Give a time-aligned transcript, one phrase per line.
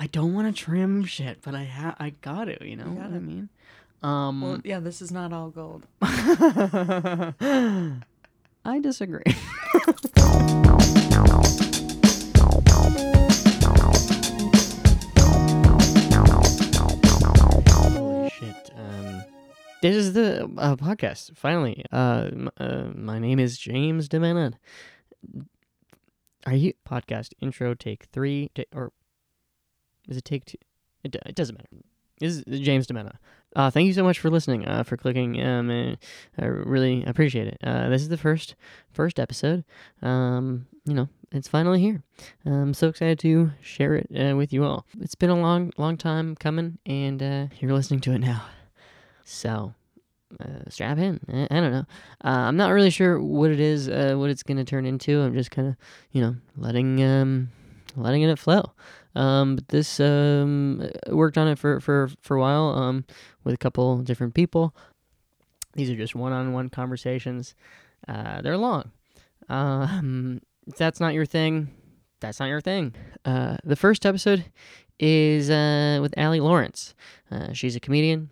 [0.00, 2.98] I don't want to trim shit, but I ha- I got to, you know what
[3.06, 3.20] I gotta.
[3.20, 3.48] mean?
[4.02, 5.82] Um, Well, yeah, this is not all gold.
[6.02, 7.34] I
[8.80, 9.24] disagree.
[17.00, 18.70] Holy shit.
[18.76, 19.22] Um,
[19.82, 21.84] this is the uh, podcast, finally.
[21.92, 24.54] Uh, m- uh, my name is James DeMena.
[26.46, 28.92] Are you podcast intro take three ta- or
[30.08, 30.58] is it take two?
[31.04, 31.68] It, it doesn't matter.
[32.18, 33.16] This is James DeMena.
[33.54, 34.66] Uh, thank you so much for listening.
[34.66, 35.40] Uh, for clicking.
[35.42, 35.96] Um,
[36.38, 37.58] I really appreciate it.
[37.62, 38.54] Uh, this is the first
[38.92, 39.64] first episode.
[40.02, 42.02] Um, you know, it's finally here.
[42.44, 44.86] I'm so excited to share it uh, with you all.
[45.00, 48.42] It's been a long, long time coming, and uh, you're listening to it now.
[49.24, 49.74] So,
[50.40, 51.20] uh, strap in.
[51.28, 51.86] I, I don't know.
[52.24, 55.20] Uh, I'm not really sure what it is, uh, what it's gonna turn into.
[55.20, 55.76] I'm just kind of,
[56.12, 57.50] you know, letting um,
[57.96, 58.72] letting it flow.
[59.18, 62.68] Um, but this um, worked on it for for for a while.
[62.70, 63.04] Um,
[63.48, 64.76] with a couple different people.
[65.72, 67.54] These are just one-on-one conversations.
[68.06, 68.90] Uh, they're long.
[69.48, 71.70] Um, if that's not your thing,
[72.20, 72.94] that's not your thing.
[73.24, 74.44] Uh, the first episode
[75.00, 76.94] is uh, with Allie Lawrence.
[77.30, 78.28] Uh, she's a comedian.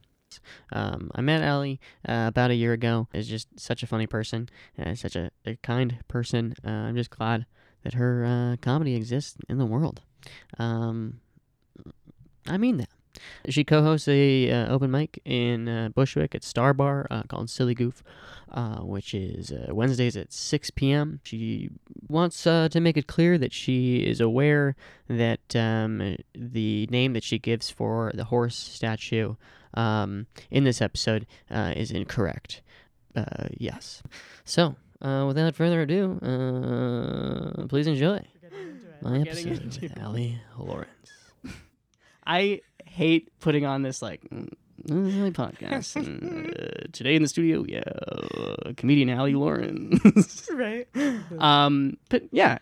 [0.71, 3.09] Um, I met Allie uh, about a year ago.
[3.15, 6.55] Is just such a funny person, uh, such a, a kind person.
[6.63, 7.47] Uh, I'm just glad
[7.85, 10.03] that her comedy exists in the world.
[10.59, 11.21] Um,
[12.49, 12.89] I mean that.
[13.49, 17.75] She co-hosts a uh, open mic in uh, Bushwick at Starr Bar uh, called Silly
[17.75, 18.03] Goof,
[18.53, 21.21] uh, which is uh, Wednesdays at 6 p.m.
[21.25, 21.71] She
[22.09, 24.77] wants uh, to make it clear that she is aware
[25.09, 29.37] that um, the name that she gives for the horse statue
[29.75, 32.63] um, in this episode is incorrect.
[33.57, 34.03] Yes.
[34.45, 36.19] So, without further ado,
[37.69, 38.23] please enjoy
[39.03, 41.11] my episode with Allie Lawrence.
[42.27, 44.49] I hate putting on this like mm,
[45.33, 45.97] podcast.
[45.97, 50.49] and, uh, today in the studio, yeah, uh, comedian Allie Lawrence.
[50.53, 50.87] right.
[51.39, 52.59] um, but yeah,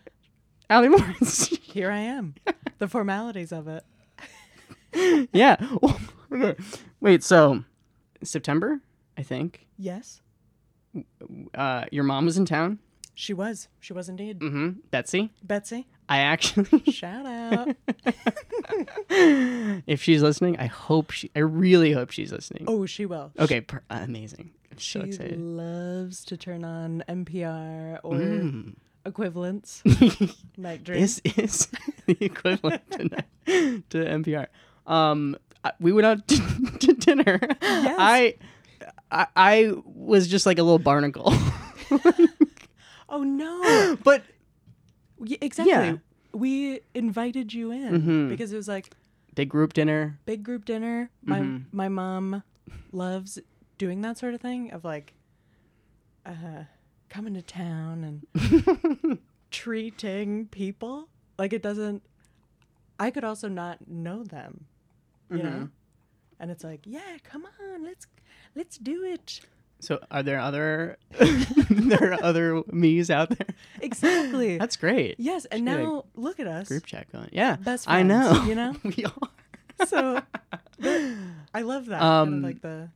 [0.71, 1.49] Allie Lawrence.
[1.63, 2.35] Here I am.
[2.79, 3.85] the formalities of it.
[5.33, 5.57] yeah.
[7.01, 7.65] Wait, so
[8.23, 8.81] September,
[9.17, 9.67] I think.
[9.79, 10.21] Yes,
[11.55, 12.79] Uh, your mom was in town.
[13.15, 13.69] she was.
[13.81, 14.39] She was indeed.
[14.41, 14.81] Mm-hmm.
[14.91, 15.33] Betsy.
[15.43, 16.83] Betsy, I actually.
[16.93, 17.77] shout out.
[19.87, 21.31] if she's listening, I hope she.
[21.35, 22.65] I really hope she's listening.
[22.69, 23.33] oh, she will.
[23.39, 24.51] Okay, per- amazing.
[24.71, 25.39] I'm She so excited.
[25.41, 28.75] loves to turn on NPR or Mm.
[29.07, 29.83] equivalents.
[30.57, 31.01] Night dream.
[31.01, 31.69] this is
[32.07, 33.09] the equivalent to,
[33.91, 34.49] to NPR.
[34.87, 36.37] Um, I- we went out to,
[36.81, 37.39] to dinner.
[37.63, 38.35] I,
[39.11, 41.33] I, I was just like a little barnacle,
[43.09, 43.97] oh no.
[44.03, 44.23] but
[45.19, 45.73] Y- exactly.
[45.73, 45.97] Yeah.
[46.33, 48.29] We invited you in Mhm.
[48.29, 48.91] because it was like
[49.35, 50.19] big group dinner.
[50.27, 51.11] big group dinner.
[51.23, 51.65] My Mhm.
[51.73, 52.43] my mom
[52.93, 53.39] loves
[53.79, 55.15] doing that sort of thing of like
[56.27, 56.65] uh
[57.09, 58.03] coming to town
[58.35, 59.19] and
[59.51, 61.09] treating people.
[61.39, 62.03] Like it doesn't
[62.99, 64.67] I could also not know them.
[65.31, 65.51] You know?
[65.51, 65.71] Mhm.
[66.39, 68.07] And it's like, yeah, come on, let's
[68.55, 69.41] let's do it.
[69.85, 70.97] So, are there other
[71.71, 73.47] there are other me's out there?
[73.81, 74.59] Exactly.
[74.63, 75.17] That's great.
[75.19, 76.69] yes, and Should now look at us.
[76.69, 77.29] Group chat going.
[77.33, 78.43] Yeah, Best I know.
[78.45, 78.75] you know?
[78.83, 79.87] we are.
[79.87, 80.23] So
[81.53, 82.01] I love that.
[82.01, 82.89] kind Um, of like the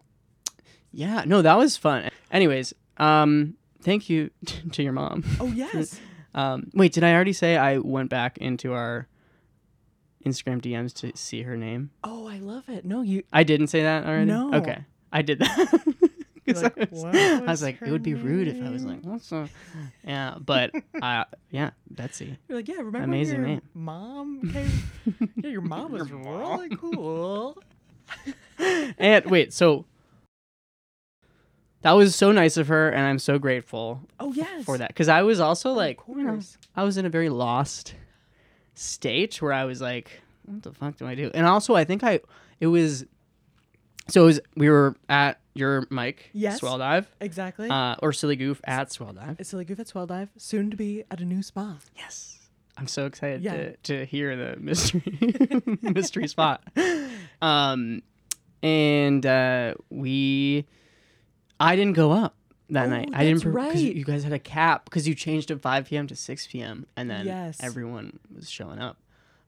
[0.93, 2.09] Yeah, no, that was fun.
[2.31, 4.31] Anyways, um, thank you
[4.72, 5.25] to your mom.
[5.41, 6.00] Oh yes.
[6.34, 9.09] Um, wait, did I already say I went back into our
[10.25, 11.91] Instagram DMs to see her name?
[12.04, 12.84] Oh, I love it.
[12.84, 14.27] No, you I didn't say that already.
[14.27, 14.53] No.
[14.54, 15.84] Okay, I did that.
[16.54, 18.70] 'Cause like, I, was, I was was like, it would be her rude if I
[18.70, 19.48] was like, name?" what's the?
[20.04, 20.70] Yeah, but
[21.00, 22.36] uh, yeah, Betsy.
[22.48, 23.62] You're like, yeah, remember Amazing your name.
[23.75, 24.82] mom came?
[25.42, 27.56] yeah, your mom was really cool.
[28.98, 29.84] And wait, so
[31.82, 34.65] that was so nice of her, and I'm so grateful Oh yes.
[34.65, 36.59] for that because I was also like, of you know, course.
[36.75, 37.94] I was in a very lost
[38.75, 41.30] state where I was like, what the fuck do I do?
[41.34, 42.21] And also, I think I,
[42.60, 43.04] it was,
[44.09, 46.59] so it was, we were at your mic, Yes.
[46.60, 47.69] Swell Dive, Exactly.
[47.69, 49.37] uh, or Silly Goof at Swell Dive.
[49.39, 51.78] it's Silly Goof at Swell Dive, soon to be at a new spa.
[51.97, 52.34] Yes.
[52.77, 53.55] I'm so excited Yeah.
[53.57, 55.03] to, to hear the mystery
[55.83, 56.63] mystery spot.
[57.43, 58.03] Um,
[58.63, 60.65] and uh, we,
[61.59, 62.37] I didn't go up
[62.71, 63.09] that Oh, night.
[63.13, 63.97] I didn't that's because right.
[63.97, 66.07] you guys had a cap because you changed to 5 p.m.
[66.07, 66.87] to 6 p.m.
[66.97, 67.59] and then Yes.
[67.63, 68.97] everyone was showing up.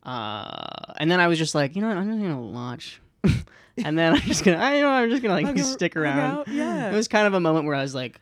[0.03, 1.99] Uh, and then I was just like, you know what?
[1.99, 3.01] I'm just gonna watch.
[3.85, 6.47] and then I'm just gonna, I you know, I'm just gonna like stick around.
[6.49, 6.91] yeah.
[6.91, 8.21] It was kind of a moment where I was like,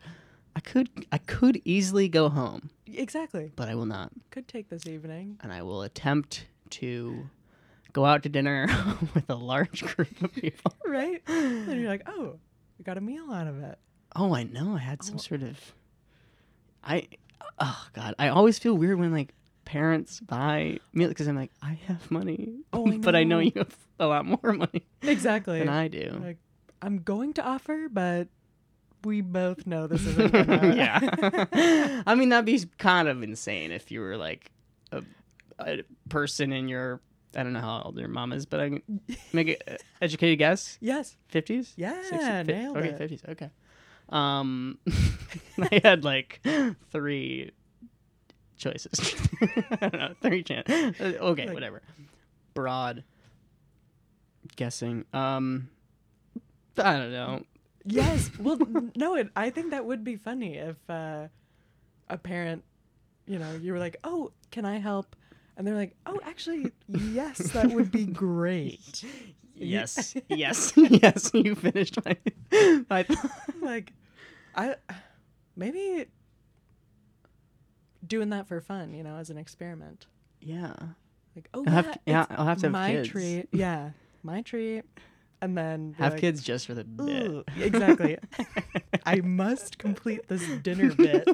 [0.55, 3.51] I could, I could easily go home, Exactly.
[3.55, 5.37] but I will not Could take this evening.
[5.41, 7.29] and I will attempt to
[7.93, 8.67] go out to dinner
[9.13, 10.73] with a large group of people.
[10.85, 11.21] right?
[11.27, 12.37] And you're like, oh,
[12.77, 13.77] you got a meal out of it.
[14.15, 14.75] Oh, I know.
[14.75, 15.19] I had some Oh.
[15.19, 15.57] sort of.
[16.83, 17.07] I,
[17.59, 19.33] oh God, I always feel weird when like
[19.69, 23.51] parents buy meal because I'm like, I have money, Oh, I but I know you
[23.55, 25.59] have a lot more money Exactly.
[25.59, 26.19] than I do.
[26.23, 26.37] Like,
[26.81, 28.29] I'm going to offer, but
[29.03, 30.75] we both know this isn't gonna.
[30.75, 32.01] yeah.
[32.07, 34.51] I mean, that'd be kind of insane if you were like
[34.91, 35.03] a,
[35.59, 36.99] a person in your.
[37.35, 38.81] I don't know how old your mom is, but I can
[39.33, 40.79] make an educated guess.
[40.81, 41.15] yes.
[41.31, 41.73] 50s?
[41.75, 42.11] Yeah, 60s?
[42.11, 42.99] Fi- nailed okay, it.
[42.99, 43.29] 50s.
[43.29, 43.49] Okay.
[44.09, 44.79] Um,
[45.61, 46.41] I had like
[46.91, 47.51] three
[48.59, 49.15] choices.
[49.71, 51.81] I don't know, three chan uh, Okay, Like- whatever.
[52.53, 53.03] Broad
[54.55, 55.05] guessing.
[55.13, 55.69] Um,
[56.77, 57.43] I don't know.
[57.85, 58.29] Yes.
[58.39, 58.57] Well,
[58.95, 61.27] no, it, I think that would be funny if uh,
[62.09, 62.63] a parent,
[63.25, 65.15] you know, you were like, oh, can I help?
[65.57, 69.03] And they're like, oh, actually, yes, that would be great.
[69.55, 71.31] Yes, yes, yes.
[71.33, 72.15] You finished my
[72.89, 73.05] my.
[73.61, 73.91] like,
[74.55, 74.75] I
[75.57, 76.05] maybe
[78.05, 80.07] doing that for fun, you know, as an experiment.
[80.41, 80.73] Yeah.
[81.35, 83.09] Like, oh, I'll have yeah, to- yeah, I'll have to have my kids.
[83.09, 83.47] treat.
[83.53, 83.91] Yeah,
[84.23, 84.83] my treat.
[85.41, 87.45] And then Have like, kids just for the bit.
[87.57, 88.17] Exactly.
[89.05, 91.27] I must complete this dinner bit.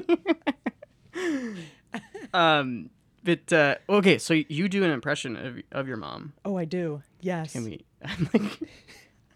[2.32, 2.90] um,
[3.24, 6.34] but uh, okay, so you do an impression of of your mom.
[6.44, 7.02] Oh, I do.
[7.20, 7.52] Yes.
[7.52, 7.84] Can we?
[8.04, 8.60] I'm like,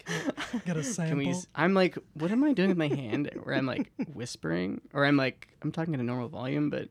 [0.07, 0.83] a can we?
[0.83, 1.43] sample?
[1.53, 3.29] I'm like, what am I doing with my hand?
[3.43, 6.87] Where I'm like whispering, or I'm like, I'm talking at a normal volume, but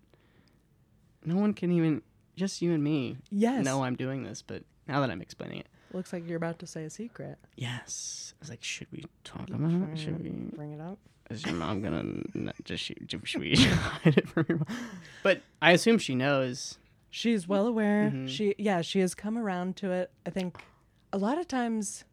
[1.24, 2.02] no one can even,
[2.36, 3.64] just you and me, Yes.
[3.64, 4.42] know I'm doing this.
[4.42, 7.36] But now that I'm explaining it, Looks like you're about to say a secret.
[7.56, 9.98] yes, I was like, should we talk about it?
[9.98, 10.30] Should we?
[10.30, 10.98] bring it up?
[11.30, 11.98] Is your mom gonna
[12.34, 12.98] n- just shoot?
[13.24, 14.76] Should we hide it from your mom?
[15.22, 16.78] But I assume she knows.
[17.10, 18.10] She's well aware.
[18.14, 18.28] Mhm.
[18.28, 20.10] She yeah, she has come around to it.
[20.24, 20.58] I think
[21.12, 22.04] a lot of times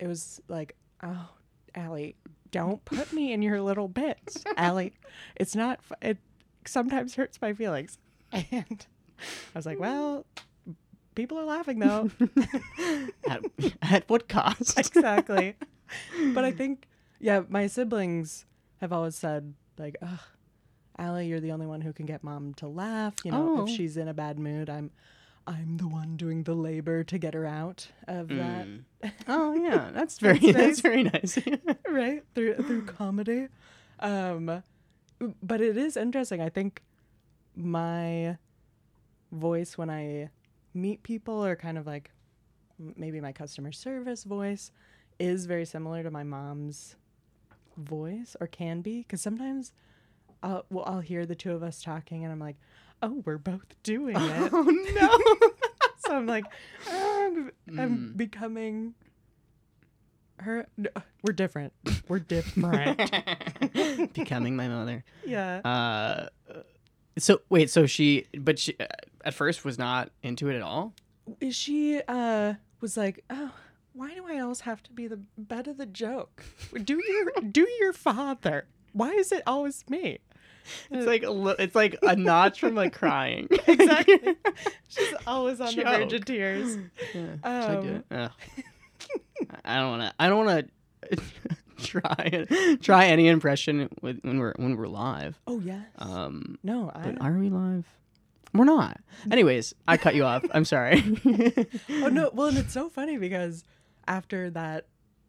[0.00, 1.28] it was like, "Oh,
[1.76, 2.16] Allie,
[2.50, 4.42] don't put me in your little bits.
[4.56, 4.94] Allie,
[5.36, 6.18] it's not f- it
[6.66, 7.98] sometimes hurts my feelings."
[8.50, 8.86] And
[9.54, 10.26] I was like, "Well,
[11.14, 12.10] people are laughing though."
[13.28, 13.42] at,
[13.82, 14.78] at what cost?
[14.78, 15.56] exactly.
[16.34, 16.88] But I think
[17.20, 18.46] yeah, my siblings
[18.80, 20.20] have always said like, "Ugh,
[20.98, 23.14] Allie, you're the only one who can get mom to laugh.
[23.24, 23.64] You know, Oh.
[23.64, 24.90] if she's in a bad mood, I'm,
[25.46, 28.66] I'm the one doing the labor to get her out of that.
[28.66, 28.84] Mm.
[29.28, 31.36] Oh yeah, that's very that's, very nice.
[31.88, 33.48] right through through comedy
[34.00, 34.62] um
[35.42, 36.82] but it is interesting i think
[37.56, 38.36] my
[39.30, 40.28] voice when i
[40.74, 42.10] meet people or kind of like
[42.96, 44.70] maybe my customer service voice
[45.18, 46.96] is very similar to my mom's
[47.76, 49.72] voice or can be because sometimes
[50.42, 52.56] I'll, well, I'll hear the two of us talking and i'm like
[53.02, 54.62] oh we're both doing it oh
[54.94, 55.48] no.
[55.98, 56.44] so i'm like
[56.90, 57.30] "Oh,
[57.68, 58.16] I'm, I'm Mm.
[58.16, 58.94] becoming
[60.38, 60.90] her no,
[61.22, 61.72] we're different
[62.08, 62.98] we're different
[64.12, 65.04] Becoming my mother.
[65.24, 66.26] yeah Uh,
[67.18, 68.86] so wait, so she, but she uh,
[69.24, 70.94] at first was not into it at all.
[71.50, 73.52] she uh was like oh
[73.92, 76.42] why do i always have to be the butt of the joke
[76.82, 80.18] do your do your father why is it always me
[80.90, 83.48] It's like a li- it's like a notch from like crying.
[83.68, 84.36] Exactly.
[84.88, 86.76] she's always on the verge of tears
[87.14, 88.30] Yeah, should I do Um, it?
[89.64, 90.14] I don't want to.
[90.18, 90.70] I don't want
[91.10, 91.22] to
[91.86, 95.38] try try any impression with when we're when we're live.
[95.46, 97.86] oh yes Um, no i but are we live?
[98.54, 99.00] We're not.
[99.30, 100.44] Anyways, I cut you off.
[100.52, 101.02] I'm sorry.
[101.90, 103.64] oh no well and it's so funny because
[104.06, 104.86] after that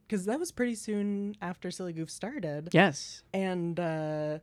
[0.08, 3.24] because that was pretty soon after silly goof started Yes.
[3.34, 4.40] and uh,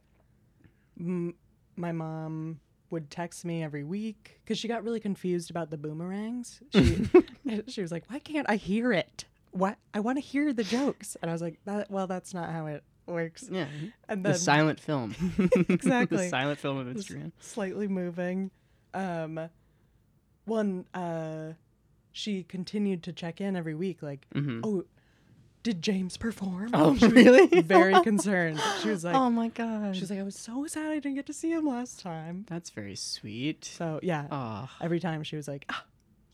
[0.98, 1.34] m-
[1.76, 6.60] my mom would text me every week because she got really confused about the boomerangs.
[6.74, 7.06] She
[7.68, 9.26] she was like, "Why can't I hear it?
[9.52, 12.50] What I want to hear the jokes." And I was like, "That well, that's not
[12.50, 13.66] how it works." Yeah.
[14.09, 15.14] And The silent film.
[15.69, 16.16] Exactly.
[16.19, 17.33] the silent film of Instagram.
[17.40, 18.50] slightly moving.
[18.95, 19.49] Um,
[20.45, 21.52] one uh,
[22.12, 24.85] she continued to check in every week, like, hmm "Oh,
[25.62, 27.61] did James perform?" Oh, she was really?
[27.62, 28.61] very concerned.
[28.83, 29.95] She was like, oh my god.
[29.95, 32.47] She was like, I was so sad I didn't get to see him last time.
[32.49, 33.64] That's very sweet.
[33.64, 34.69] So yeah, Oh.
[34.80, 35.85] every time she was like, ah,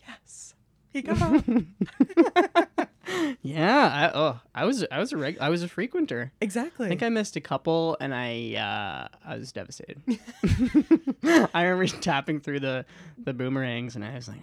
[0.07, 0.55] yes,
[0.93, 1.45] he got.
[3.43, 4.11] yeah.
[4.15, 6.31] I, oh, I was I was a reg- I was a frequenter.
[6.41, 6.87] exactly.
[6.87, 10.01] I think I missed a couple, and I uh, I was devastated.
[11.55, 12.85] I remember tapping through the
[13.23, 14.41] the boomerangs, and I was like,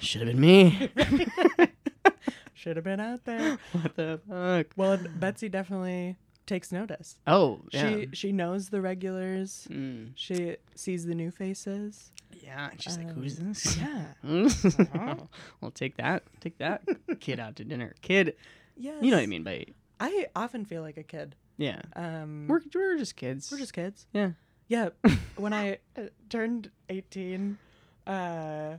[0.00, 0.90] "Should have been me."
[2.54, 3.58] Should have been out there.
[3.72, 4.66] what the fuck?
[4.76, 6.16] Well, Betsy definitely
[6.52, 7.08] takes notice.
[7.26, 7.82] Oh, yeah.
[7.88, 9.66] She she knows the regulars.
[9.70, 10.12] Mm.
[10.14, 12.12] She sees the new faces.
[12.42, 13.76] Yeah, She's just like Um, who's this?
[13.76, 14.04] Yeah.
[14.94, 15.14] Uh-huh.
[15.60, 16.80] well, take that, take that
[17.20, 17.94] kid out to dinner.
[18.00, 18.36] Kid,
[18.76, 19.02] Yes.
[19.02, 19.66] you know what I mean by
[20.00, 21.34] I often feel like a kid.
[21.58, 21.80] yeah.
[21.94, 23.50] Um, We're we're just kids.
[23.52, 24.06] we're just kids.
[24.12, 24.30] yeah.
[24.68, 24.88] Yeah.
[25.36, 27.58] when I uh, turned 18,
[28.06, 28.76] uh,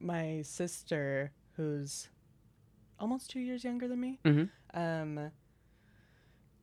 [0.00, 2.08] my sister, who's
[2.98, 4.46] almost two years younger than me, Mm-hmm.
[4.78, 5.30] um,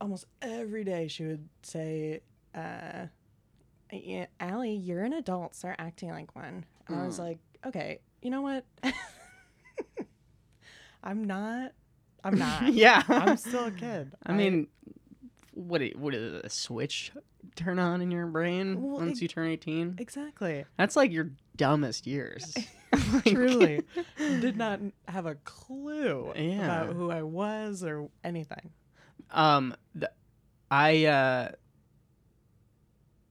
[0.02, 2.22] almost every day she would say,
[2.54, 3.08] uh,
[4.40, 5.56] Allie, you're an adult.
[5.56, 6.66] Start acting like one.
[6.88, 7.24] And I was Mm.
[7.24, 8.66] like, okay, you know what?
[11.04, 11.72] I'm not.
[12.24, 12.74] I'm not.
[12.74, 13.04] yeah.
[13.08, 14.12] I'm still a kid.
[14.26, 14.68] I mean,
[15.54, 17.12] what i- what is it, a switch
[17.56, 19.96] turn on in your brain Well, once ex- you turn eighteen?
[20.00, 20.66] exactly.
[20.78, 22.54] That's like your dumbest years.
[22.56, 23.82] Like- Truly,
[24.18, 26.64] did not have a clue Yeah.
[26.66, 28.72] about who I was or anything.
[29.32, 30.12] Um, th-
[30.72, 31.52] I uh,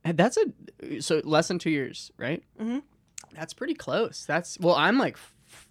[0.05, 0.37] that's
[0.83, 2.43] a so less than two years, right?
[2.61, 2.83] Mhm.
[3.33, 4.25] That's pretty close.
[4.27, 5.69] That's well, I'm like f-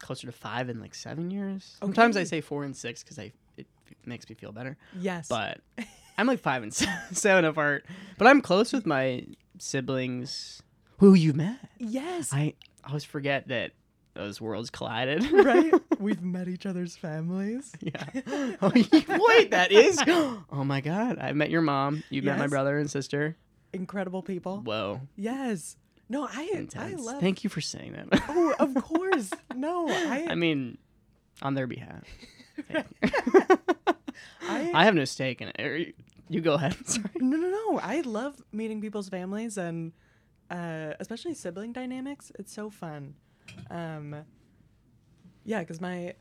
[0.00, 1.76] closer to five and like seven years.
[1.80, 3.66] Sometimes I say four and six because I it
[4.06, 5.60] makes me feel better, Yes, but
[6.18, 6.72] I'm like five and
[7.12, 7.84] seven apart.
[8.18, 9.26] But I'm close with my
[9.58, 10.62] siblings
[10.98, 11.58] who you met.
[11.78, 12.54] yes, I
[12.86, 13.72] always forget that
[14.14, 15.28] those worlds collided.
[15.32, 15.72] right.
[15.98, 17.72] We've met each other's families.
[17.80, 18.04] Yeah.
[18.62, 18.70] Oh,
[19.28, 19.98] wait, that is.
[20.50, 21.18] Oh my God!
[21.18, 22.02] I've met your mom.
[22.10, 23.36] You met my brother and sister.
[23.72, 24.60] Incredible people.
[24.60, 25.76] Whoa, Yes.
[26.08, 26.76] No, I intense.
[26.76, 27.20] I love.
[27.20, 28.22] Thank you for saying that.
[28.28, 29.30] oh, of course.
[29.54, 30.76] No, I I mean,
[31.42, 32.02] on their behalf.
[34.42, 35.58] I, I have no stake in it.
[35.58, 35.92] You-
[36.28, 36.74] You go ahead.
[36.86, 37.04] Sorry.
[37.16, 37.78] no no no.
[37.80, 39.92] I love meeting people's families and
[40.50, 42.32] uh, especially sibling dynamics.
[42.38, 43.14] It's so fun.
[43.70, 44.24] Um,
[45.44, 46.14] yeah, because my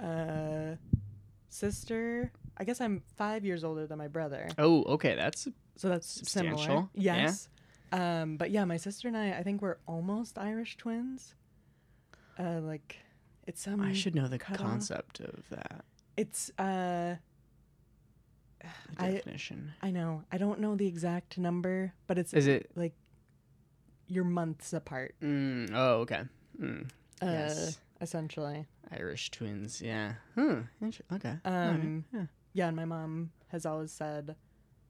[0.00, 0.76] uh,
[1.48, 2.32] sister.
[2.58, 4.48] I guess I'm five years older than my brother.
[4.58, 5.14] Oh, okay.
[5.14, 6.56] That's So that's similar.
[6.56, 6.90] Substantial.
[6.94, 7.48] Yes.
[7.92, 11.34] Um, but yeah, my sister and I, I think we're almost Irish twins.
[12.38, 12.96] Uh, like,
[13.46, 13.80] it's some.
[13.80, 14.66] I should know the cut off.
[14.66, 15.84] concept of that
[16.16, 17.16] It's uh,
[18.98, 19.72] the I- definition.
[19.82, 20.22] I know.
[20.32, 22.70] I don't know the exact number, but it's Is it?
[22.74, 22.94] like
[24.08, 25.14] you're months apart.
[25.22, 26.22] Mm, oh, okay.
[26.60, 26.84] Mm,
[27.22, 27.78] Uh, yes.
[28.00, 28.66] Essentially.
[28.92, 29.80] Irish twins.
[29.82, 30.12] Yeah.
[30.34, 30.60] Hmm.
[31.12, 31.34] Okay.
[31.44, 34.36] Um, Alright, Yeah, and my mom has always said,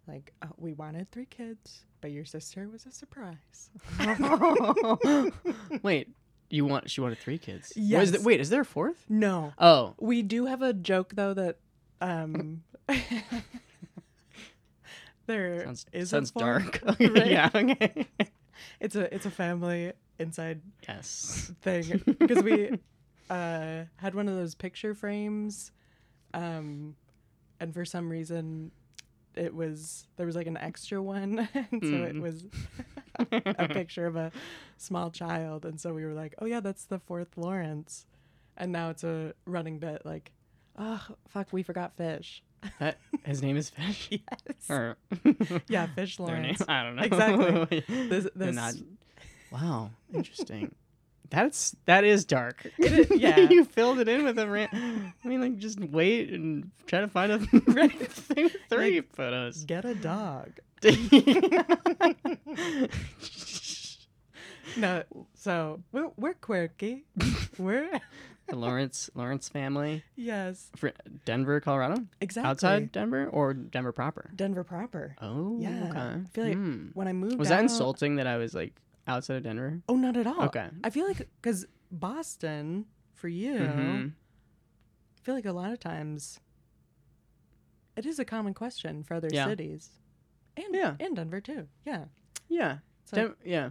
[0.07, 3.71] like, oh, we wanted three kids, but your sister was a surprise.
[5.83, 6.09] Wait,
[6.51, 6.91] you want?
[6.91, 7.71] She wanted three kids.
[7.73, 8.11] Is Yes.
[8.13, 9.05] the- wait, is there a fourth?
[9.09, 11.59] No, Oh, We do have a joke though that
[12.01, 12.63] um
[15.27, 16.81] there sounds is sounds dark.
[16.89, 17.27] Okay, Right?
[17.31, 17.51] Yeah.
[17.55, 18.07] Okay.
[18.81, 21.53] It's a it's a family inside yes.
[21.63, 22.79] thing because we
[23.31, 25.73] uh had one of those picture frames
[26.35, 26.95] um
[27.61, 28.71] and for some reason
[29.35, 32.21] it was there was like an extra one and so it Mm.
[32.23, 32.45] was
[33.59, 34.31] a picture of a
[34.77, 38.07] small child and so we were like oh yeah that's the fourth lawrence
[38.57, 40.33] and now it's a running bit like
[40.79, 42.43] oh fuck we forgot fish
[42.79, 44.09] That, his name is Fish.
[44.11, 44.97] yes Or
[45.69, 47.03] yeah fish lawrence I don't know.
[47.03, 47.85] Exactly.
[48.09, 48.75] This- this- not.
[49.53, 49.91] Wow.
[50.13, 50.75] Interesting.
[51.31, 52.67] That's that is dark.
[52.79, 53.39] Is- yeah.
[53.51, 54.71] you filled it in with a rant.
[54.75, 59.65] I mean, like just wait and try to find a right thing with three photos.
[59.65, 60.51] get a dog
[64.77, 65.03] no
[65.35, 67.05] so we're, we're quirky
[67.59, 67.89] we're
[68.49, 70.89] The Lawrence Lawrence family, yes Fr-
[71.25, 74.31] Denver, Colorado, exactly outside Denver or Denver proper.
[74.37, 75.99] denver proper Oh, Yeah, okay.
[75.99, 76.87] I feel like Hmm.
[76.95, 78.75] when i moved Was that insulting that I was like
[79.07, 79.81] outside of Denver?
[79.89, 80.69] oh not at all Okay.
[80.85, 84.11] i feel like because boston for you Mhm.
[84.11, 86.41] i feel like a lot of times
[87.97, 89.47] it is a common question for other Yeah.
[89.47, 89.91] cities
[90.57, 90.97] and Yeah.
[91.01, 92.07] and denver too yeah
[92.49, 92.79] Yeah.
[93.05, 93.71] so Dem- yeah.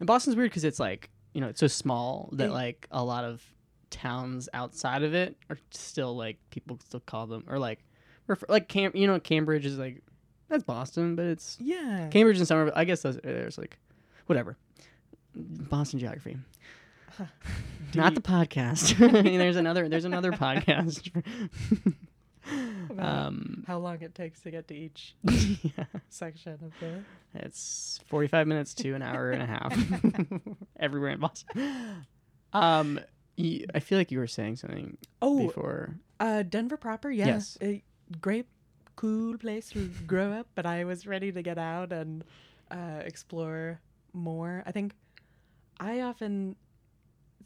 [0.00, 3.04] And Boston's weird because it's like, you know, it's so small that It- like a
[3.04, 3.44] lot of
[3.90, 7.84] towns outside of it are still like people still call them or like
[8.26, 10.02] refer- like Cam you know Cambridge is like
[10.48, 13.78] that's Boston but it's yeah Cambridge and Somerville I guess those, there's like
[14.26, 14.56] whatever
[15.36, 16.36] Boston geography
[17.94, 18.96] not the podcast
[19.38, 21.10] there's another there's another podcast
[22.98, 25.84] um how long it takes to get to each yeah.
[26.08, 27.02] section of the
[27.34, 29.76] It's 45 minutes to an hour and a half
[30.78, 32.06] everywhere in Boston.
[32.52, 33.00] Um,
[33.36, 35.96] y- I feel like you were saying something oh before.
[36.18, 37.26] Uh, Denver proper, yeah.
[37.26, 37.58] Yes.
[37.60, 37.82] A
[38.20, 38.46] great,
[38.96, 42.24] cool place to grow up, but I was ready to get out and
[42.70, 43.80] uh, explore
[44.12, 44.62] more.
[44.66, 44.94] I think
[45.78, 46.56] I often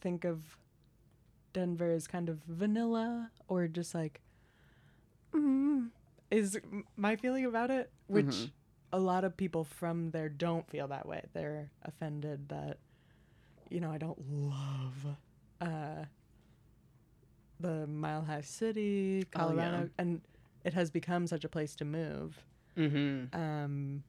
[0.00, 0.56] think of
[1.52, 4.20] Denver as kind of vanilla or just like,
[5.34, 5.88] mm,
[6.30, 6.58] is
[6.96, 8.50] my feeling about it, which Mhm.
[8.92, 11.24] a lot of people from there don't feel that way.
[11.32, 12.78] They're offended that,
[13.68, 15.16] you know, I don't love
[15.60, 16.04] uh,
[17.58, 19.66] the Mile High City, Oh, yeah.
[19.70, 20.22] Colorado, and
[20.64, 22.44] it has become such a place to move
[22.76, 23.38] Mm-hmm.
[23.38, 24.02] um,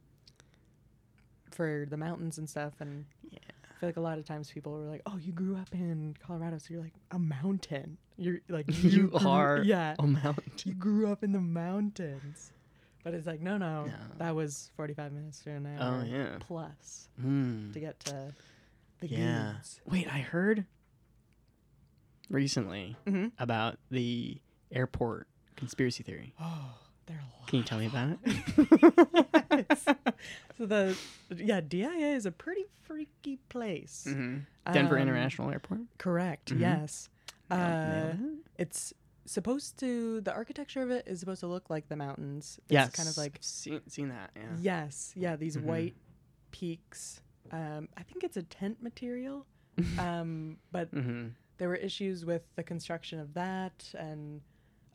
[1.49, 2.79] for the mountains and stuff.
[2.79, 3.39] And Yeah.
[3.81, 6.59] Feel like a lot of times people were like, "Oh, you grew up in Colorado,
[6.59, 7.97] so you're like a mountain.
[8.15, 10.51] You're like You grew- are yeah, A mountain.
[10.65, 12.51] you grew up in the mountains."
[13.03, 13.93] But it's like, no, no, No.
[14.19, 16.37] that was 45 minutes to an hour Oh yeah.
[16.41, 17.73] plus Mm.
[17.73, 18.35] to get to
[18.99, 19.53] the Yeah.
[19.55, 19.81] goods.
[19.89, 20.67] Wait, I heard
[22.29, 23.29] recently Mm-hmm.
[23.39, 24.39] about the
[24.71, 26.35] airport conspiracy theory.
[26.39, 26.75] Oh,
[27.11, 29.77] they're a Can you tell me about it?
[30.57, 30.97] so the
[31.35, 34.05] yeah, DIA is a pretty freaky place.
[34.09, 34.39] mm-hmm.
[34.73, 35.81] Denver Um, International Airport.
[35.97, 36.53] Correct.
[36.53, 36.59] Mhm.
[36.59, 37.09] Yes.
[37.49, 38.13] Uh,
[38.57, 38.93] it's
[39.25, 40.21] supposed to.
[40.21, 42.59] The architecture of it is supposed to look like the mountains.
[42.65, 42.91] It's Yes.
[42.95, 44.31] kind of like seen, seen that.
[44.35, 44.41] Yeah.
[44.59, 45.35] yes, yeah.
[45.35, 45.63] These Mhm.
[45.63, 45.95] white
[46.51, 47.21] peaks.
[47.51, 49.45] Um, I think it's a tent material.
[49.99, 51.29] um, but Mm-hmm.
[51.57, 54.41] there were issues with the construction of that and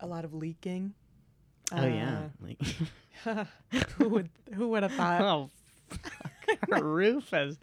[0.01, 0.95] a lot of leaking.
[1.73, 2.29] Oh yeah.
[2.41, 2.61] Like,
[3.25, 3.45] Uh,
[3.97, 5.21] who would who would have thought?
[5.21, 5.51] oh,
[5.89, 6.33] fuck.
[6.73, 7.59] Our roof has.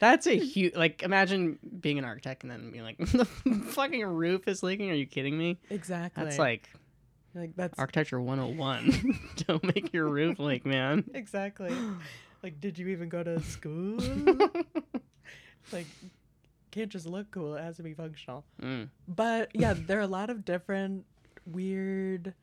[0.00, 0.74] That's a huge.
[0.74, 4.90] Like, imagine being an architect and then being like, the fucking roof is leaking.
[4.90, 5.58] Are you kidding me?
[5.70, 6.24] Exactly.
[6.24, 6.68] That's like
[7.34, 9.18] like that's architecture 101.
[9.46, 11.04] Don't make your roof leak, man.
[11.14, 11.70] exactly.
[12.42, 13.98] like, did you even go to school?
[15.72, 15.86] like,
[16.70, 17.54] can't just look cool.
[17.54, 18.44] It has to be functional.
[18.60, 18.88] Mm.
[19.06, 21.04] But yeah, there are a lot of different
[21.46, 22.34] weird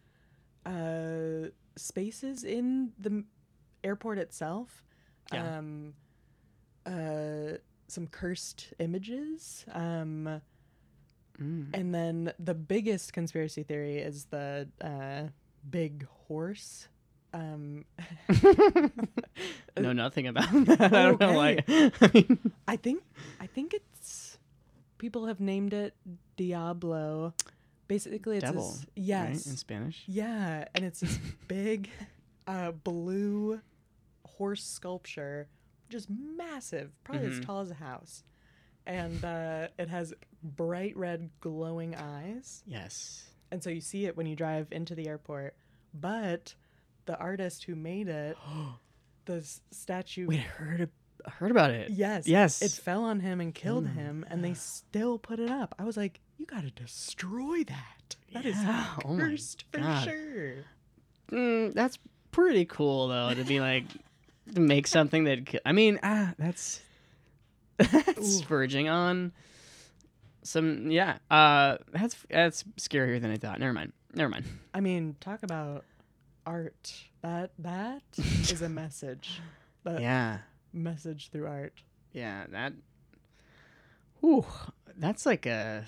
[0.66, 3.24] uh, spaces in the
[3.84, 4.84] airport itself.
[5.34, 5.58] Yeah.
[5.58, 5.94] Um,
[6.86, 9.66] uh, some cursed images.
[9.72, 10.42] Um,
[11.42, 11.70] Mm.
[11.74, 15.30] and then the biggest conspiracy theory is the uh,
[15.68, 16.88] big horse.
[17.34, 17.86] Um,
[19.76, 20.80] know nothing about that.
[20.94, 21.64] I don't know why.
[21.68, 23.02] I mean, I think
[23.40, 24.38] I think it's
[25.00, 25.96] people have named it
[26.38, 27.34] Diablo.
[27.88, 28.88] Basically, it's Devil, this, right?
[28.96, 30.04] yes, In Spanish.
[30.08, 31.90] yeah, and it's this big
[32.48, 33.60] uh, blue
[34.26, 35.48] horse sculpture,
[35.90, 37.46] just massive, probably as Mhm.
[37.46, 38.24] tall as a house,
[38.86, 43.30] and uh, it has bright red glowing eyes, Yes.
[43.52, 45.56] and so you see it when you drive into the airport.
[45.94, 46.56] But
[47.06, 48.38] the artist who made it,
[49.26, 50.90] the statue, We heard.
[51.26, 51.92] I heard about it.
[51.92, 52.62] yes, Yes.
[52.62, 53.94] it fell on him and killed Mm.
[53.94, 55.74] him, and they still put it up.
[55.80, 58.16] I was like, you gotta destroy that.
[58.34, 60.04] That is Yeah, oh cursed for God.
[60.04, 60.54] sure.
[61.32, 61.98] Mm, that's
[62.32, 63.86] pretty cool though to be like
[64.54, 66.82] to make something that I mean ah that's
[67.78, 68.46] that's Ooh.
[68.46, 69.32] verging on
[70.44, 73.60] some yeah uh that's that's scarier than I thought.
[73.60, 73.94] Never mind.
[74.14, 74.46] Never mind.
[74.74, 75.86] I mean, talk about
[76.46, 76.94] art.
[77.22, 79.42] That that is a message.
[79.84, 80.40] That Yeah.
[80.74, 81.82] message through art.
[82.12, 82.74] Yeah, that
[84.26, 84.46] Ooh,
[84.98, 85.86] that's like a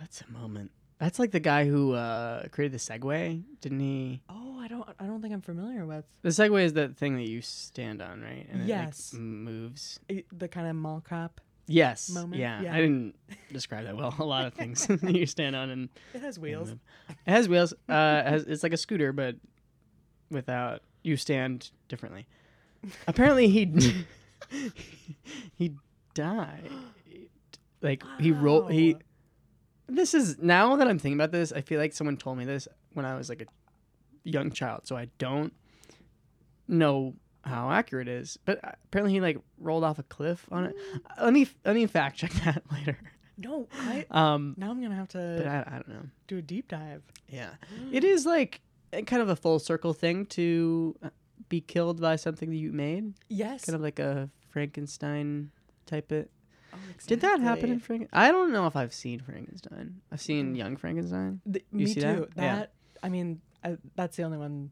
[0.00, 0.70] that's a moment.
[0.98, 4.22] That's like the guy who uh created the Segway, didn't he?
[4.28, 7.28] Oh, I don't I don't think I'm familiar with The Segway is that thing that
[7.28, 8.46] you stand on, right?
[8.50, 9.12] And it Yes.
[9.12, 10.00] like, moves.
[10.08, 11.40] it, the kind of mall cop.
[11.68, 12.08] Yes.
[12.10, 12.62] moment, Yeah.
[12.62, 12.74] yeah.
[12.74, 13.16] I didn't
[13.52, 14.14] describe that well.
[14.20, 16.70] A lot of things you stand on and It has wheels.
[16.70, 16.78] It
[17.26, 17.72] has wheels.
[17.88, 19.34] Uh, it has, it's like a scooter, but
[20.30, 22.26] without you stand differently.
[23.08, 24.04] Apparently, he
[25.56, 25.74] he
[26.14, 26.70] died.
[27.82, 28.70] Like he rolled.
[28.72, 28.96] He.
[29.88, 31.52] This is now that I'm thinking about this.
[31.52, 33.46] I feel like someone told me this when I was like a
[34.24, 35.52] young child, so I don't
[36.68, 38.38] know how accurate it is.
[38.44, 40.74] But apparently, he like rolled off a cliff on it.
[41.22, 42.98] Let me let me fact check that later.
[43.38, 46.06] No, I Um, now I'm gonna have but to I, I don't know.
[46.26, 47.02] do a deep dive.
[47.28, 47.50] Yeah,
[47.92, 48.60] it is like
[49.06, 51.10] kind of a full circle thing to uh,
[51.48, 53.12] be killed by something that you made.
[53.28, 53.66] Yes.
[53.66, 55.50] Kind of like a Frankenstein
[55.84, 56.30] type it.
[56.76, 57.98] Oh, Did that happen in exactly.
[58.00, 58.08] Franken?
[58.12, 60.00] I don't know if I've seen Frankenstein.
[60.12, 61.40] I've seen Young Frankenstein.
[61.50, 62.28] Th- You me see too.
[62.36, 62.42] that?
[62.42, 62.66] Yeah.
[63.02, 64.70] I mean, I, that's the only one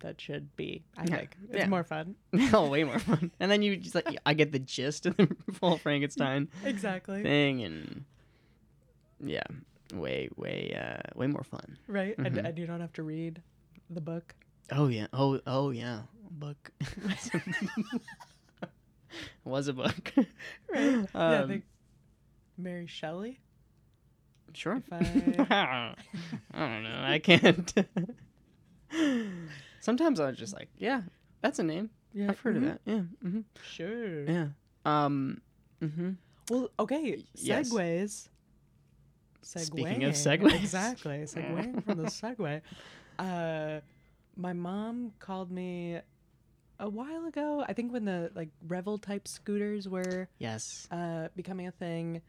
[0.00, 0.84] that should be.
[0.96, 1.16] I Yeah.
[1.16, 1.68] think it's Yeah.
[1.68, 2.14] more fun.
[2.52, 3.30] oh, way more fun.
[3.40, 7.22] And then you just like I get the gist of the full Frankenstein Exactly.
[7.22, 8.04] thing, and
[9.20, 9.44] yeah,
[9.94, 11.78] way way uh way more fun.
[11.88, 12.14] Right.
[12.18, 12.44] And, Mhm.
[12.48, 13.40] and you don't have to read
[13.88, 14.34] the book.
[14.72, 15.06] Oh yeah.
[15.12, 16.00] Oh oh yeah.
[16.30, 16.70] Book.
[19.44, 20.12] was a book.
[20.72, 20.82] Right.
[20.92, 21.04] yeah.
[21.14, 21.64] I Um, think
[22.58, 23.40] Mary Shelley.
[24.52, 24.76] Sure.
[24.76, 24.92] If
[25.50, 25.94] I
[26.52, 27.02] I don't know.
[27.04, 27.72] I can't.
[29.80, 31.02] Sometimes I was just like, yeah,
[31.40, 31.90] that's a name.
[32.12, 32.58] yeah, I've heard mhm.
[32.58, 32.80] of that.
[32.84, 33.00] Yeah.
[33.22, 34.24] hmm Sure.
[34.24, 34.46] Yeah.
[34.84, 35.40] Um.
[35.80, 36.10] hmm
[36.50, 37.22] Well, okay.
[37.34, 37.70] Yes.
[37.70, 38.28] Segways.
[39.42, 40.54] Speaking of segues.
[40.54, 41.18] exactly.
[41.24, 42.62] Segwaying from the Segway.
[43.18, 43.80] Uh,
[44.36, 46.00] my mom called me.
[46.84, 47.64] A while ago.
[47.66, 50.86] I think when the like Revel type scooters were Yes.
[50.90, 52.20] uh, becoming a thing.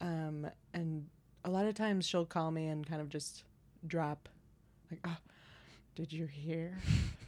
[0.00, 1.06] Um, and
[1.44, 3.44] a lot of times she'll call me and kind of just
[3.86, 4.28] drop,
[4.90, 5.16] like, oh,
[5.94, 6.76] did you hear?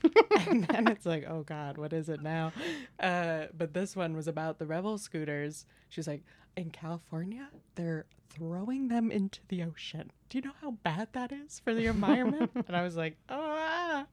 [0.48, 2.52] and then it's like, oh God, what is it now?
[3.00, 5.64] Uh, but this one was about the Revel scooters.
[5.88, 6.22] She's like,
[6.56, 10.10] in California, they're throwing them into the ocean.
[10.28, 12.50] Do you know how bad that is for the environment?
[12.66, 14.06] and I was like, oh, ah.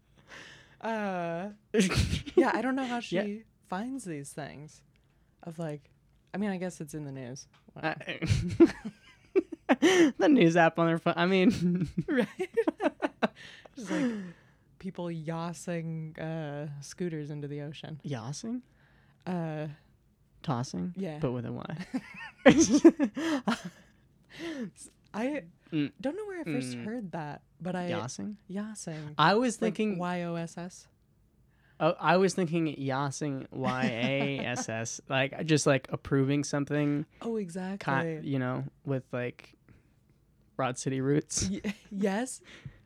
[0.82, 1.50] Uh,
[2.36, 3.44] yeah, I don't know how she Yeah.
[3.68, 4.82] finds these things.
[5.44, 5.90] Of like,
[6.34, 7.48] I mean, I guess it's in the news.
[7.76, 7.96] Wow.
[10.18, 11.14] the news app on their phone.
[11.18, 12.28] I mean, right?
[13.76, 14.12] Just like
[14.80, 18.00] people yossing uh, scooters into the ocean.
[18.06, 18.62] yossing,
[19.28, 19.68] Uh,
[20.44, 21.18] tossing, yeah.
[21.20, 21.78] but with a Y.
[25.16, 25.92] I Mm.
[26.00, 26.86] don't know where I first Mm.
[26.86, 28.36] heard that, but I yossing.
[28.50, 29.16] yossing.
[29.18, 29.98] I was thinking.
[29.98, 30.88] Y O S S.
[31.80, 33.48] Oh, I was thinking yossing.
[33.52, 35.02] Y A S S.
[35.10, 37.06] Like just like approving something.
[37.22, 38.20] Oh, ki- exactly.
[38.24, 39.56] you know, with like
[40.56, 41.50] Broad City roots.
[41.50, 42.42] Y- yes,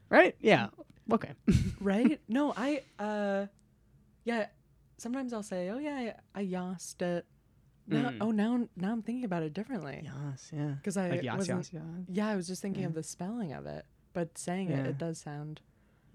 [0.09, 0.35] Right?
[0.39, 0.69] Yeah.
[1.11, 1.33] Okay.
[1.81, 2.19] right?
[2.27, 3.47] no, I uh,
[4.23, 4.47] yeah.
[4.97, 7.25] Sometimes I'll say, "Oh yeah, I, I yossed it."
[7.89, 8.17] Now, Mm.
[8.21, 10.51] oh now now I'm thinking about it differently Yas.
[10.55, 10.75] Yeah.
[10.77, 11.57] because I Like yas wasn't.
[11.57, 12.05] yas yas.
[12.07, 14.89] Yeah, I was just thinking of the spelling of it, but saying it, Yeah.
[14.91, 15.59] it does sound.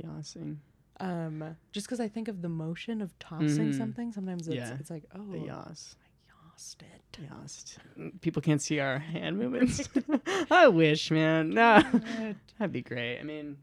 [0.02, 0.56] Yossing.
[1.00, 3.76] Um, just because I think of the motion of tossing Mhm.
[3.78, 4.76] something, sometimes it's Yeah.
[4.78, 5.96] it's like, oh, The yas.
[6.28, 7.18] I yossed it.
[7.30, 7.78] Yost.
[8.20, 9.88] People can't see our hand movements.
[10.50, 11.50] I wish, man.
[11.50, 11.80] No.
[12.58, 13.18] That'd be great.
[13.18, 13.56] I mean,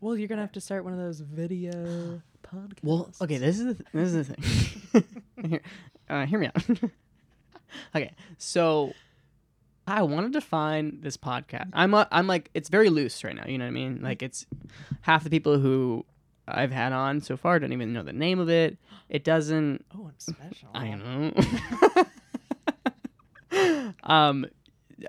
[0.00, 2.82] Well, you're gonna have to start one of those video podcasts.
[2.84, 3.38] well, okay.
[3.38, 5.50] This is the th- this is the thing.
[5.50, 5.60] Here,
[6.08, 6.64] uh, hear me out.
[7.94, 8.92] Okay, so
[9.86, 11.70] I wanted to find this podcast.
[11.72, 13.46] I'm uh, I'm like it's very loose right now.
[13.46, 14.00] You know what I mean?
[14.02, 14.46] Like it's
[15.02, 16.04] half the people who
[16.48, 18.78] I've had on so far don't even know the name of it.
[19.08, 19.84] It doesn't.
[19.96, 20.68] oh, I'm special.
[20.74, 21.32] I know.
[24.04, 24.46] um,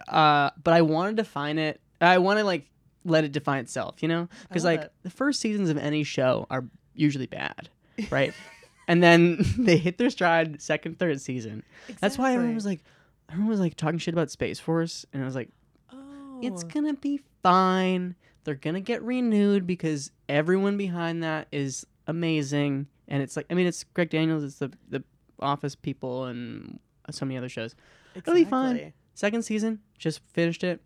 [0.07, 1.81] uh, but I wanted to define it.
[1.99, 2.67] I want to like
[3.03, 4.29] let it define itself, you know?
[4.47, 4.93] Because like it.
[5.03, 7.69] the first seasons of any show are usually bad,
[8.09, 8.33] right?
[8.87, 11.63] and then they hit their stride second, third season.
[11.99, 12.83] That's why everyone was like,
[13.29, 15.49] everyone was like talking shit about Space Force, and I was like,
[15.93, 18.15] oh, it's gonna be fine.
[18.43, 23.67] They're gonna get renewed because everyone behind that is amazing, and it's like, I mean,
[23.67, 25.03] it's Greg Daniels, it's the the
[25.39, 26.79] Office people, and
[27.11, 27.75] so many other shows.
[28.15, 28.93] it'll be fine.
[29.13, 30.81] Second season, just finished it.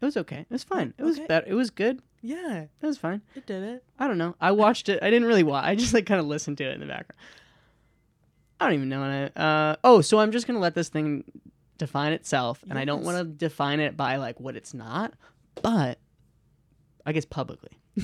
[0.00, 0.40] It was okay.
[0.40, 0.94] It was fine.
[0.98, 1.46] It was better.
[1.46, 2.00] It was good.
[2.22, 3.20] Yeah, It was fine.
[3.34, 3.84] it did it.
[3.98, 4.36] I don't know.
[4.40, 5.02] I watched it.
[5.02, 5.64] I didn't really watch.
[5.64, 7.18] I just like kind of listened to it in the background.
[8.60, 9.00] I don't even know.
[9.00, 11.24] What I, uh, oh, so I'm just gonna let this thing
[11.78, 15.14] define itself, and I don't want to define it by like what it's not,
[15.62, 15.98] but
[17.04, 17.70] I guess publicly.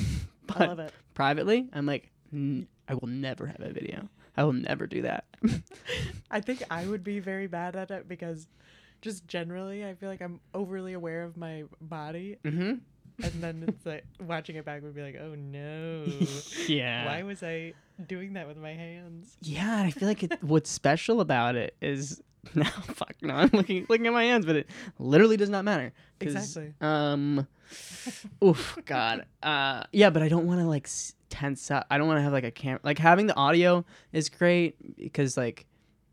[0.56, 0.92] I love it.
[1.14, 4.08] privately, I'm like, "N- I will never have a video.
[4.36, 5.26] I will never do that.
[6.30, 8.48] I think I would be very bad at it because
[9.00, 12.74] just generally I feel like I'm overly aware of my body mm-hmm.
[13.22, 16.04] And then it's like watching it back would be like, "Oh no.
[16.66, 17.06] yeah.
[17.06, 17.74] Why was I
[18.06, 21.74] doing that with my hands?" Yeah, and I feel like it, what's special about it
[21.80, 22.22] is
[22.54, 25.92] now fuck no, I'm looking looking at my hands, but it literally does not matter
[26.20, 26.74] Exactly.
[26.80, 27.46] Um,
[28.42, 29.26] oof, God.
[29.42, 30.88] Uh, yeah, but I don't want to like
[31.28, 31.86] tense up.
[31.90, 32.80] I don't want to have like a camera.
[32.82, 35.66] Like having the audio is great because like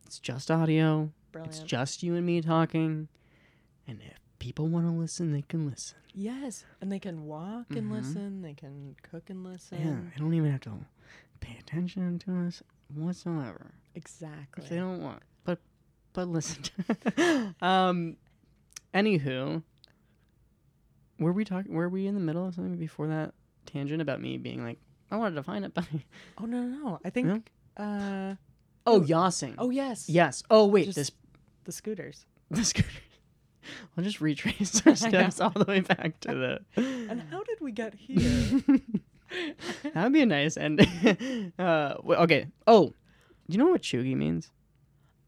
[0.06, 1.12] it's just audio.
[1.32, 1.54] Brilliant.
[1.56, 3.08] It's just you and me talking,
[3.88, 5.97] and if people want to listen, they can listen.
[6.13, 7.93] yes, and they can walk and Mhm.
[7.93, 9.79] listen, they can cook and listen.
[9.79, 10.86] Yeah, they don't even have to
[11.39, 12.62] pay attention to us
[12.93, 13.71] whatsoever.
[13.95, 14.63] Exactly.
[14.63, 15.60] if they don't want but
[16.13, 16.62] but listen
[17.62, 18.17] um
[18.93, 19.63] anywho
[21.17, 23.34] were we talking were we in the middle of something before that
[23.65, 24.77] tangent about me being like
[25.12, 25.88] i wanted to find it but
[26.38, 26.99] Oh no, no, no.
[27.05, 28.36] I think uh
[28.86, 30.10] oh yossing oh yes.
[30.10, 31.12] yes oh wait Just- this
[31.63, 32.25] The scooters.
[32.51, 32.86] this could
[33.97, 37.71] i'll just retrace our steps all the way back to the And how did we
[37.71, 38.62] get here?
[39.84, 42.93] that would be a nice ending uh okay oh do
[43.49, 44.51] you know what cheugy means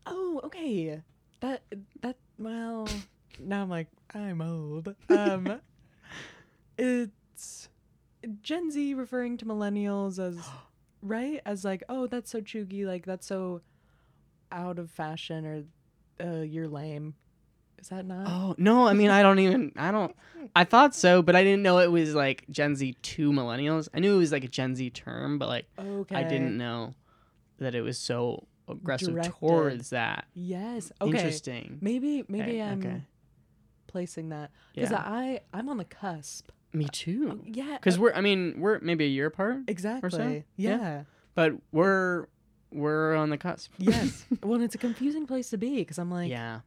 [0.08, 1.02] oh, okay.
[1.42, 1.62] That
[2.02, 2.88] that well
[3.40, 4.96] now I'm like, I'm old.
[5.10, 5.62] Um
[6.78, 7.70] it's
[8.42, 10.38] Gen Z referring to millennials as
[11.02, 11.42] right?
[11.46, 13.62] As like, oh, that's so cheugy, like that's so
[14.52, 15.64] out of fashion or
[16.26, 17.16] uh, you're lame.
[17.80, 18.28] Is that not?
[18.28, 18.88] Oh no!
[18.88, 19.72] I mean, I don't even.
[19.78, 20.16] I don't.
[20.56, 23.88] I thought so, but I didn't know it was like Gen Z to millennials.
[23.94, 26.16] I knew it was like a Gen Z term, but like okay.
[26.16, 26.96] I didn't know
[27.60, 29.34] that it was so aggressive Directed.
[29.40, 30.26] towards that.
[30.34, 30.92] Yes.
[31.02, 31.18] Okay.
[31.18, 31.78] Interesting.
[31.82, 33.02] Maybe maybe Okay, I'm okay.
[33.88, 35.04] placing that because Yeah.
[35.06, 36.52] I I'm on the cusp.
[36.74, 37.40] Me uh, too.
[37.40, 37.74] Oh, yeah.
[37.74, 38.14] Because uh we're.
[38.14, 40.46] I mean, we're maybe a year apart, exactly.
[40.56, 40.78] Yeah.
[40.78, 41.04] Yeah.
[41.36, 42.26] but we're
[42.72, 43.72] we're on the cusp.
[43.78, 44.26] Yes.
[44.44, 46.62] well, it's a confusing place to be because I'm like, yeah.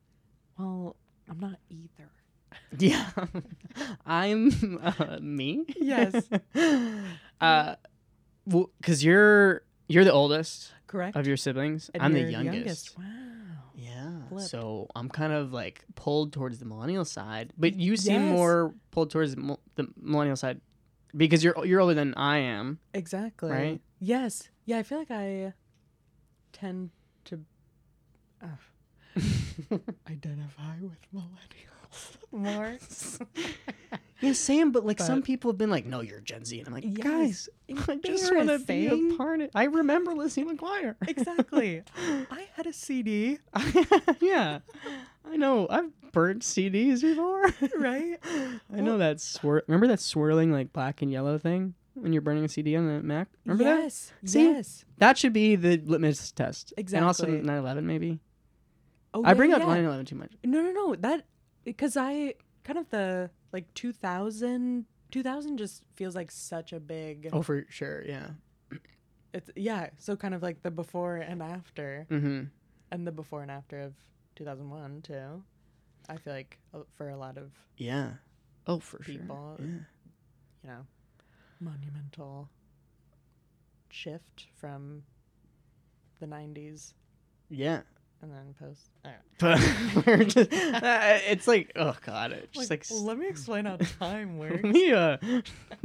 [0.61, 0.97] Well,
[1.29, 2.11] I'm not either.
[2.79, 3.09] Yeah.
[4.07, 5.65] I'm uh, me.
[5.77, 6.29] Yes.
[7.41, 7.75] uh,
[8.47, 11.17] well, cause you're you're the oldest Correct.
[11.17, 11.91] of your siblings.
[11.95, 12.99] And I'm the you're youngest.
[12.99, 13.05] Wow.
[13.75, 14.11] Yeah.
[14.29, 14.49] Flipped.
[14.51, 18.33] So I'm kind of like pulled towards the millennial side, but you seem Yes.
[18.33, 20.61] more pulled towards the the millennial side
[21.17, 22.79] because you're you're older than I am.
[22.95, 23.51] Exactly.
[23.51, 23.81] Right?
[24.01, 24.51] Yes.
[24.67, 25.55] Yeah, I feel like I
[26.53, 26.91] tend
[27.27, 27.41] to
[28.43, 28.47] uh,
[30.11, 32.79] identify with millennials more.
[34.21, 34.71] Yeah, same.
[34.71, 36.99] But like some people have been like, "No, you're Gen Z," and I'm like, Yes.
[37.05, 37.49] "Guys,
[37.89, 40.97] I just want to be a part of." I remember to choir.
[41.09, 41.83] exactly.
[42.31, 43.39] I had a CD,
[44.21, 44.59] yeah,
[45.25, 45.67] I know.
[45.71, 47.51] I've burnt CDs before.
[47.79, 48.19] right?
[48.75, 49.63] I know that swir.
[49.67, 53.01] Remember that swirling like black and yellow thing when you're burning a CD on the
[53.03, 53.29] Mac?
[53.47, 53.79] Remember that?
[53.85, 54.13] yes.
[54.27, 54.45] See?
[54.45, 54.85] Yes.
[54.99, 56.75] That should be the litmus test.
[56.77, 56.99] Exactly.
[56.99, 58.21] And also 9/11 maybe.
[59.13, 59.67] Oh, I yeah, bring up yeah.
[59.67, 60.33] 9/11 too much.
[60.45, 60.95] No, no, no.
[60.95, 61.27] That
[61.65, 67.43] because I kind of the like 2000 2000 just feels like such a big Oh,
[67.43, 68.05] for sure.
[68.07, 68.29] Yeah.
[69.35, 72.45] it's yeah, so kind of like the before and after Mm-hmm.
[72.93, 73.95] and the before and after of
[74.37, 75.43] 2001 too.
[76.09, 78.15] I feel like uh, for a lot of, Yeah.
[78.67, 79.57] Oh, for People.
[79.59, 79.67] sure.
[79.67, 79.75] Yeah.
[80.63, 80.87] you know,
[81.61, 82.49] monumental
[83.91, 85.03] shift from
[86.21, 86.95] the 90s
[87.49, 87.83] Yeah.
[88.23, 88.91] And then post.
[89.39, 89.57] But
[90.29, 94.63] just, uh, it's like, oh god, it's just like, let me explain how time works.
[94.63, 95.17] me, uh,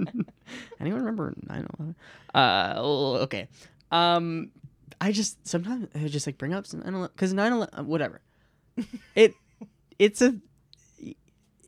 [0.79, 1.95] anyone remember 9/11?
[2.33, 3.47] Uh, oh, okay.
[3.91, 4.51] Um,
[4.99, 8.21] I just sometimes I just like bring up some 9/11 because 9/11, uh, whatever.
[9.15, 9.33] It,
[9.99, 10.35] it's a,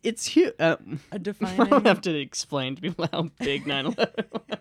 [0.04, 0.54] it's huge.
[0.60, 0.76] Uh,
[1.12, 4.60] A I don't have to explain to people how big 9/11 was.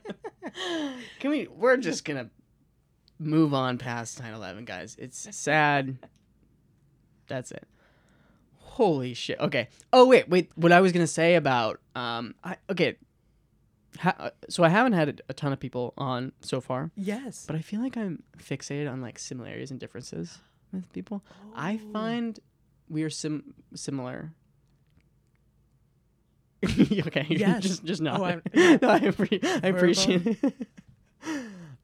[1.20, 1.48] Can we?
[1.48, 2.30] We're just gonna
[3.18, 4.96] move on past 9/11, guys.
[4.98, 5.98] It's sad.
[7.28, 7.66] That's it.
[8.58, 9.40] Holy shit.
[9.40, 9.68] Okay.
[9.92, 10.50] Oh wait, wait.
[10.54, 12.96] What I was gonna say about um, I okay.
[14.00, 17.44] Ha- so I haven't had a, ton of people on so far, Yes.
[17.46, 20.36] but I feel like I'm fixated on like similarities and differences
[20.70, 21.24] with people.
[21.54, 21.92] I Oh.
[21.94, 22.38] find
[22.90, 24.32] we are sim similar.
[26.64, 27.26] okay.
[27.30, 27.62] Yes.
[27.62, 28.20] just just not.
[28.20, 28.76] Oh, yeah.
[28.82, 30.54] no, I, appre- I appreciate it.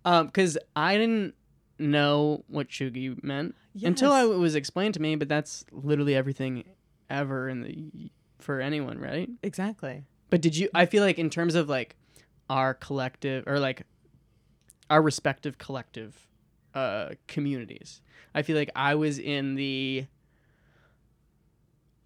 [0.05, 1.35] Um, because I didn't
[1.79, 5.17] know what cheugy meant until I, it was explained to me.
[5.17, 6.65] But that's literally everything
[7.11, 9.31] ever in the for anyone, right?
[9.43, 10.05] exactly.
[10.31, 10.69] But did you?
[10.75, 11.97] I feel like in terms of like
[12.51, 13.87] our collective or like
[14.91, 16.29] our respective collective
[16.75, 18.01] uh communities,
[18.35, 20.07] I feel like I was in the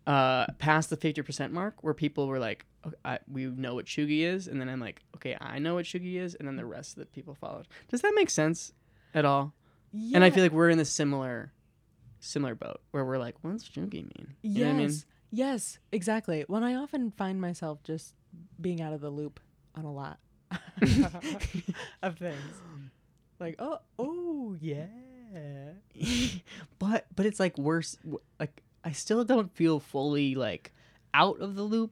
[0.07, 3.87] uh past the fifty percent mark where people were like, "Oh, I, "We know what
[3.87, 6.65] cheugy is," and then I'm like, "Okay, I know what cheugy is," and then the
[6.65, 7.67] rest of the people followed.
[7.89, 8.73] Does that make sense
[9.15, 9.53] at all?
[9.93, 10.17] Yeah.
[10.17, 11.53] And I feel like we're in the similar
[12.21, 14.61] similar boat where we're like, "What's cheugy mean?" You yes.
[14.61, 14.97] know what I mean?
[15.33, 16.45] Yes, exactly.
[16.47, 18.15] When I often find myself just
[18.61, 19.41] being out of the loop
[19.75, 20.19] on a lot
[22.03, 22.63] of things.
[23.39, 24.87] Like, oh, oh, yeah.
[26.79, 27.99] but but it's like worse
[28.39, 30.73] like i still don't feel fully like
[31.13, 31.91] out of the loop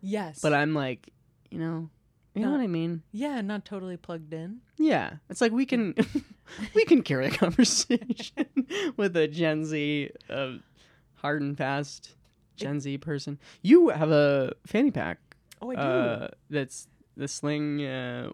[0.00, 0.38] Yes.
[0.40, 1.12] but i'm like
[1.50, 1.90] you know
[2.34, 4.60] you know what i mean yeah, not totally plugged in.
[4.78, 5.94] yeah it's like we can
[6.74, 8.46] we can carry a conversation
[8.96, 10.52] with a gen z uh,
[11.16, 12.14] hard and fast
[12.56, 15.18] gen z person you have a fanny pack
[15.62, 15.80] Oh, I do.
[15.80, 18.30] uh, that's the sling uh,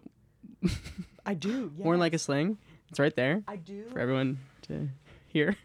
[1.25, 1.71] I do.
[1.77, 1.85] Yeah.
[1.85, 2.57] worn like a sling
[2.89, 3.85] it's right there I do.
[3.93, 4.89] for everyone to
[5.27, 5.55] hear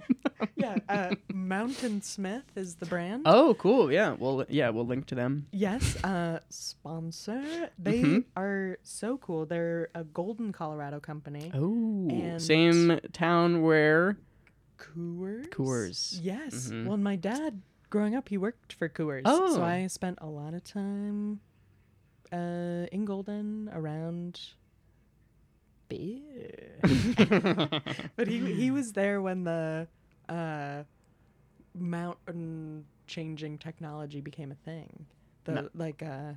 [0.56, 0.76] Yeah.
[0.88, 3.22] Uh, Mountainsmith is the brand.
[3.26, 7.70] oh cool yeah well yeah we'll link to them Yes, uh, sponsor.
[7.78, 8.24] They Mhm.
[8.36, 9.46] are so cool.
[9.46, 11.50] They're a Golden, Colorado company.
[11.54, 14.18] Oh, same town where
[14.78, 15.48] Coors.
[15.50, 16.18] Coors.
[16.22, 16.68] Yes.
[16.70, 16.86] Mhm.
[16.86, 19.22] Well, my dad, growing up, he worked for Coors.
[19.24, 19.54] Oh.
[19.54, 21.40] So I spent a lot of time
[22.32, 24.40] uh, in Golden around
[25.88, 26.78] beer.
[28.16, 29.86] but he he was there when the
[30.28, 30.82] uh,
[31.74, 35.06] mountain changing technology became a thing.
[35.44, 35.68] The No.
[35.74, 36.32] like uh,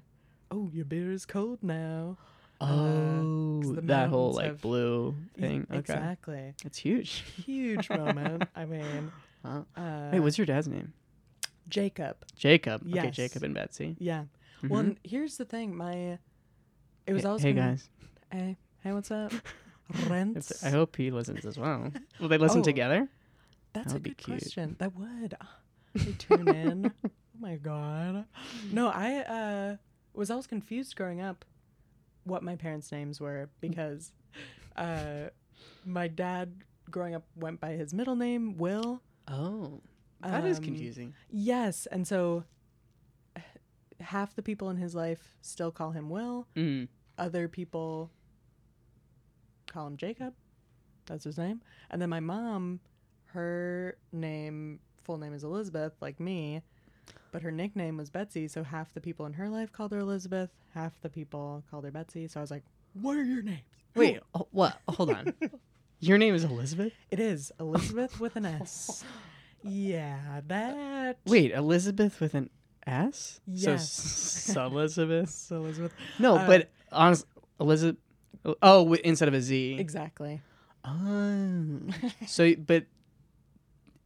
[0.52, 2.18] oh your beer is cold now.
[2.62, 5.66] Oh, the that whole like have- blue thing.
[5.70, 6.54] Okay, Exactly.
[6.66, 7.24] it's huge.
[7.46, 8.44] Huge moment.
[8.56, 9.12] I mean,
[9.46, 9.66] Wow.
[9.78, 10.92] uh, Wait, what's your dad's name?
[11.70, 12.18] Jacob?
[12.36, 12.82] Jacob.
[12.94, 13.12] Okay.
[13.12, 13.96] Jacob and Betsy.
[14.00, 14.26] Yeah.
[14.68, 14.86] Well, Mhm.
[14.88, 15.74] and here's the thing.
[15.76, 16.20] My
[17.08, 17.90] it was hey, always hey gonna- guys.
[18.32, 19.32] Hey, hey, what's up?
[19.90, 20.64] If Rents.
[20.64, 21.92] I hope he listens as well.
[22.20, 22.64] Will they listen Oh.
[22.64, 23.08] together?
[23.74, 24.40] That's that a would be good cute.
[24.42, 24.76] question.
[24.80, 25.36] That would.
[25.42, 25.58] Ah,
[25.96, 26.94] They tune in.
[27.06, 28.26] oh my god.
[28.72, 29.76] No, I uh
[30.14, 31.46] was always confused growing up
[32.24, 34.12] what my parents' names were because
[34.76, 35.30] uh
[35.86, 39.02] my dad growing up went by his middle name, Will.
[39.28, 39.82] Oh,
[40.22, 41.14] that is Um, confusing.
[41.30, 42.44] Yes, and so
[43.38, 43.44] h-
[44.00, 46.48] half the people in his life still call him Will.
[46.56, 46.88] Mm.
[47.18, 48.10] Other people
[49.72, 50.34] call him Jacob.
[51.06, 51.62] That's his name.
[51.90, 52.80] And then my mom,
[53.28, 56.62] her name, full name is Elizabeth, like me,
[57.32, 58.48] but her nickname was Betsy.
[58.48, 61.92] So half the people in her life called her Elizabeth, half the people called her
[61.92, 62.28] Betsy.
[62.28, 63.62] So I was like, what are your names?
[63.96, 64.80] Wait, oh, what?
[64.88, 65.34] Hold on.
[66.02, 66.94] Your name is Elizabeth?
[67.12, 69.04] It is Elizabeth with an S.
[69.62, 71.18] Yeah, that.
[71.26, 72.50] Wait, Elizabeth with an
[72.88, 73.42] S?
[73.46, 73.92] Yes.
[73.92, 75.48] So, s- Elizabeth?
[75.52, 75.92] Elizabeth.
[76.18, 77.26] No, Uh, but honest,
[77.60, 77.98] Elizabeth.
[78.62, 79.78] Oh, instead of a Z.
[79.80, 80.42] Exactly.
[80.86, 81.80] Oh.
[82.28, 82.86] so, but,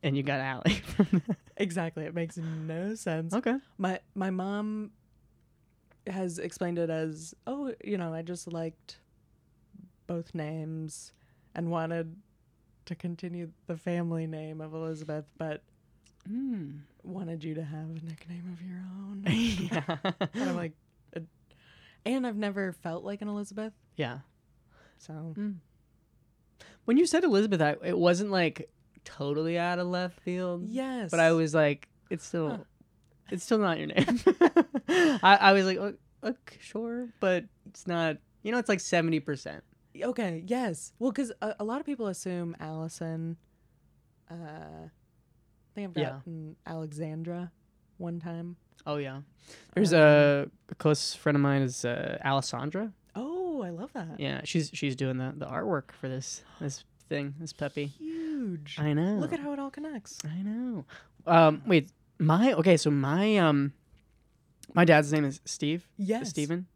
[0.02, 0.74] and you got Allie.
[0.86, 1.38] from that.
[1.58, 2.06] Exactly.
[2.06, 3.34] It makes no sense.
[3.34, 3.56] okay.
[3.78, 4.92] My my mom
[6.08, 8.98] has explained it as, oh, you know, I just liked
[10.08, 11.14] both names
[11.56, 12.16] and wanted
[12.86, 15.62] to continue the family name of Elizabeth, but
[16.30, 16.80] Mm.
[17.04, 19.26] wanted you to have a nickname of your own.
[19.30, 20.14] yeah.
[20.34, 20.72] and I'm like,
[21.16, 21.20] uh,
[22.06, 24.20] and I've never felt like an Elizabeth, yeah.
[24.98, 25.34] so
[26.86, 28.70] When you said Elizabeth, I, it wasn't like
[29.06, 30.66] totally out of left field.
[30.70, 31.12] yes.
[31.12, 32.58] But I was like, it's still, Huh.
[33.32, 34.20] it's still not your name.
[35.24, 38.18] I, I was like, "Oh, sure, but it's not.
[38.44, 39.64] You know, it's like seventy percent.
[40.02, 40.44] okay.
[40.46, 40.92] Yes.
[41.00, 43.38] Well, because a, a lot of people assume Allison.
[44.30, 44.90] Uh, I
[45.76, 46.10] think I've Yeah.
[46.12, 47.52] gotten Alexandra
[47.98, 48.58] one time.
[48.86, 49.22] Oh yeah.
[49.74, 52.92] There's Um, a, a close friend of mine is uh, Alessandra.
[53.78, 54.20] I love that.
[54.20, 57.86] Yeah, she's she's doing the, the artwork for this this thing, this puppy.
[57.86, 58.78] Huge.
[58.80, 59.16] I know.
[59.16, 60.18] Look at how it all connects.
[60.26, 60.86] I know.
[61.26, 62.78] Um, wait, my okay.
[62.78, 63.74] So my um,
[64.74, 65.88] my dad's name is Steve.
[65.98, 66.30] Yes.
[66.30, 66.68] Steven.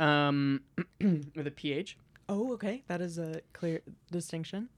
[0.00, 0.62] Um,
[1.00, 1.96] with a PH.
[2.28, 2.82] Oh, okay.
[2.88, 4.68] That is a clear distinction.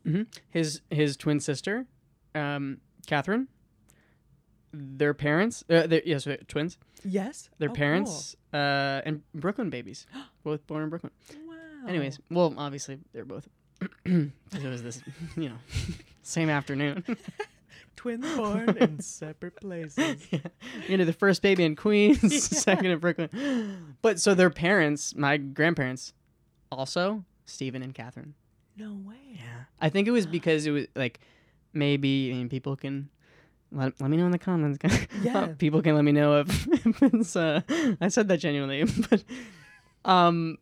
[0.50, 1.86] His his twin sister,
[2.34, 3.48] um, Catherine.
[4.76, 6.78] Their parents, uh, they're, yes, twins.
[7.04, 7.48] Yes.
[7.58, 7.76] Their Oh, cool.
[7.76, 10.04] parents, uh, and Brooklyn babies,
[10.42, 11.12] both born in Brooklyn.
[11.84, 11.90] Wow.
[11.90, 13.46] Anyways, well, obviously they're both.
[14.06, 15.02] it was this,
[15.36, 15.56] you know,
[16.22, 17.04] same afternoon.
[17.96, 20.26] twins born in separate places.
[20.30, 20.40] yeah.
[20.88, 23.96] You know, the first baby in Queens, second in Brooklyn.
[24.02, 26.12] But so their parents, my grandparents,
[26.72, 28.34] also Stephen and Catherine.
[28.76, 29.16] No way.
[29.34, 31.20] Yeah, I think it was because it was like
[31.72, 33.08] maybe I mean people can
[33.70, 34.78] let, let me know in the comments.
[35.22, 35.48] Yeah.
[35.58, 37.36] people can let me know if, if it's.
[37.36, 37.60] Uh,
[38.00, 39.22] I said that genuinely, but
[40.04, 40.58] um,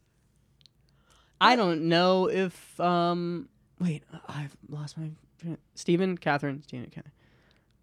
[1.43, 3.49] I don't know if um.
[3.81, 5.11] Wait, I've lost my.
[5.75, 7.13] Stephen, Catherine, Stephen, Catherine.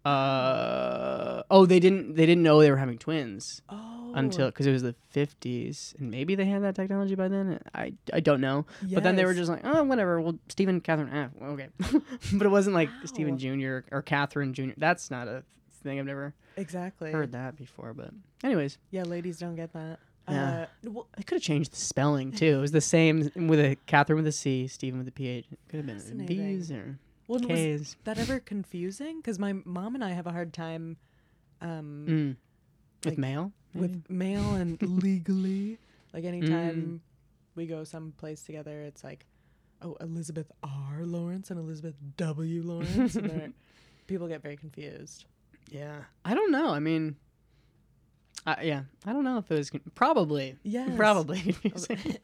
[0.02, 2.14] Uh oh, they didn't.
[2.14, 4.12] They didn't know they were having twins Oh.
[4.14, 7.60] until because it was the fifties, and maybe they had that technology by then.
[7.74, 8.64] I I don't know.
[8.82, 10.18] But then they were just like, oh, whatever.
[10.22, 11.68] Well, Stephen, Catherine, eh, well, okay.
[12.32, 13.80] but it wasn't like Stephen Jr.
[13.92, 14.70] or Catherine Jr.
[14.78, 15.44] That's not a
[15.82, 15.98] thing.
[15.98, 17.12] I've never exactly.
[17.12, 17.92] heard that before.
[17.92, 18.10] But
[18.42, 19.98] anyways, Yeah, ladies don't get that.
[20.30, 20.66] Yeah.
[20.86, 22.58] Uh, well, I could have changed the spelling too.
[22.58, 25.46] It was the same with a Catherine with a C, Stephen with a PH.
[25.50, 26.26] It could have been.
[26.26, 27.96] D's or well, was K's.
[28.04, 29.18] that ever confusing?
[29.18, 30.96] Because my mom and I have a hard time
[31.60, 32.36] um, Mm.
[33.04, 33.52] With like, mail?
[33.74, 33.86] maybe?
[33.86, 35.78] with mail and legally.
[36.12, 37.00] Like anytime
[37.54, 39.26] we go someplace together, it's like,
[39.82, 41.04] oh, Elizabeth R.
[41.04, 42.62] Lawrence and Elizabeth W.
[42.62, 43.14] Lawrence.
[43.16, 43.54] and
[44.06, 45.24] people get very confused.
[45.70, 46.00] Yeah.
[46.24, 46.70] I don't know.
[46.70, 47.16] I mean,
[48.46, 48.82] I yeah.
[49.06, 50.56] I don't know if it was con- probably.
[50.62, 51.40] Yeah, Probably.
[51.62, 52.16] confusing.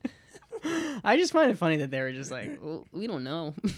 [1.04, 3.54] I just find it funny that they were just like, well, we don't know.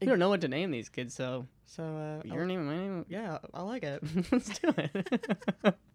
[0.00, 2.76] we don't know what to name these kids, so So uh, your name and my
[2.76, 3.04] name.
[3.08, 4.02] yeah, I like it.
[4.32, 5.36] Let's do it.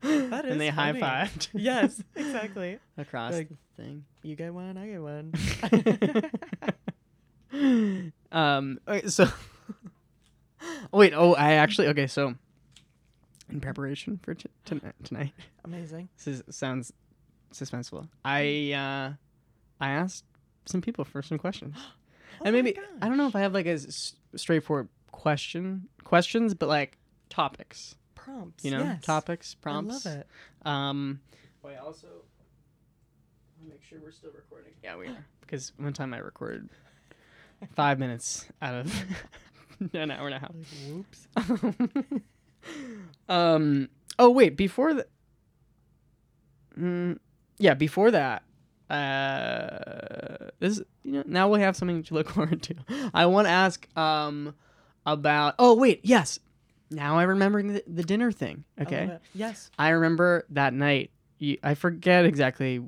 [0.01, 1.01] That and they high funny.
[1.01, 1.47] fived.
[1.53, 2.79] yes, exactly.
[2.97, 4.05] across Like- the thing.
[4.21, 5.33] You get one, I get one.
[8.31, 8.79] um.
[8.87, 9.27] Okay, so.
[10.91, 11.13] Wait.
[11.15, 11.87] Oh, I actually.
[11.87, 12.07] Okay.
[12.07, 12.35] So.
[13.49, 15.31] In preparation for t- tonight, tonight,
[15.65, 16.09] Amazing.
[16.23, 16.93] this is, sounds
[17.51, 18.07] suspenseful.
[18.23, 19.13] I uh,
[19.83, 20.23] I asked
[20.65, 21.75] some people for some questions,
[22.41, 22.85] Oh and my maybe gosh.
[23.01, 26.97] I don't know if I have like a s- straightforward question questions, but like
[27.29, 27.95] topics.
[28.13, 28.63] prompts.
[28.63, 29.03] You know, yes.
[29.03, 30.05] topics, prompts.
[30.05, 30.27] I love it.
[30.67, 31.19] Um,
[31.65, 32.07] I also
[33.67, 34.73] make sure we're still recording.
[34.83, 35.25] Yeah, we are.
[35.41, 36.69] Because one time I recorded
[37.75, 38.93] five minutes out of
[39.93, 40.51] an hour and a half.
[40.53, 41.27] Like, whoops.
[43.29, 43.89] um.
[44.17, 45.07] Oh wait, before the.
[46.77, 47.19] Mm,
[47.57, 48.43] yeah, before that.
[48.89, 52.75] Uh, this you know now we have something to look forward to.
[53.13, 54.55] I want to ask um
[55.05, 55.55] about.
[55.59, 56.39] Oh wait, yes.
[56.91, 58.63] Now I remember the, the dinner thing.
[58.81, 59.05] Okay.
[59.05, 59.21] it.
[59.33, 59.69] Yes.
[59.77, 61.11] I remember that night.
[61.37, 62.81] You, I forget exactly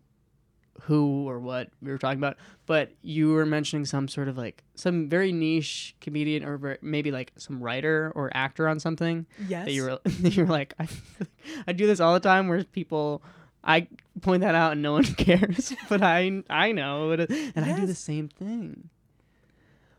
[0.84, 4.63] who or what we were talking about, but you were mentioning some sort of like
[4.76, 9.65] some very niche comedian or maybe like some writer or actor on something Yes.
[9.65, 10.88] that you were that you were like I,
[11.67, 13.22] I do this all the time where people
[13.63, 13.88] I
[14.22, 17.86] point that out and no one cares, but I I know it- and I do
[17.86, 18.89] the same thing.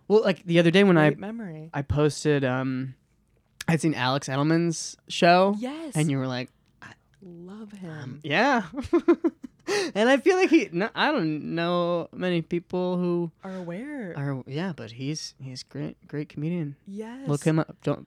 [0.09, 1.70] Well, like the other day when Great I memory.
[1.73, 2.95] I posted um
[3.68, 5.95] I'd seen Alex Edelman's show Yes.
[5.95, 6.51] and you were like
[6.83, 6.91] I
[7.23, 7.91] love him.
[7.91, 8.62] um, yeah.
[9.95, 14.15] and I feel like he no, I don't know many people who are aware.
[14.17, 16.77] are yeah, but he's he's great great comedian.
[16.87, 17.29] yes.
[17.29, 17.77] Look him up.
[17.83, 18.07] Don't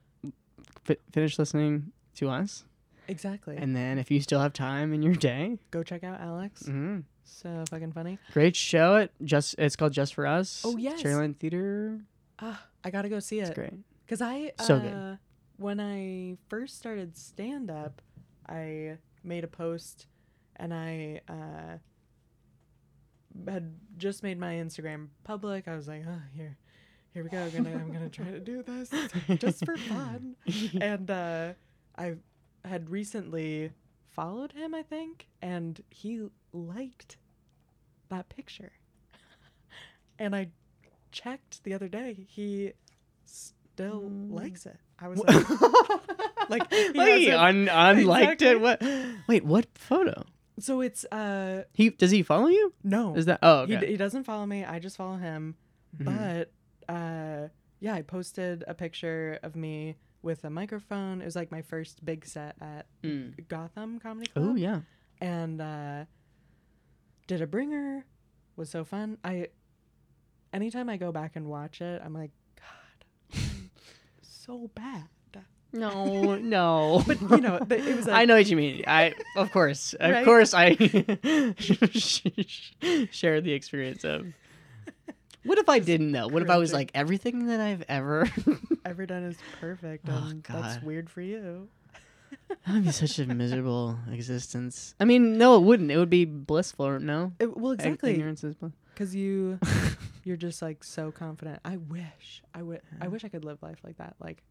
[0.84, 2.66] fi- finish listening to us.
[3.08, 3.56] Exactly.
[3.58, 6.66] And then if you still have time in your day, Go check out Alex.
[6.66, 8.18] hmm So fucking funny.
[8.34, 8.96] great show.
[8.96, 10.64] It just it's called Just for Us.
[10.66, 11.02] Oh, yes.
[11.02, 12.00] Cherry Lane Theater.
[12.40, 13.56] Ah, I gotta go see It's it.
[13.56, 13.74] great.
[14.10, 15.18] Cause I uh, So good.
[15.58, 18.02] when I first started stand up,
[18.50, 20.08] I made a post,
[20.58, 21.78] and I uh,
[23.50, 25.68] had just made my Instagram public.
[25.68, 26.58] I was like, oh here,
[27.14, 27.40] here we go.
[27.44, 28.90] I'm gonna I'm gonna try to do this
[29.40, 30.36] just for fun.
[30.82, 31.54] and uh,
[31.98, 32.16] I
[32.64, 33.72] had recently
[34.12, 36.22] followed him, I think, and he
[36.54, 37.18] liked
[38.10, 38.72] that picture.
[40.18, 40.48] And I
[41.12, 42.72] checked the other day, he
[43.26, 44.32] still Mm.
[44.32, 44.78] likes it.
[44.98, 45.20] I was
[46.50, 48.48] like, like he he un- unliked Exactly.
[48.48, 48.62] it.
[48.62, 48.82] What?
[49.28, 50.24] Wait, what photo?
[50.60, 52.74] So it's uh He does he follow you?
[52.84, 53.86] no, Is that oh he, okay.
[53.86, 54.64] d- he doesn't follow me.
[54.66, 55.56] I just follow him.
[55.98, 56.06] Mhm.
[56.88, 57.48] But uh,
[57.80, 61.22] yeah, I posted a picture of me with a microphone.
[61.22, 63.48] It was like my first big set at Mm.
[63.48, 64.46] Gotham Comedy Club.
[64.50, 64.82] Oh yeah.
[65.22, 66.06] and uh,
[67.28, 68.06] did a bringer.
[68.56, 69.18] Was so fun.
[69.24, 69.50] I
[70.54, 73.40] anytime I go back and watch it, I'm like, God,
[74.22, 75.04] so bad.
[75.76, 77.04] No, no.
[77.06, 78.08] But you know, it was.
[78.22, 78.84] I know what you mean.
[78.88, 80.26] I of course, of Right?
[80.26, 80.70] course, I
[83.12, 84.26] share the experience of.
[85.44, 86.28] What if I didn't know?
[86.28, 88.28] What if I was like everything that I've ever?
[88.84, 91.68] ever done is perfect, Oh, and that's weird for you.
[92.66, 94.96] that would be such a miserable existence.
[95.00, 95.92] I mean, no, it wouldn't.
[95.92, 97.00] It would be blissful.
[97.00, 98.72] No, It- well, exactly, Ignorance is bliss.
[98.94, 99.60] because you
[100.24, 101.60] you're just like so confident.
[101.64, 104.16] I wish, I would, I wish I could live life like that.
[104.20, 104.42] Like,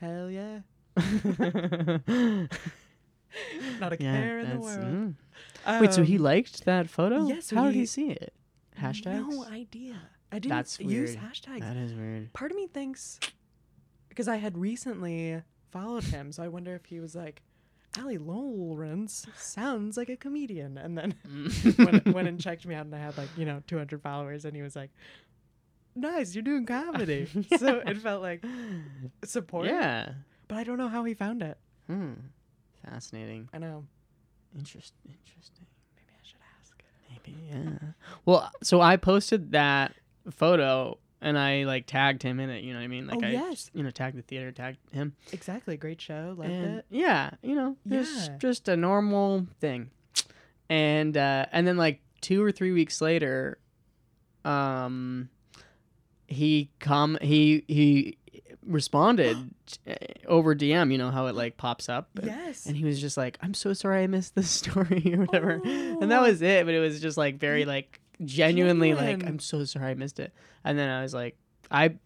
[0.00, 0.60] hell yeah,
[3.80, 4.78] not a care in the world.
[4.80, 5.14] mm.
[5.80, 7.26] Wait, so he Um, liked that photo?
[7.26, 8.32] yes, How did he- he see it?
[8.78, 9.28] Hashtags.
[9.28, 10.00] No idea.
[10.30, 11.18] I didn't That's use weird.
[11.24, 11.60] hashtags.
[11.60, 12.32] That is weird.
[12.32, 13.18] Part of me thinks
[14.08, 17.42] because I had recently followed him, so I wonder if he was like,
[17.96, 21.14] Allie Lawrence sounds like a comedian, and then
[21.78, 24.54] went, went and checked me out, and I had like you know 200 followers, and
[24.54, 24.90] he was like,
[26.00, 27.26] "Nice, you're doing comedy."
[27.58, 28.44] So it felt like
[29.24, 29.66] support.
[29.66, 30.10] yeah.
[30.48, 31.58] but I don't know how he found it.
[31.86, 32.12] Hmm.
[32.84, 33.48] Fascinating.
[33.52, 33.84] I know.
[34.56, 34.92] Interest.
[35.06, 35.66] Interesting.
[35.96, 36.82] Maybe I should ask.
[37.10, 37.36] Maybe.
[37.50, 37.88] Yeah.
[38.24, 39.94] Well, so I posted that
[40.30, 42.62] photo and I like tagged him in it.
[42.64, 43.06] You know what I mean?
[43.08, 43.70] Like Oh, I, yes.
[43.74, 45.14] you know, tagged the theater, tagged him.
[45.32, 45.76] Exactly.
[45.76, 46.34] Great show.
[46.38, 46.86] Loved and it.
[46.90, 49.90] yeah, you know, it's just a normal thing.
[50.70, 53.58] And uh, and then like two or three weeks later,
[54.44, 55.28] um,
[56.28, 58.16] he come he he
[58.64, 59.36] responded
[59.88, 59.94] uh,
[60.26, 60.92] over DM.
[60.92, 62.08] You know how it like pops up.
[62.16, 62.66] and- Yes.
[62.66, 66.10] And he was just like, "I'm so sorry I missed this story or whatever," and
[66.10, 66.22] that Oh.
[66.28, 66.64] was it.
[66.66, 70.32] But it was just like very like genuinely like, "I'm so sorry I missed it,"
[70.64, 71.36] and then I was like,
[71.70, 71.96] I.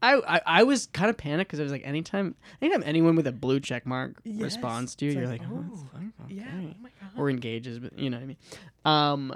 [0.00, 3.26] I, I, I was kind of panicked because I was like anytime anytime anyone with
[3.26, 4.40] a blue check mark Yes.
[4.40, 6.44] responds to you It's you're like, like, oh, oh, fuck, yeah.
[6.54, 7.10] Oh my god.
[7.18, 8.36] or engages but you know what I mean
[8.84, 9.34] um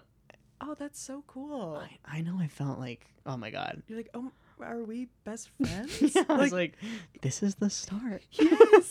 [0.62, 1.82] oh, that's so cool.
[2.06, 5.50] I, I know I felt like oh my god You're like, oh, are we best
[5.60, 6.00] friends?
[6.14, 6.74] yeah, I was like
[7.20, 8.90] this is the start yes.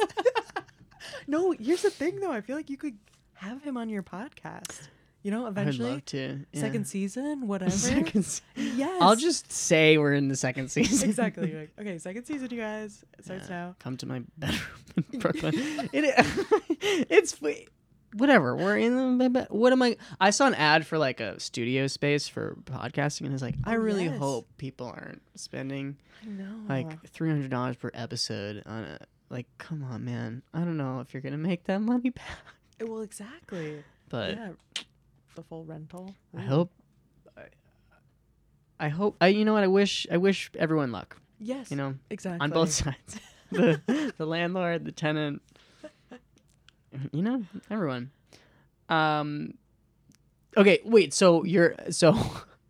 [1.28, 2.32] no, here's the thing though.
[2.32, 2.98] I feel like you could
[3.36, 4.88] have him on your podcast.
[5.24, 5.90] You know, eventually.
[5.90, 6.60] I'd love to yeah.
[6.62, 7.70] second season, whatever.
[7.70, 9.00] second se- Yes.
[9.04, 11.54] I'll just say we're in the second season exactly.
[11.54, 13.06] Like, okay, second season, you guys.
[13.20, 13.56] It starts Yeah.
[13.56, 13.76] now.
[13.78, 14.62] come to my bedroom
[15.14, 15.54] in Brooklyn.
[15.94, 17.40] it, it's
[18.16, 18.56] whatever.
[18.56, 19.48] We're in the.
[19.50, 19.98] What am I?
[20.20, 23.76] I saw an ad for like a studio space for podcasting, and it's like, I
[23.76, 24.18] Oh, really yes.
[24.20, 26.56] hope people aren't spending I know.
[26.70, 29.00] like three hundred dollars per episode on a.
[29.30, 30.42] Like, come on, man.
[30.54, 32.26] I don't know if you're gonna make that money back,
[32.82, 33.82] Eh, well, exactly.
[34.10, 34.50] but yeah,
[35.36, 36.14] the full rental.
[36.38, 36.72] I hope.
[37.38, 37.44] I,
[38.80, 39.16] I hope.
[39.22, 39.28] I.
[39.28, 39.64] You know what?
[39.64, 40.06] I wish.
[40.12, 41.18] I wish everyone luck.
[41.40, 41.72] Yes.
[41.72, 43.20] You know, exactly on both sides.
[43.52, 45.42] the the landlord, the tenant.
[47.12, 48.12] You know, everyone.
[48.90, 49.54] Um.
[50.58, 51.14] Okay, wait.
[51.14, 52.14] So you're so.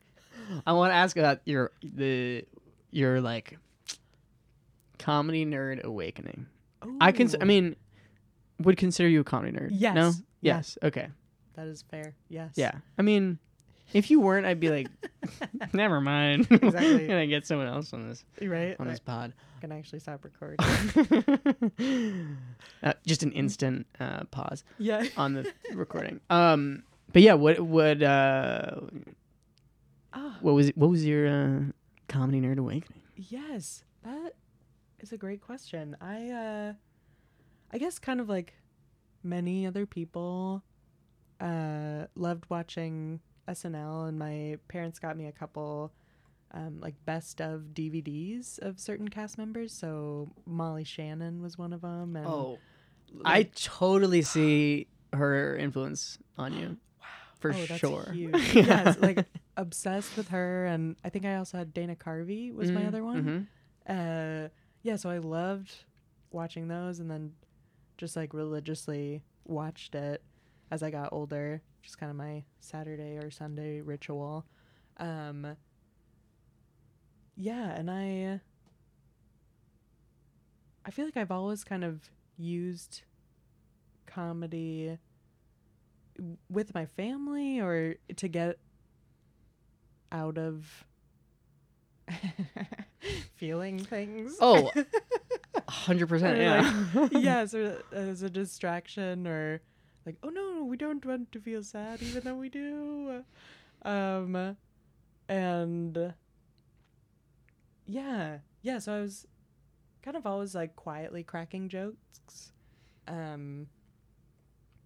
[0.68, 2.46] I want to ask about your the
[2.92, 3.58] your like
[5.00, 6.46] comedy nerd awakening.
[7.00, 7.30] I can.
[7.42, 7.76] I mean,
[8.60, 9.70] would consider you a comedy nerd.
[9.72, 9.96] Yes.
[9.96, 10.12] No.
[10.42, 10.58] Yeah.
[10.58, 10.78] Yes.
[10.84, 11.08] Okay.
[11.56, 12.16] that is fair.
[12.30, 12.54] Yes.
[12.56, 12.72] Yeah.
[12.98, 13.40] I mean,
[13.94, 14.88] If you weren't, I'd be like,
[15.74, 16.48] never mind.
[16.50, 17.08] Exactly.
[17.08, 18.76] Gonna get someone else on this right?
[18.80, 19.34] on I this pod.
[19.62, 20.60] Can actually stop recording.
[22.84, 25.06] uh, just an instant uh, pause yeah.
[25.16, 26.20] on the recording.
[26.30, 26.84] Um,
[27.14, 28.82] but yeah, what what uh,
[30.14, 31.60] Ah, what was what was your uh,
[32.10, 33.02] comedy nerd awakening?
[33.16, 34.34] yes, that
[35.00, 35.96] is a great question.
[36.02, 36.74] I uh,
[37.72, 38.54] I guess kind of like
[39.24, 40.64] many other people,
[41.40, 45.94] uh, loved watching SNL, and my parents got me a couple.
[46.54, 49.72] Um, like best of DVDs of certain cast members.
[49.74, 52.60] So Molly Shannon was one of them, and Oh,
[53.26, 56.78] I totally see her influence on you.
[57.00, 57.06] wow,
[57.40, 58.14] For oh, that's sure.
[58.14, 58.56] huge.
[58.56, 59.26] yes, like
[59.58, 63.04] obsessed with her, and I think I also had Dana Carvey was my Mm, other
[63.04, 63.48] one.
[63.88, 64.46] mhm.
[64.46, 64.50] Uh,
[64.84, 65.74] yeah, so I loved
[66.32, 67.34] watching those, and then
[67.98, 70.24] just like religiously watched it
[70.72, 71.62] as I got older.
[71.82, 74.46] Just kind of my Saturday or Sunday ritual.
[74.98, 75.56] Um,
[77.42, 78.40] yeah, and I
[80.86, 83.02] I feel like I've always kind of used
[84.06, 84.98] comedy
[86.50, 88.60] with my family or to get
[90.12, 90.86] out of
[93.36, 94.38] feeling things.
[94.40, 94.70] Oh,
[95.68, 96.38] hundred percent.
[96.38, 97.08] Or, Yeah.
[97.12, 99.62] yes, or as a distraction, or
[100.06, 103.24] like, oh no, we don't want to feel sad, even though we do.
[103.84, 104.58] Um,
[105.28, 106.14] and
[107.92, 108.80] yeah, yeah.
[108.80, 109.28] So I was
[110.02, 112.54] kind of always like quietly cracking jokes,
[113.08, 113.68] um,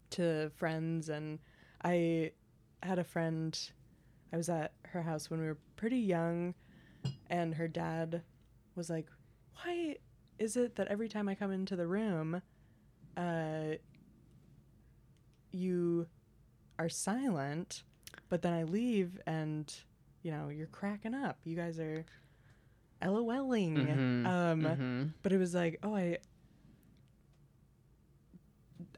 [0.09, 1.39] to friends, and
[1.83, 2.31] I
[2.81, 3.57] had a friend.
[4.33, 6.55] I was at her house when we were pretty young,
[7.29, 8.23] and her dad
[8.75, 9.07] was like,
[9.53, 9.97] "Why
[10.39, 12.41] is it that every time I come into the room,
[13.15, 13.75] uh,
[15.51, 16.07] you
[16.79, 17.83] are silent,
[18.29, 19.73] but then I leave and
[20.23, 21.37] you know you're cracking up.
[21.43, 22.03] You guys are
[23.01, 23.75] LOLing.
[23.75, 25.13] Mhm, Um, mhm.
[25.23, 26.17] but it was like, oh, I,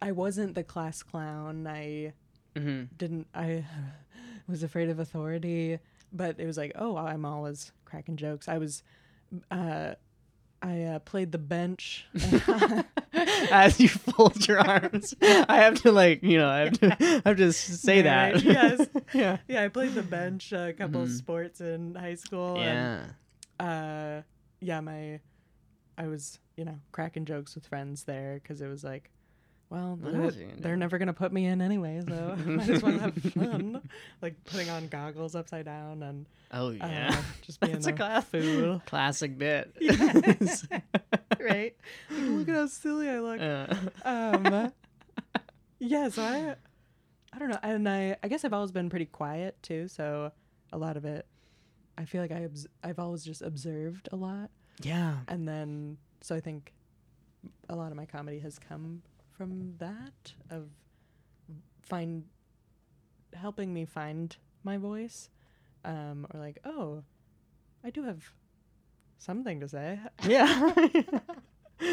[0.01, 1.67] I wasn't the class clown.
[1.67, 2.13] I
[2.55, 2.89] Mhm.
[2.97, 3.27] didn't.
[3.33, 3.65] I
[4.47, 5.79] was afraid of authority,
[6.13, 8.47] but it was like, oh, I'm always cracking jokes.
[8.47, 8.83] I was,
[9.51, 9.93] uh,
[10.61, 12.05] I uh, played the bench.
[13.51, 17.29] As you fold your arms, I have to like you know I have to I
[17.29, 18.41] have to say that.
[18.43, 18.87] Yes.
[19.13, 19.37] yeah.
[19.47, 21.17] yeah, I played the bench a couple of Mhm.
[21.17, 22.57] sports in high school.
[22.57, 23.03] Yeah.
[23.59, 24.21] Uh,
[24.59, 25.19] yeah, my,
[25.97, 29.09] I was you know cracking jokes with friends there because it was like,
[29.69, 32.41] well, they're, else are you gonna they're never gonna put me in anyway, so I
[32.41, 33.81] might as well have fun.
[34.21, 37.21] like putting on goggles upside down and Oh uh, yeah.
[37.41, 38.81] just being That's a a class fool.
[38.85, 39.75] classic bit.
[39.81, 40.65] Yes.
[41.39, 41.75] right?
[42.09, 43.41] Like, look at how silly I look.
[43.41, 44.71] Uh, um
[45.79, 46.55] yeah so i
[47.33, 50.31] i don't know and i i guess i've always been pretty quiet too so
[50.73, 51.27] a lot of it
[51.97, 54.49] i feel like i obs- i've always just observed a lot
[54.81, 55.17] yeah.
[55.27, 56.73] and then so i think
[57.69, 60.69] a lot of my comedy has come from that of
[61.81, 62.23] find
[63.33, 65.29] helping me find my voice
[65.85, 67.03] um or like oh
[67.83, 68.23] i do have
[69.17, 70.73] something to say Yeah.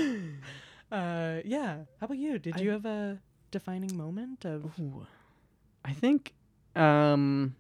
[0.92, 3.18] uh yeah how about you did I- you have a
[3.50, 5.07] defining moment of Ooh.
[5.84, 6.32] I think
[6.74, 7.55] um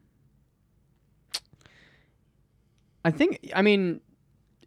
[3.04, 4.00] I think I mean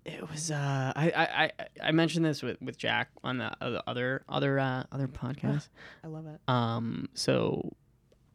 [0.05, 1.51] it was uh I I
[1.87, 5.67] I, mentioned this with with Jack on the other other other uh, other podcast.
[6.03, 6.39] i love it.
[6.47, 7.73] Um so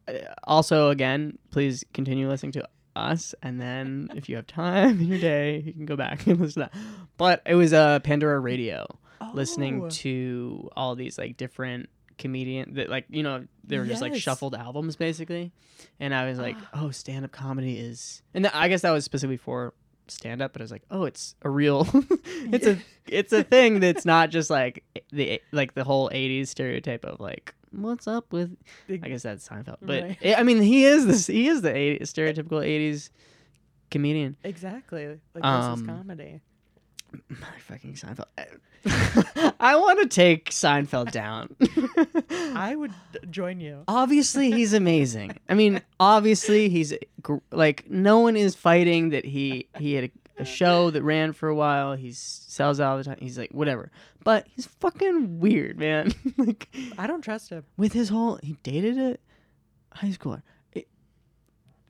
[0.07, 5.07] uh, also again, please continue listening to us and then if you have time in
[5.07, 6.81] your day, you can go back and listen to that.
[7.17, 8.85] But it was uh Pandora Radio
[9.33, 11.89] listening Oh, to all these like different
[12.19, 15.51] comedian that like you know they were just like shuffled albums basically.
[15.99, 19.37] And i was like oh stand-up comedy is and th- i guess that was specifically
[19.37, 19.73] for
[20.07, 21.87] stand-up but i was like oh it's a real
[22.51, 22.77] it's a
[23.07, 27.53] it's a thing that's not just like the like the whole 80s stereotype of like
[27.71, 28.55] what's up with
[28.89, 30.17] i guess that's seinfeld but Right.
[30.23, 33.09] i I mean he is this he is the 80, stereotypical 80s
[33.91, 34.35] comedian.
[34.43, 35.07] Exactly.
[35.07, 36.41] Like this is Um, comedy
[37.67, 38.25] fucking Seinfeld.
[39.59, 41.55] I want to take Seinfeld down.
[42.55, 42.93] i would
[43.29, 45.37] join you obviously, he's amazing.
[45.49, 50.41] I mean, obviously, he's gr- like no one is fighting that he he had a,
[50.41, 51.93] a show that ran for a while.
[51.95, 53.17] He sells out all the time.
[53.19, 53.91] He's like whatever,
[54.23, 56.13] but he's fucking weird, man.
[56.37, 59.17] like i don't trust him with his whole he dated a
[59.97, 60.41] high schooler.
[60.73, 60.87] It-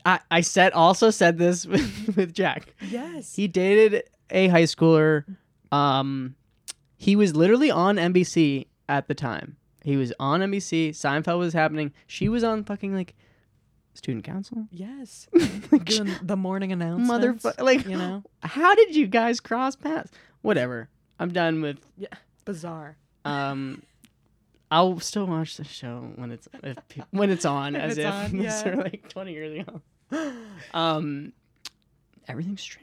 [0.05, 2.75] I I said also said this with with Jack.
[2.89, 5.25] yes He dated a high schooler.
[5.71, 6.35] Um,
[6.97, 9.57] he was literally on NBC at the time.
[9.83, 10.89] He was on NBC.
[10.91, 11.91] Seinfeld was happening.
[12.07, 13.15] She was on fucking like
[13.93, 14.67] student council.
[14.71, 15.27] Yes.
[15.71, 17.43] Like, Doing the morning announcements.
[17.43, 20.11] Motherfucker, like you know, how did you guys cross paths?
[20.43, 20.87] Whatever.
[21.19, 22.09] I'm done with Yeah,
[22.45, 22.97] bizarre.
[23.25, 23.81] um
[24.69, 26.77] I'll still watch the show when it's if,
[27.11, 28.75] when it's on as it's if on, yeah.
[28.83, 29.81] like 20 years ago.
[30.75, 31.33] Um
[32.27, 32.82] everything's streaming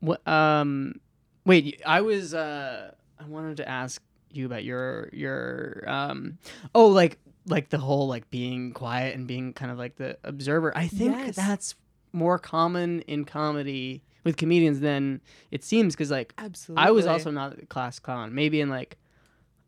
[0.00, 1.00] What um
[1.44, 6.38] wait, I was uh I wanted to ask you about your your um
[6.74, 10.76] oh like like the whole like being quiet and being kind of like the observer.
[10.76, 11.36] I think Yes.
[11.36, 11.74] that's
[12.12, 15.20] more common in comedy with comedians than
[15.50, 16.84] it seems cuz like Absolutely.
[16.86, 18.34] I was also not a class clown.
[18.34, 18.98] Maybe in like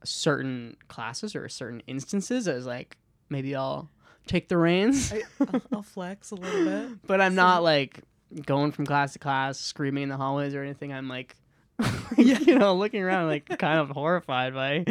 [0.04, 2.96] certain classes or certain instances, I was like,
[3.28, 3.90] maybe I'll
[4.26, 5.12] take the reins.
[5.12, 6.98] I, I'll, I'll flex a little bit.
[7.06, 8.00] but I'm so- not like
[8.46, 10.92] going from class to class, screaming in the hallways or anything.
[10.92, 11.36] I'm like,
[12.16, 14.84] you know, looking around, like kind of horrified by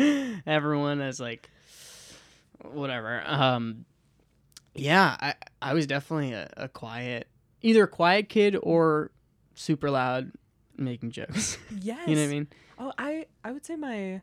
[0.45, 1.49] everyone as like,
[2.61, 3.23] whatever.
[3.25, 3.85] Um,
[4.75, 7.27] yeah, I I was definitely a, a quiet,
[7.61, 9.11] either a quiet kid or
[9.55, 10.31] super loud
[10.77, 11.57] making jokes.
[11.79, 11.99] Yes.
[12.07, 12.47] you know what I mean?
[12.79, 14.21] Oh, I I would say my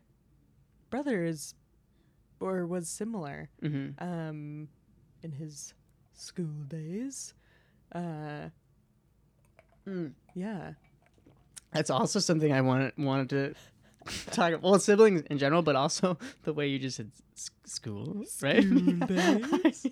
[0.89, 1.53] brother is
[2.39, 4.03] or was similar Mm-hmm.
[4.03, 4.67] um
[5.21, 5.73] in his
[6.13, 7.33] school days.
[7.93, 8.49] Uh
[9.89, 10.11] Mm.
[10.35, 10.73] yeah.
[11.71, 13.53] That's also something I wanted wanted to
[14.31, 14.63] talk about.
[14.63, 18.63] Well, siblings in general, but also the way you just said s- school, right?
[18.63, 19.91] School.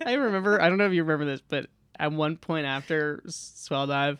[0.06, 0.60] I remember.
[0.60, 1.66] I don't know if you remember this, but
[1.98, 4.18] at one point after Swell Dive,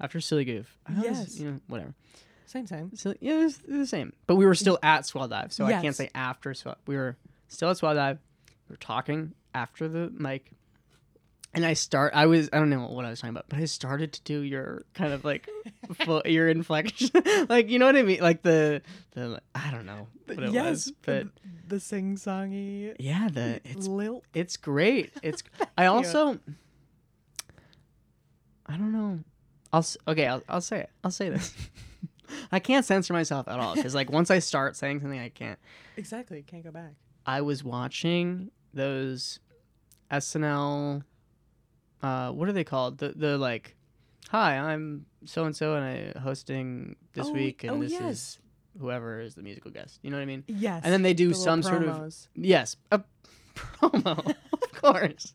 [0.00, 1.38] after Silly Goof, I was- Yes.
[1.38, 1.94] you know, whatever.
[2.46, 2.90] Same time.
[2.94, 4.12] So yeah, it was the same.
[4.26, 6.76] But we were still at Swell Dive, so I can't say after Swell.
[6.86, 7.16] We were
[7.48, 8.18] still at Swell Dive.
[8.68, 10.50] We were talking after the mic.
[11.54, 12.12] And I start.
[12.14, 12.50] I was.
[12.52, 15.12] I don't know what I was talking about, but I started to do your kind
[15.12, 15.48] of like,
[16.04, 17.10] full, your inflection,
[17.48, 18.82] like you know what I mean, like the
[19.12, 19.40] the.
[19.54, 21.30] I don't know what it yes, was, but the,
[21.66, 24.24] the sing songy yeah, the it's lilt.
[24.34, 25.10] it's great.
[25.22, 25.42] It's.
[25.76, 25.90] I you.
[25.90, 26.38] also.
[28.66, 29.20] I don't know.
[29.72, 30.26] I'll okay.
[30.26, 30.90] I'll I'll say it.
[31.02, 31.54] I'll say this.
[32.52, 35.58] I can't censor myself at all because like once I start saying something, I can't.
[35.96, 36.42] Exactly.
[36.42, 36.92] Can't go back.
[37.26, 39.40] I was watching those
[40.10, 41.02] SNL.
[42.02, 42.98] Uh, what are they called?
[42.98, 43.76] The the like,
[44.28, 45.84] hi, I'm so and so, and
[46.14, 48.02] I hosting this Oh, week, and oh, this yes.
[48.12, 48.38] is
[48.80, 49.98] whoever is the musical guest.
[50.02, 50.44] You know what I mean?
[50.46, 50.82] Yes.
[50.84, 53.00] And then they do the some sort of yes, a
[53.54, 55.34] promo, of course.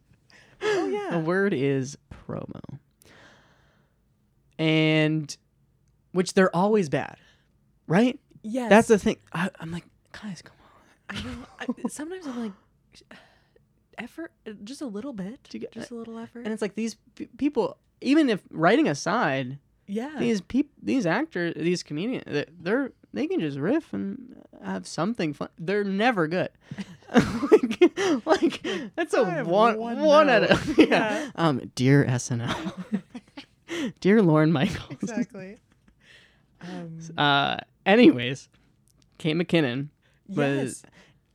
[0.61, 1.17] Oh, yeah.
[1.17, 1.97] The word is
[2.27, 2.61] promo.
[4.57, 5.35] And
[6.11, 7.17] which they're always bad.
[7.87, 8.19] Right?
[8.43, 8.69] Yes.
[8.69, 9.17] That's the thing.
[9.33, 9.83] I, I'm like,
[10.13, 10.55] guys, come
[11.09, 11.17] on.
[11.17, 11.45] I know.
[11.59, 12.51] I, sometimes I'm like,
[13.97, 16.39] effort, uh, just a little bit, get- just a little effort.
[16.45, 20.15] And it's like these p- people, even if writing aside, yeah.
[20.19, 25.33] these people, these actors, these comedians, they- they're they can just riff and have something
[25.33, 25.49] fun.
[25.59, 26.49] They're never good.
[27.13, 30.85] like, like that's a I one one one out of yeah.
[30.87, 31.29] Yeah.
[31.35, 32.81] Um, dear SNL,
[33.99, 34.97] dear Lorne Michaels.
[35.01, 35.57] exactly.
[36.61, 38.49] Um, Uh, anyways,
[39.17, 39.89] Kate McKinnon
[40.27, 40.81] was.
[40.83, 40.83] yes.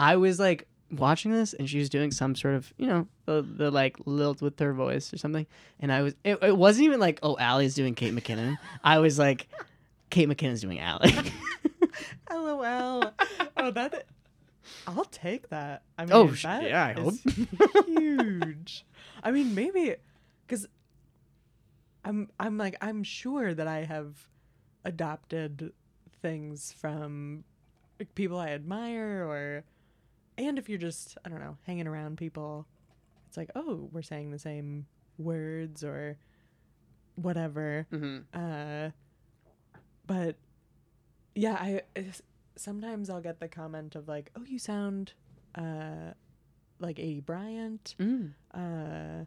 [0.01, 3.43] I was like watching this, and she was doing some sort of, you know, the,
[3.43, 5.47] the like lilt with her voice or something,
[5.81, 6.15] and I was.
[6.25, 8.57] It, it wasn't even like, oh, Allie's doing Kate McKinnon.
[8.83, 9.49] I was like,
[10.11, 11.13] Kate McKinnon's doing Allie.
[12.31, 13.13] LOL.
[13.57, 14.07] oh, that.
[14.87, 15.83] I'll take that.
[15.97, 17.23] I mean, Oh, that yeah, I is
[17.87, 18.85] huge.
[19.23, 19.95] I mean, maybe
[20.47, 20.67] because
[22.05, 24.15] I'm I'm like I'm sure that I have
[24.85, 25.73] adopted
[26.21, 27.45] things from
[28.15, 29.65] people I admire or
[30.39, 32.67] and if you're just I don't know hanging around people,
[33.27, 34.87] it's like oh we're saying the same
[35.19, 36.17] words or
[37.17, 37.87] whatever.
[37.93, 38.19] mm-hmm.
[38.33, 38.91] Uh,
[40.07, 40.37] but
[41.35, 42.23] yeah, I it's-
[42.57, 45.13] sometimes I'll get the comment of like, "Oh, you sound
[45.55, 46.13] uh
[46.79, 48.33] like Aidy Bryant." mm.
[48.55, 49.25] Uh,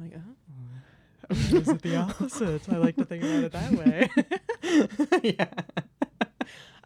[0.00, 2.68] like, oh, is it the opposite?
[2.68, 3.72] I like to think about it that
[5.22, 5.22] way.
[5.38, 5.48] yeah.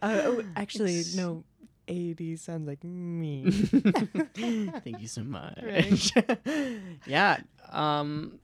[0.01, 1.43] uh, oh, actually, no.
[1.87, 3.49] Aidy sounds like me.
[4.81, 6.13] Thank you so much.
[7.05, 7.37] yeah.
[7.71, 8.39] Um,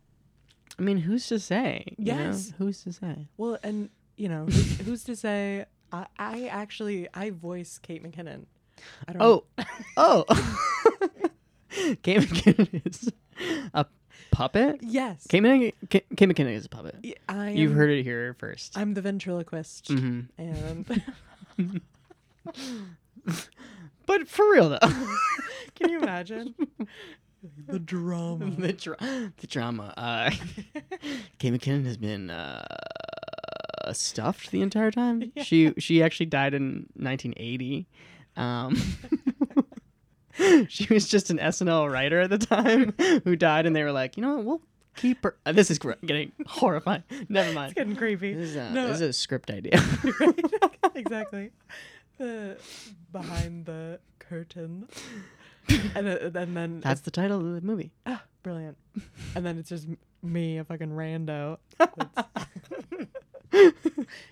[0.80, 1.84] I mean, who's to say?
[1.98, 2.24] you know?
[2.24, 2.54] Yes.
[2.58, 3.28] Who's to say?
[3.38, 5.66] well, and you know, who's, who's to say?
[5.92, 8.46] I, I actually I voice Kate McKinnon.
[9.08, 9.22] I don't.
[9.22, 9.44] Oh,
[9.98, 10.26] oh.
[12.02, 13.12] Kate McKinnon is
[13.74, 13.86] a
[14.32, 14.80] puppet.
[14.82, 15.26] yes.
[15.28, 16.96] Kate McKinnon, Kate McKinnon is a puppet.
[17.30, 21.82] I You've heard it here 1st I'm the ventriloquist, hmm and
[24.06, 24.80] But for real though,
[25.76, 26.54] can you imagine
[27.68, 28.52] the drama?
[28.52, 28.98] the, dra-
[29.38, 29.94] the drama.
[29.96, 30.30] Uh,
[31.40, 32.66] Kate McKinnon has been uh,
[33.94, 35.32] stuffed the entire time.
[35.38, 37.88] She she actually died in 1980.
[38.36, 38.76] Um,
[40.68, 42.94] she was just an SNL writer at the time
[43.24, 44.62] who died, and they were like, you know what, we'll
[44.98, 45.38] keep her.
[45.46, 47.04] Uh, this is gr- getting horrifying.
[47.30, 47.72] Never mind.
[47.72, 48.34] It's getting creepy.
[48.34, 48.88] This is No.
[48.90, 49.82] this is a script idea.
[50.96, 51.52] exactly.
[52.18, 52.58] The
[53.12, 54.88] behind the curtain,
[55.96, 57.92] and, uh, and then That's the title of the movie.
[58.06, 58.78] ah, brilliant.
[59.36, 61.58] And then it's just m- me, a fucking rando,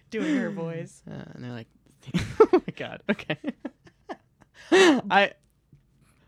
[0.10, 1.02] doing her voice.
[1.10, 1.68] Uh, and they're like,
[2.40, 3.38] oh my god, okay.
[5.10, 5.32] I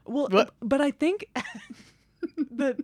[0.05, 0.53] Well, What?
[0.61, 1.25] but I think
[2.51, 2.77] that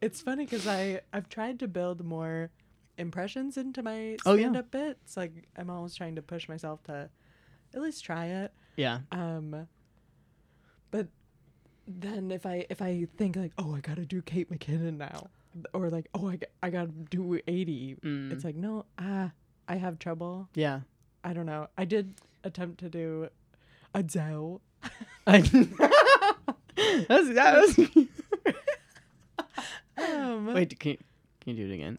[0.00, 2.50] it's funny because I I've tried to build more
[2.98, 4.42] impressions into my Oh, yeah.
[4.42, 5.16] stand up bits.
[5.16, 7.10] Like I'm always trying to push myself to
[7.74, 8.52] at least try it.
[8.76, 9.00] yeah.
[9.10, 9.66] Um,
[10.90, 11.08] but
[11.86, 15.28] then if I if I think like oh I gotta do Kate McKinnon now
[15.72, 19.32] or like oh I gotta do Aidy mm, it's like no ah
[19.68, 20.48] I have trouble.
[20.54, 20.80] Yeah.
[21.24, 21.68] I don't know.
[21.78, 22.14] I did
[22.44, 23.28] attempt to do
[23.94, 24.60] Adele.
[25.26, 27.78] I, that was, that was
[29.96, 30.98] um, Wait, can you,
[31.40, 31.98] can you do it again?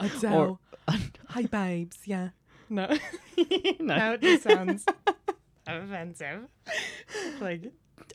[0.00, 0.58] Adele.
[1.28, 1.98] Hi babes.
[2.06, 2.30] Yeah
[2.68, 2.86] no
[3.36, 3.74] no.
[3.80, 4.84] now it just sounds
[5.66, 6.48] offensive
[7.40, 7.72] like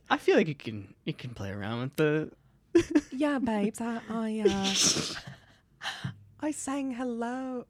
[0.10, 2.32] I feel like you can you can play around with the.
[3.12, 3.82] Yeah, babes.
[3.82, 4.74] I I uh,
[6.42, 7.66] I sang hello.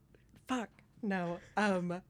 [0.47, 0.69] Fuck
[1.01, 1.39] no.
[1.57, 2.01] Um.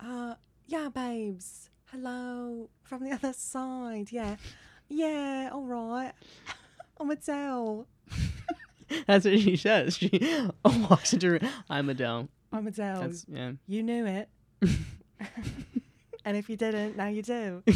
[0.00, 0.34] Uh.
[0.66, 1.70] Yeah, babes.
[1.86, 4.10] Hello from the other side.
[4.10, 4.36] Yeah.
[4.88, 5.50] Yeah.
[5.52, 6.12] All right.
[6.98, 7.86] I'm Adele.
[9.06, 9.96] That's what she says.
[9.96, 10.10] She
[10.64, 11.32] walks into.
[11.32, 11.40] her-
[11.70, 12.28] I'm Adele.
[12.52, 13.00] I'm Adele.
[13.00, 13.52] That's yeah.
[13.66, 14.28] You knew it.
[16.24, 17.62] and if you didn't, now you do.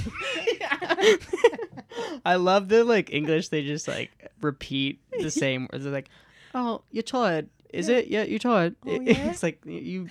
[2.25, 3.49] I love the like English.
[3.49, 4.11] They just like
[4.41, 5.85] repeat the same words.
[5.85, 6.09] They're like,
[6.55, 7.97] "Oh, you're tired, is Yeah.
[7.97, 8.07] it?
[8.09, 9.31] Yeah, you're tired." Oh, yeah?
[9.31, 10.09] It's like you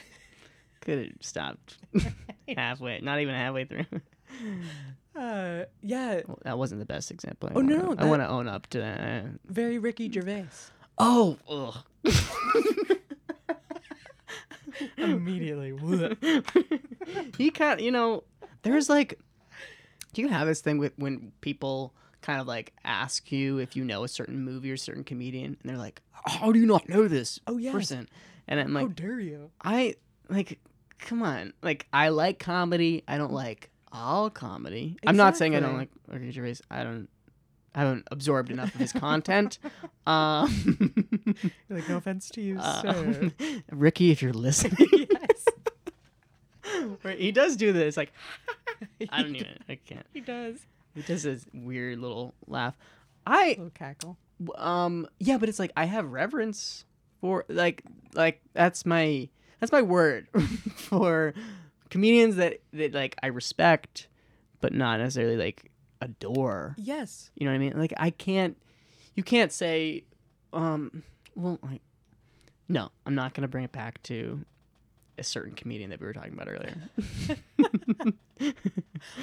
[0.82, 1.78] could have stopped
[2.56, 3.00] halfway.
[3.02, 3.86] Not even halfway through.
[5.16, 5.64] Uh.
[5.82, 6.22] Yeah.
[6.28, 7.50] Well, that wasn't the best example.
[7.50, 9.26] I Oh, no, wanna- no, I want to own up to that.
[9.48, 10.46] Very Ricky Gervais.
[10.98, 11.76] Oh, ugh.
[14.98, 15.74] Immediately.
[17.38, 18.24] he kind of, you know,
[18.64, 19.20] there's like,
[20.14, 23.84] do you have this thing with when people kind of like ask you if you
[23.84, 27.08] know a certain movie or certain comedian, and they're like, "How do you not know
[27.08, 27.74] this Oh yes.
[27.74, 28.10] person?"
[28.48, 29.52] And I'm like, How dare you?
[29.64, 29.96] I
[30.30, 30.60] like,
[31.00, 33.04] come on, like I like comedy.
[33.08, 34.98] I don't like all comedy.
[35.06, 36.20] I'm not saying I don't like Exactly.
[36.20, 36.58] Ricky Gervais.
[36.72, 37.08] I don't.
[37.78, 39.60] I haven't absorbed enough of his content.
[40.08, 40.92] um,
[41.70, 43.32] like, no offense to you, uh, sir.
[43.72, 45.46] Ricky, if you're listening, yes.
[47.04, 47.96] Right, he does do this.
[47.96, 48.12] Like,
[49.12, 49.60] I don't even.
[49.70, 50.08] I can't.
[50.12, 50.58] He does.
[50.96, 52.76] He does this weird little laugh.
[53.28, 54.18] I little cackle.
[54.56, 56.84] um yeah, but it's like I have reverence
[57.22, 57.84] for like
[58.16, 60.28] like that's my that's my word
[60.76, 61.36] for
[61.92, 64.08] comedians that that like I respect,
[64.62, 65.70] but not necessarily like
[66.02, 66.76] adore.
[66.78, 67.32] Yes.
[67.36, 67.74] You know what I mean?
[67.78, 68.58] Like I can't.
[69.16, 70.04] You can't say,
[70.54, 71.04] um.
[71.36, 71.82] Well, like,
[72.68, 74.44] no, I'm not gonna bring it back to
[75.18, 76.76] a certain comedian that we were talking about earlier.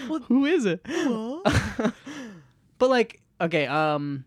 [0.08, 0.80] Well- who is it?
[0.88, 1.42] Well-
[2.78, 4.24] but like, okay, um,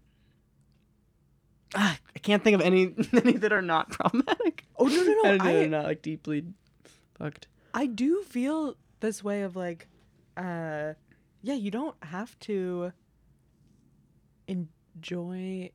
[1.76, 4.66] ah, I can't think of any any that are not problematic.
[4.78, 5.38] Oh no no no!
[5.38, 6.46] that are not like deeply
[7.18, 7.48] fucked.
[7.74, 9.88] I do feel this way of like,
[10.38, 10.94] uh,
[11.48, 12.92] yeah, you don't have to
[14.48, 15.72] enjoy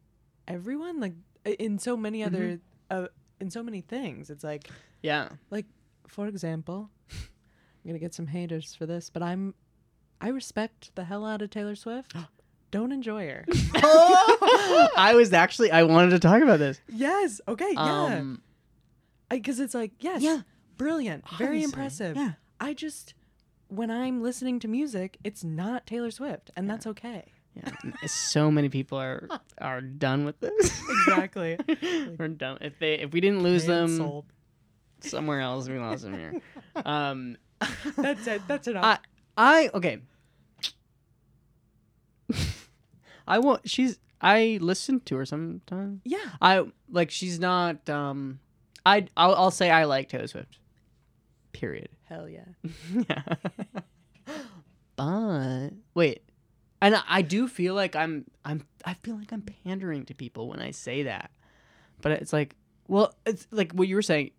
[0.46, 1.14] everyone like
[1.58, 2.60] in so many other
[2.90, 3.06] uh
[3.40, 4.30] in so many things.
[4.30, 4.68] It's like,
[5.02, 5.28] Yeah.
[5.50, 5.66] Like
[6.06, 9.54] for example, I'm gonna get some haters for this, but I'm
[10.20, 12.14] I respect the hell out of Taylor Swift.
[12.70, 13.44] Don't enjoy her.
[14.96, 16.80] I was actually I wanted to talk about this.
[16.88, 17.40] yes.
[17.48, 17.72] Okay.
[17.72, 18.04] Yeah.
[18.04, 18.42] Um,
[19.30, 20.20] Because it's like yes.
[20.22, 20.42] Yeah.
[20.76, 21.24] Brilliant.
[21.38, 22.16] Very impressive.
[22.16, 22.32] Yeah.
[22.60, 23.14] I just
[23.72, 27.24] when I'm listening to music, it's not Taylor Swift, and that's okay.
[27.54, 27.70] Yeah,
[28.06, 30.80] so many people are are done with this.
[31.06, 31.58] Exactly.
[32.18, 32.58] We're done.
[32.60, 34.22] If they if we didn't lose them
[35.00, 36.40] somewhere else, we lost them here.
[36.86, 37.36] Um,
[37.96, 38.42] That's it.
[38.48, 38.84] That's enough.
[38.84, 38.98] I
[39.36, 39.98] I okay.
[43.26, 43.68] I want.
[43.68, 43.98] She's.
[44.20, 46.00] I listen to her sometimes.
[46.04, 46.18] yeah.
[46.40, 47.10] I like.
[47.10, 47.88] She's not.
[47.90, 48.40] Um.
[48.86, 49.06] I.
[49.16, 50.58] I'll, I'll say I like Taylor Swift.
[51.52, 51.90] Period.
[52.12, 52.44] Hell yeah.
[54.26, 54.34] yeah.
[54.96, 56.22] but wait,
[56.80, 60.48] and I- I do feel like I'm I'm I feel like I'm pandering to people
[60.48, 61.30] when I say that,
[62.00, 62.54] but it's like,
[62.88, 64.30] well, it's like what you were saying.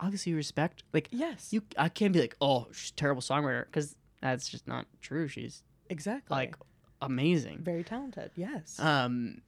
[0.00, 1.52] Obviously, you respect like Yes.
[1.52, 1.62] you.
[1.76, 5.26] I can't be like, oh, she's a terrible songwriter because that's just not true.
[5.28, 6.34] She's exactly.
[6.34, 6.54] like
[7.02, 7.58] amazing.
[7.62, 8.30] very talented.
[8.36, 8.78] Yes.
[8.78, 9.42] Um.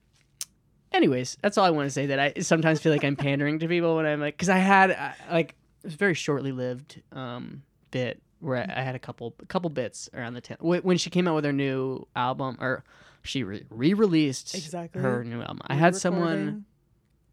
[0.92, 2.06] Anyways, that's all I want to say.
[2.06, 4.90] That I sometimes feel like I'm pandering to people when I'm like, because I had
[4.90, 5.50] uh, like
[5.84, 9.70] it was very shortly lived um bit where I, I had a couple a couple
[9.70, 12.84] bits around the tail when she came out with her new album or
[13.22, 13.64] she re
[13.94, 15.02] released Exactly.
[15.02, 15.60] her new album.
[15.66, 16.64] I had someone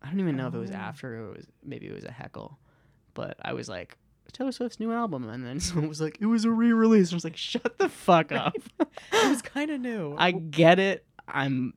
[0.03, 0.75] I don't even know if it was Oh.
[0.75, 2.57] after or it was maybe it was a heckle,
[3.13, 3.97] but I was like
[4.33, 7.23] Taylor Swift's new album, and then someone was like, "It was a re-release." I was
[7.23, 8.53] like, "Shut the fuck up."
[9.13, 10.15] It was kind of new.
[10.17, 11.05] I get it.
[11.29, 11.73] I'm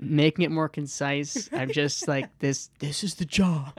[0.00, 1.48] making it more concise.
[1.52, 2.70] I'm just like this.
[2.80, 3.72] This is the job.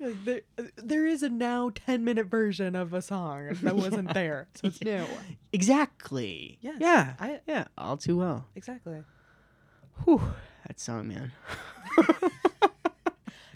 [0.00, 0.40] Like, there,
[0.76, 4.48] there is a now 10 minute version of a song that wasn't there.
[4.54, 5.04] So it's new.
[5.52, 6.58] Exactly.
[6.60, 6.76] Yes.
[6.80, 7.14] Yeah.
[7.18, 7.64] I, Yeah.
[7.78, 8.46] All too well.
[8.54, 9.02] exactly.
[10.04, 10.20] Whew.
[10.66, 11.32] That song, man.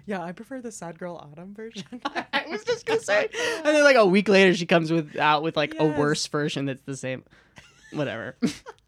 [0.09, 1.85] Yeah, I prefer the Sad Girl Autumn version.
[2.33, 3.29] I was just gonna say,
[3.59, 6.65] and then like a week later, she comes with out with like a worse version
[6.65, 7.25] that's the same.
[7.93, 8.35] Whatever.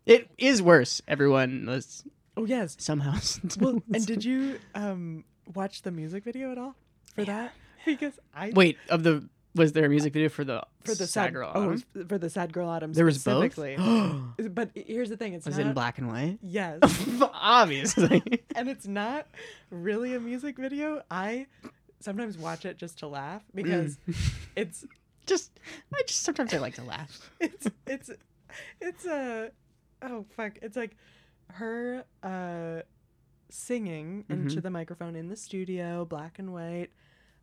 [0.06, 1.02] it is worse.
[1.06, 2.04] Everyone was
[2.38, 2.74] oh, yes.
[2.80, 3.18] somehow.
[3.58, 5.24] Well, and did you um
[5.54, 6.74] watch the music video at all
[7.14, 7.52] for that?
[7.86, 11.08] Because I wait of the was there a music video for the for the sad
[11.08, 11.50] sad girl?
[11.54, 12.06] oh Autumn?
[12.06, 13.56] for the Sad Girl Autumn there was both.
[14.50, 15.60] but here's the thing: it's it not.
[15.60, 16.38] in black and white?
[16.42, 16.78] Yes,
[17.32, 18.22] Obviously.
[18.54, 19.26] and it's not
[19.70, 21.02] really a music video.
[21.10, 21.46] I
[22.00, 23.98] sometimes watch it just to laugh because
[24.56, 24.84] it's
[25.26, 25.58] just
[25.94, 27.30] I just sometimes I like to laugh.
[27.40, 28.10] it's it's
[28.80, 29.50] it's a
[30.02, 30.96] oh fuck it's like
[31.52, 32.82] her uh
[33.50, 34.62] singing into Mhm.
[34.62, 36.90] the microphone in the studio black and white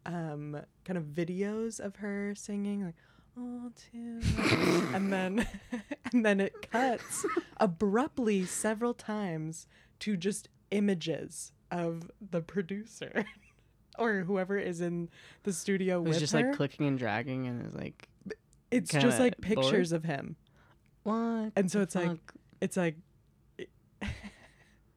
[0.05, 2.95] um kind of videos of her singing like
[3.37, 4.19] oh too
[4.95, 5.45] and then
[6.13, 7.25] and then it cuts
[7.57, 9.67] abruptly several times
[9.99, 13.25] to just images of the producer
[13.99, 15.09] or whoever is in
[15.43, 18.07] the studio It was with just her like clicking and dragging, and it was like
[18.71, 19.57] it's just like bored.
[19.57, 20.35] pictures of him
[21.03, 21.51] what?
[21.55, 22.19] And so it's like-
[22.61, 22.95] it's like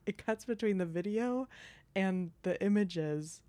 [0.05, 1.47] it cuts between the video
[1.95, 3.41] and the images.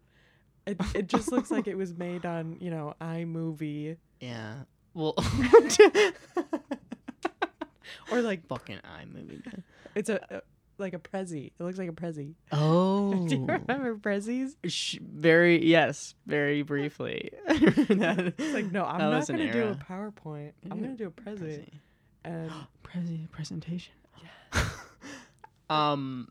[0.67, 4.55] It it just looks like it was made on you know iMovie yeah.
[4.95, 5.15] Well,
[8.13, 9.63] or like fucking iMovie.
[9.95, 10.43] it's a, a
[10.79, 11.47] like a prezi.
[11.59, 12.35] It looks like a prezi.
[12.51, 14.57] Oh, Do you remember prezis?
[14.67, 17.31] Sh- very yes, very briefly.
[17.47, 19.75] That- It's like no, I'm not gonna do a.
[19.75, 20.53] PowerPoint.
[20.71, 21.41] I'm gonna do a prezi.
[21.41, 21.69] Prezi.
[22.25, 22.51] And
[22.85, 23.95] Prezi presentation.
[24.55, 24.65] Yeah.
[25.71, 26.29] um,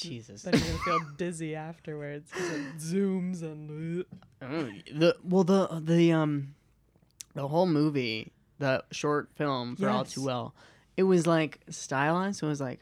[0.00, 0.42] Jesus.
[0.42, 4.04] then you're gonna feel dizzy afterwards it zooms and
[4.42, 6.54] Oh, the well the the um
[7.34, 10.26] the whole movie the short film for all too Yes.
[10.26, 10.54] well
[10.96, 12.80] it was like stylized so it was like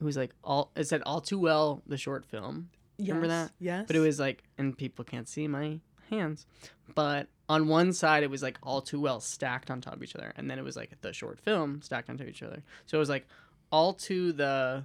[0.00, 3.52] it was like all it said all too well the short film Remember Yes, that?
[3.60, 3.84] Yes.
[3.86, 5.80] but it was like and people can't see my
[6.10, 6.46] hands
[6.94, 10.16] but on one side it was like all too well stacked on top of each
[10.16, 12.62] other and then it was like the short film stacked on top of each other
[12.86, 13.26] so it was like
[13.70, 14.82] all to the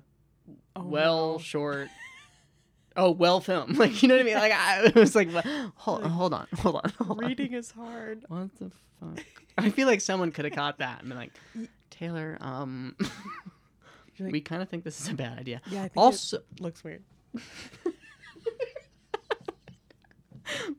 [0.75, 1.37] Oh, well no.
[1.39, 1.89] short
[2.95, 6.01] oh well film like you know what i mean like I, it was like hold,
[6.03, 7.27] Like, hold on hold on hold on.
[7.27, 8.23] Reading is hard.
[8.27, 9.25] what the fuck
[9.57, 11.31] i feel like someone could have caught that and been like
[11.89, 12.95] taylor um
[14.19, 16.61] like, we kind of think this is a bad idea yeah, I think also it
[16.61, 17.03] looks weird.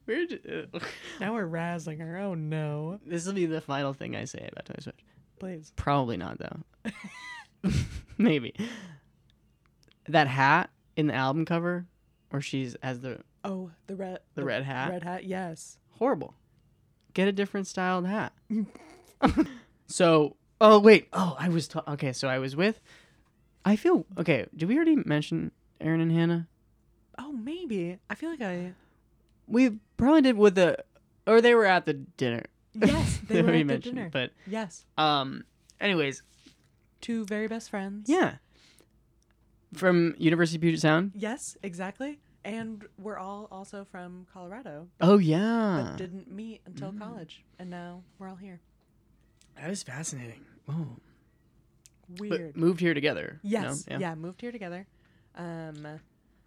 [0.06, 0.78] did, uh,
[1.20, 2.16] Now we're razzling her.
[2.18, 3.00] Oh no.
[3.04, 5.04] this will be the final thing i say about toy switch
[5.40, 5.72] Please.
[5.76, 7.70] probably not though
[8.18, 8.54] maybe
[10.08, 11.86] that hat in the album cover
[12.30, 14.90] where she's as the Oh, the red The red hat?
[14.90, 15.78] Red hat, yes.
[15.98, 16.34] horrible.
[17.12, 18.32] Get a different styled hat.
[19.86, 22.12] so, oh wait, oh I was ta- okay.
[22.12, 22.80] So I was with.
[23.64, 24.46] I feel okay.
[24.56, 25.50] Did we already mention
[25.80, 26.48] Aaron and Hannah?
[27.18, 27.98] Oh, maybe.
[28.10, 28.72] I feel like I
[29.46, 30.78] We probably did with the,
[31.26, 32.42] or they were at the dinner.
[32.74, 34.08] Yes, they were at the mentioned, dinner.
[34.12, 34.84] But Yes.
[34.98, 35.44] um,
[35.80, 36.22] anyways,
[37.00, 38.08] Two very best friends.
[38.10, 38.36] yeah.
[39.74, 41.12] From University of Puget Sound.
[41.14, 42.18] Yes, exactly.
[42.44, 46.98] And we're all also from Colorado, Oh yeah, but didn't meet until Mm.
[46.98, 47.42] college.
[47.58, 48.60] And now we're all here.
[49.56, 50.44] That is fascinating.
[50.68, 50.96] Oh,
[52.18, 52.52] Weird.
[52.54, 53.40] but moved here together.
[53.42, 53.50] no?
[53.50, 53.86] Yes.
[53.88, 54.14] Yeah.
[54.14, 54.86] moved here together.
[55.36, 56.00] Um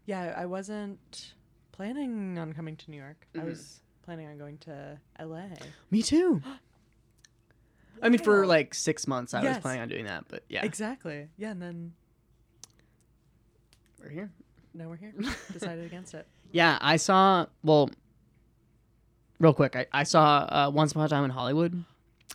[0.06, 1.34] yeah, I wasn't
[1.72, 3.28] planning on coming to New York.
[3.36, 3.46] I Mhm.
[3.46, 5.50] was planning on going to LA.
[5.92, 6.42] Me too.
[8.02, 11.30] I mean, for like six months, I was planning on doing that, but yeah, Exactly.
[11.38, 11.94] Yeah, and then
[14.08, 14.32] we're here.
[14.74, 15.14] now we're here.
[15.52, 16.26] Decided against it.
[16.54, 17.48] Yeah, I saw.
[17.62, 17.90] Well,
[19.38, 21.74] real quick, I, I saw uh, Once Upon a Time in Hollywood,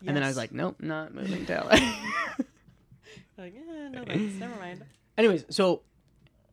[0.06, 1.70] and then I was like, nope, not moving to LA.
[3.38, 4.34] like, eh, no thanks.
[4.34, 4.84] Never mind.
[5.16, 5.80] Anyways, so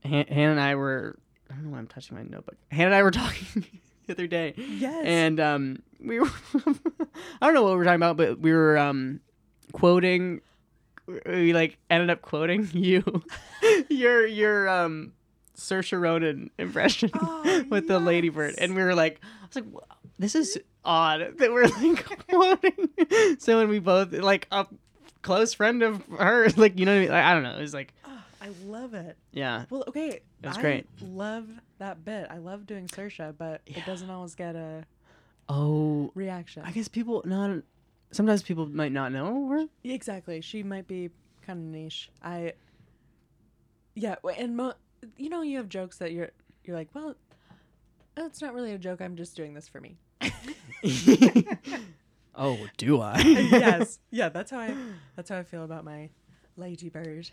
[0.06, 1.20] Han- Hannah and I were.
[1.52, 2.56] I don't know why I'm touching my notebook.
[2.72, 3.66] Hannah and I were talking
[4.08, 5.04] the other day, Yes.
[5.06, 6.30] and um, we were.
[7.42, 9.20] I don't know what we were talking about, but we were um,
[9.74, 10.40] quoting.
[11.26, 13.24] We like ended up quoting you,
[13.90, 15.14] your your um
[15.58, 18.60] Saoirse Ronan impression Oh, with the Lady Bird, yes.
[18.60, 19.84] and we were like, I was like,
[20.18, 23.38] this is odd that we're like quoting.
[23.40, 24.66] so when we both like a
[25.22, 27.12] close friend of hers, like you know what I mean?
[27.12, 27.58] Like, I don't know.
[27.58, 29.18] It was like, Oh, I love it.
[29.34, 30.08] yeah, Well, okay.
[30.10, 30.88] It was I great.
[31.02, 31.48] love
[31.80, 32.28] that bit.
[32.30, 33.80] I love doing Saoirse, but Yeah.
[33.80, 34.86] it doesn't always get a
[35.50, 36.64] oh, reaction.
[36.66, 37.64] I guess people not.
[38.12, 39.66] Sometimes people might not know her.
[39.84, 40.42] Exactly.
[40.42, 41.10] She might be
[41.46, 42.10] kind of niche.
[42.24, 42.54] I
[43.96, 44.74] Yeah, and mo-
[45.18, 46.30] you know you have jokes that you're
[46.64, 47.16] you're like, well,
[48.18, 49.02] it's not really a joke.
[49.02, 49.98] I'm just doing this for me.
[52.36, 53.20] oh, do I?
[53.22, 54.00] yes.
[54.12, 54.76] Yeah, that's how I
[55.16, 56.10] that's how I feel about my
[56.58, 57.30] Lady Bird.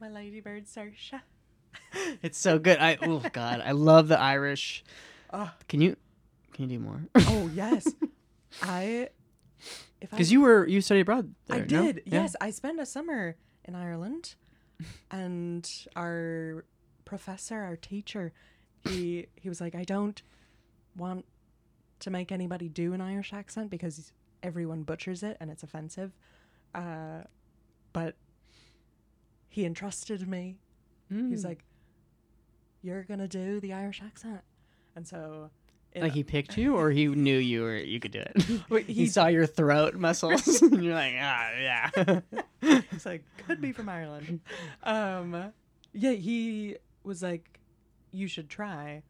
[0.00, 1.20] My Lady Bird Saoirse.
[2.22, 2.78] it's so good.
[2.78, 4.84] I oh god, I love the Irish.
[5.32, 5.96] Oh, Can you
[6.52, 7.02] can you do more?
[7.16, 7.86] oh yes.
[8.62, 9.08] I
[10.00, 11.34] Because you were you studied abroad.
[11.46, 11.66] There, I no?
[11.66, 12.02] did.
[12.06, 12.22] Yeah.
[12.22, 14.34] Yes, I spent a summer in Ireland,
[15.10, 16.64] and our
[17.04, 18.32] professor, our teacher,
[18.88, 20.22] he he was like, I don't
[20.96, 21.24] want
[22.00, 26.12] to make anybody do an Irish accent because everyone butchers it and it's offensive.
[26.74, 27.22] Uh,
[27.92, 28.16] but
[29.48, 30.56] he entrusted me.
[31.10, 31.48] He's Mm.
[31.48, 31.64] like,
[32.82, 34.42] "You're gonna do the Irish accent,"
[34.96, 35.50] and so.
[35.96, 38.60] Like he picked you, or he knew you were you could do it.
[38.70, 42.20] Wait, he he- saw your throat muscles, and you're like, ah, yeah.
[42.90, 44.40] He's like, could be from Ireland.
[44.82, 45.52] Um,
[45.92, 47.58] yeah, he was like,
[48.12, 49.02] you should try,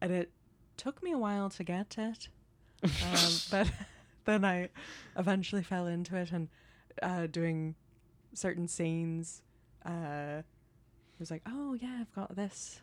[0.00, 0.30] and it
[0.76, 2.28] took me a while to get it,
[2.82, 2.90] um,
[3.50, 3.70] but
[4.24, 4.68] then I
[5.16, 6.48] eventually fell into it and
[7.02, 7.74] uh, doing
[8.34, 9.42] certain scenes.
[9.84, 10.42] Uh,
[11.12, 12.80] he was like, oh yeah, I've got this,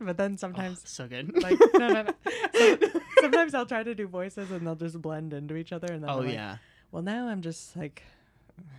[0.00, 0.82] but then Oh, sometimes.
[0.88, 1.32] so good.
[1.42, 2.12] Like no no no.
[2.54, 6.02] So- sometimes I'll try to do voices and they'll just blend into each other and
[6.02, 6.56] then oh like, yeah,
[6.92, 8.02] well, now I'm just like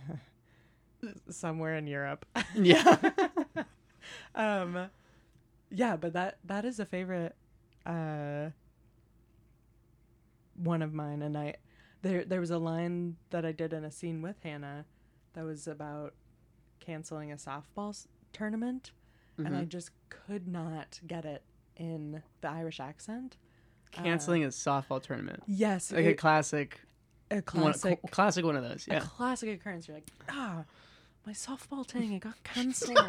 [1.30, 2.26] somewhere in Europe.
[2.54, 2.96] yeah.
[4.34, 4.90] um,
[5.70, 7.34] yeah, but that that is a favorite
[7.86, 8.50] uh
[10.56, 11.54] one of mine, and I
[12.02, 14.86] there there was a line that I did in a scene with Hannah
[15.34, 16.14] that was about
[16.80, 18.92] canceling a softball s- tournament,
[19.38, 19.68] and I Mhm.
[19.68, 21.42] just could not get it
[21.76, 23.36] in the Irish accent.
[23.96, 26.80] Uh, Canceling a softball tournament, Yes, like a classic,
[27.30, 28.86] a one, classic cl- classic one of those.
[28.88, 29.00] a Yeah.
[29.00, 29.88] classic occurrence.
[29.88, 30.64] You're like, ah,
[31.24, 32.98] my softball thing, it got cancelled.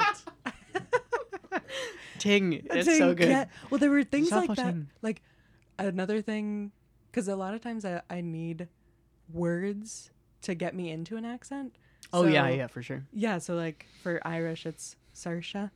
[2.19, 3.29] Ting, it's so good.
[3.29, 4.71] get- well, there were things like Softball that.
[4.71, 4.89] ting.
[5.01, 5.21] Like
[5.77, 6.71] another thing,
[7.11, 8.67] because a lot of times I, I need
[9.31, 10.11] words
[10.41, 11.75] to get me into an accent.
[12.11, 13.05] Oh yeah, yeah, for sure.
[13.13, 15.71] Yeah, so like for Irish, it's Saoirse,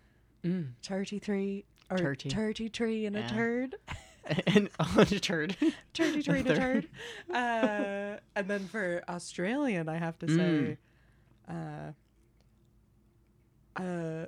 [0.46, 0.74] Mm.
[0.84, 2.32] 33, or Turty.
[2.32, 3.76] 33 and a turd.
[4.48, 5.56] and on a turd.
[5.94, 6.88] 33 and a turd.
[7.30, 10.38] Uh, and then for Australian, I have to Mm.
[10.38, 10.78] say,
[11.50, 11.92] uh,
[13.82, 14.26] uh,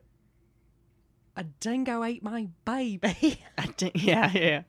[1.37, 3.41] a dingo ate my baby.
[3.57, 4.61] I think- yeah, yeah.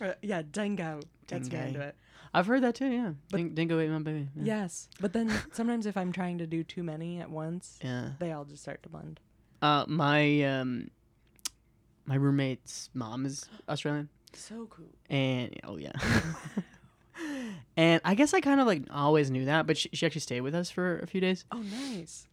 [0.00, 1.00] Or, yeah, dingo.
[1.26, 1.66] Gets me Dingo.
[1.68, 1.96] into it.
[2.34, 2.86] I've heard that too.
[2.86, 4.28] Yeah, But- Ding- dingo ate my baby.
[4.36, 4.60] Yeah.
[4.62, 8.10] Yes, but then sometimes if I'm trying to do too many at once, Yeah.
[8.18, 9.20] they all just start to blend.
[9.62, 10.90] Uh, my um,
[12.06, 14.86] my roommate's mom is Australian, So cool.
[15.08, 15.92] and oh yeah.
[17.76, 20.40] and I guess I kind of like always knew that, but she, she actually stayed
[20.40, 22.26] with us for a few days, Oh, nice.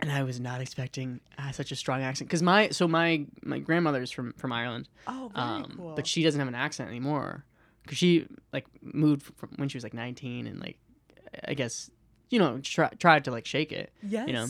[0.00, 3.58] and I was not expecting uh, such a strong accent because my so my my
[3.58, 5.94] grandmother's from from Ireland, Oh, very um, cool.
[5.94, 7.44] but she doesn't have an accent anymore
[7.82, 10.78] because she like moved from when she was like 19 and like
[11.48, 11.90] I guess
[12.30, 14.46] you know try, tried to like shake it, yes, you know,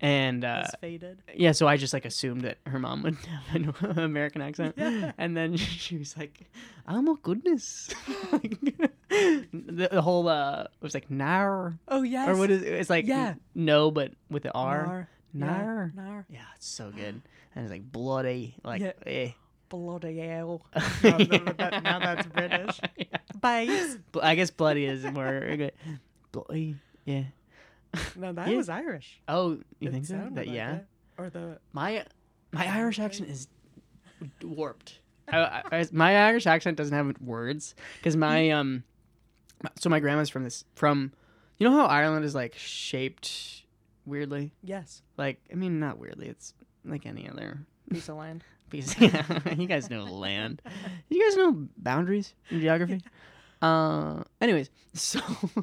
[0.00, 1.18] and uh, faded.
[1.34, 3.16] yeah, so I just like assumed that her mom would
[3.48, 5.12] have an American accent, Yeah.
[5.18, 6.50] and then she was like,
[6.86, 7.90] "Oh my goodness,"
[8.32, 8.58] Like,
[9.10, 12.28] the, the whole uh, it was like nar Oh yes.
[12.28, 12.72] or what is it?
[12.74, 13.34] it's like Yeah.
[13.54, 15.08] no, but with the R Nar.
[15.34, 15.92] nar.
[15.96, 16.26] Yeah, nar.
[16.30, 17.20] Yeah, it's so good,
[17.54, 18.92] and it's like bloody, like Yeah.
[19.06, 19.30] eh.
[19.70, 20.62] Bloody hell.
[20.74, 20.80] Now
[21.18, 22.80] that- that- now that's British.
[22.96, 23.04] yeah.
[23.42, 23.98] Babes.
[24.22, 25.72] I guess bloody is more good.
[26.32, 27.24] Bloody, yeah.
[28.16, 28.56] No, that Yeah.
[28.56, 29.20] was Irish.
[29.28, 30.16] Oh, you It think so?
[30.32, 30.80] That like yeah.
[31.16, 32.04] Or the My
[32.52, 33.48] my Irish accent is
[34.42, 35.00] warped.
[35.28, 38.84] I, I, my Irish accent doesn't have words because my um,
[39.78, 41.12] so my grandma's from this from,
[41.58, 43.64] you know how Ireland is like shaped
[44.06, 44.52] weirdly.
[44.62, 46.28] yes Like I mean, not weirdly.
[46.28, 47.58] It's like any other
[47.90, 48.42] piece of land.
[48.70, 48.98] piece.
[49.00, 50.60] Yeah, you guys know land.
[51.08, 53.00] You guys know boundaries in geography.
[53.60, 55.20] Uh, anyways, so
[55.52, 55.62] you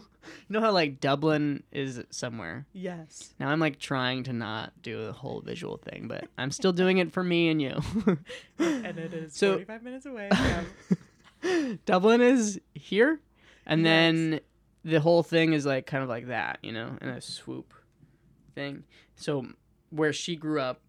[0.49, 2.65] know how like Dublin is somewhere.
[2.73, 3.33] Yes.
[3.39, 6.97] Now I'm like trying to not do the whole visual thing, but I'm still doing
[6.97, 7.79] it for me and you.
[8.59, 10.29] And it is So- 45 minutes away.
[11.41, 13.19] From, Dublin is here,
[13.65, 13.85] and Yes.
[13.85, 14.39] then
[14.83, 17.73] the whole thing is like kind of like that, you know, in a swoop
[18.55, 18.83] thing.
[19.15, 19.45] So
[19.89, 20.81] where she grew up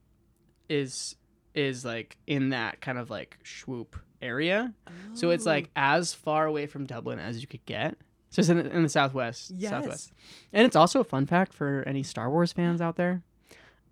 [0.68, 1.14] is
[1.54, 4.72] is like in that kind of like swoop area.
[5.14, 5.50] So it's Oh.
[5.50, 7.96] like as far away from Dublin as you could get.
[8.30, 9.52] So it's in the, in the southwest.
[9.56, 9.70] yes.
[9.70, 10.12] Southwest.
[10.52, 13.22] And it's also a fun fact for any Star Wars fans out there.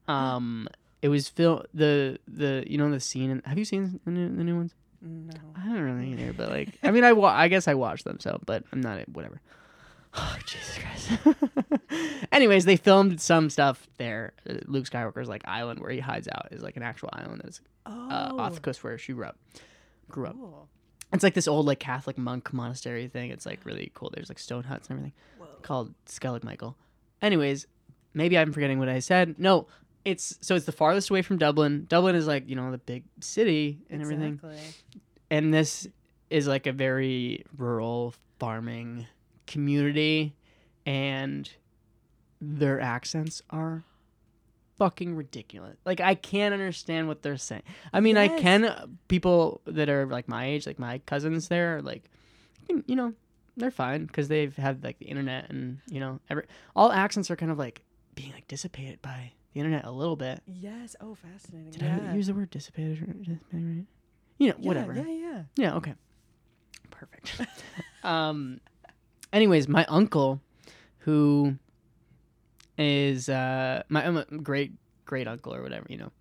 [0.06, 0.68] Um,
[1.00, 3.30] it was fil the the you know the scene.
[3.30, 4.74] In, have you seen the new, the new ones?
[5.00, 5.32] No.
[5.56, 8.18] I haven't really either, but like I mean I wa- I guess I watched them
[8.20, 9.40] so, but I'm not whatever.
[10.16, 11.36] Oh Jesus Christ.
[12.32, 14.32] Anyways, they filmed some stuff there.
[14.48, 17.60] Uh, Luke Skywalker's like island where he hides out is like an actual island that's
[17.86, 18.08] Oh.
[18.10, 19.36] uh, off the coast where she grew up.
[20.08, 20.34] Grew up.
[20.34, 20.68] cool.
[21.12, 23.30] It's like this old like Catholic monk monastery thing.
[23.30, 24.10] It's like really cool.
[24.12, 25.46] There's like stone huts and everything Whoa.
[25.62, 26.76] called Skellig Michael.
[27.22, 27.66] Anyways,
[28.14, 29.36] maybe I'm forgetting what I said.
[29.38, 29.68] No,
[30.04, 31.86] it's so it's the farthest away from Dublin.
[31.88, 34.58] Dublin is like you know the big city and everything, Exactly.
[35.30, 35.86] and this
[36.30, 39.06] is like a very rural farming
[39.46, 40.34] community,
[40.84, 41.48] and
[42.40, 43.84] their accents are
[44.78, 45.76] fucking ridiculous.
[45.84, 47.62] Like I can't understand what they're saying.
[47.92, 48.98] I mean, I can.
[49.08, 52.04] People that are like my age, like my cousins, there, are like,
[52.68, 53.12] you know,
[53.56, 56.44] they're fine because they've had like the internet and you know, every
[56.74, 57.82] all accents are kind of like
[58.14, 60.40] being like dissipated by the internet a little bit.
[60.46, 60.96] Yes.
[61.00, 61.70] Oh, fascinating.
[61.70, 62.10] Did yeah.
[62.10, 63.86] I use the word dissipated or dissipated right?
[64.38, 64.94] You know, Yeah, whatever.
[64.94, 65.42] Yeah, yeah.
[65.56, 65.94] Yeah, okay.
[66.90, 67.40] Perfect.
[68.02, 68.60] um
[69.32, 70.40] anyways, my uncle
[70.98, 71.56] who
[72.78, 74.72] is uh my um, great
[75.04, 76.12] great uncle or whatever, you know.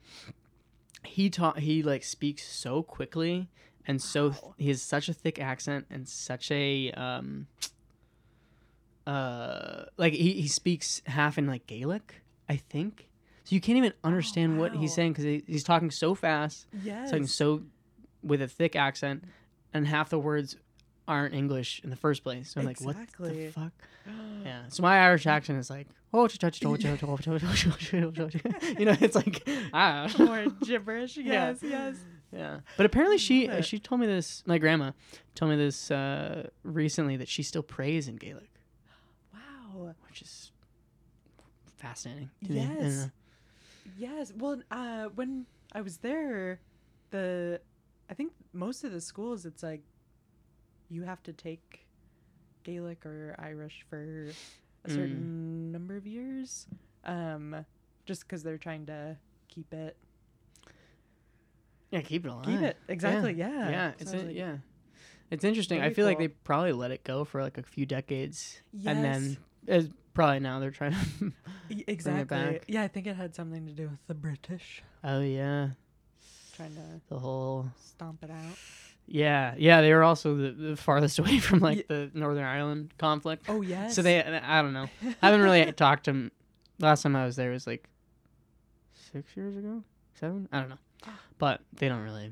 [1.05, 3.49] He taught he like speaks so quickly
[3.85, 7.47] and so th- he has such a thick accent and such a um
[9.05, 13.09] uh like he, he speaks half in like Gaelic, I think.
[13.43, 17.11] So you can't even understand what he's saying because he, he's talking so fast Yes.
[17.11, 17.63] talking so
[18.23, 19.25] with a thick accent,
[19.73, 20.55] and half the words
[21.07, 22.51] aren't English in the first place.
[22.51, 22.93] So I'm exactly.
[22.93, 23.71] like, what the fuck?
[24.43, 24.63] yeah.
[24.69, 26.27] So my Irish accent is like, you know,
[28.99, 30.09] it's like, ah.
[30.19, 31.17] More gibberish.
[31.17, 31.69] Yes, yeah.
[31.69, 31.95] yes.
[32.31, 32.59] Yeah.
[32.77, 34.43] But apparently she she told me this.
[34.45, 34.91] My grandma
[35.35, 38.49] told me this uh, recently that she still prays in Gaelic.
[39.33, 39.93] Wow.
[40.07, 40.51] Which is
[41.77, 42.29] fascinating.
[42.41, 43.09] yes.
[43.97, 44.33] Yes.
[44.35, 46.59] Well, uh, when I was there,
[47.11, 47.61] the
[48.09, 49.81] I think most of the schools it's like
[50.93, 51.85] you have to take
[52.63, 54.29] Gaelic or Irish for
[54.85, 54.93] a Mm.
[54.95, 56.67] certain number of years,
[57.05, 57.65] um,
[58.05, 59.17] just because they're trying to
[59.47, 59.95] keep it
[61.91, 62.45] Yeah, keep it alive.
[62.45, 63.33] keep it exactly.
[63.33, 63.69] Yeah.
[63.69, 64.57] Yeah, So it's in- like, yeah.
[65.31, 65.81] It's interesting.
[65.81, 68.95] I feel like they probably let it go for like a few decades, Yes.
[68.95, 69.37] and then
[69.67, 71.31] as probably now they're trying to.
[71.87, 72.25] Exactly.
[72.25, 72.65] back.
[72.67, 75.69] Yeah, I think it had something to do with the British oh yeah,
[76.55, 77.71] trying to the whole.
[77.79, 78.57] stomp it out.
[79.07, 79.81] Yeah, yeah.
[79.81, 83.45] They were also the, the farthest away from like Ye- the Northern Ireland conflict.
[83.49, 83.95] Oh yes.
[83.95, 84.87] So they, I don't know.
[85.21, 86.31] I haven't really talked to them.
[86.79, 87.87] Last time I was there was like
[89.11, 89.83] six years ago,
[90.19, 90.47] seven.
[90.51, 90.77] I don't know,
[91.37, 92.31] but they don't really.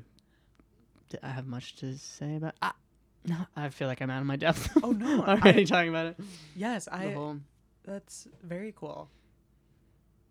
[1.22, 2.54] I have much to say about.
[2.62, 2.74] Ah,
[3.26, 4.70] no, I feel like I'm out of my depth.
[4.82, 6.16] Oh, no, already I- talking about it.
[6.56, 7.12] yes, The I.
[7.12, 7.36] whole,
[7.84, 9.08] That's very cool.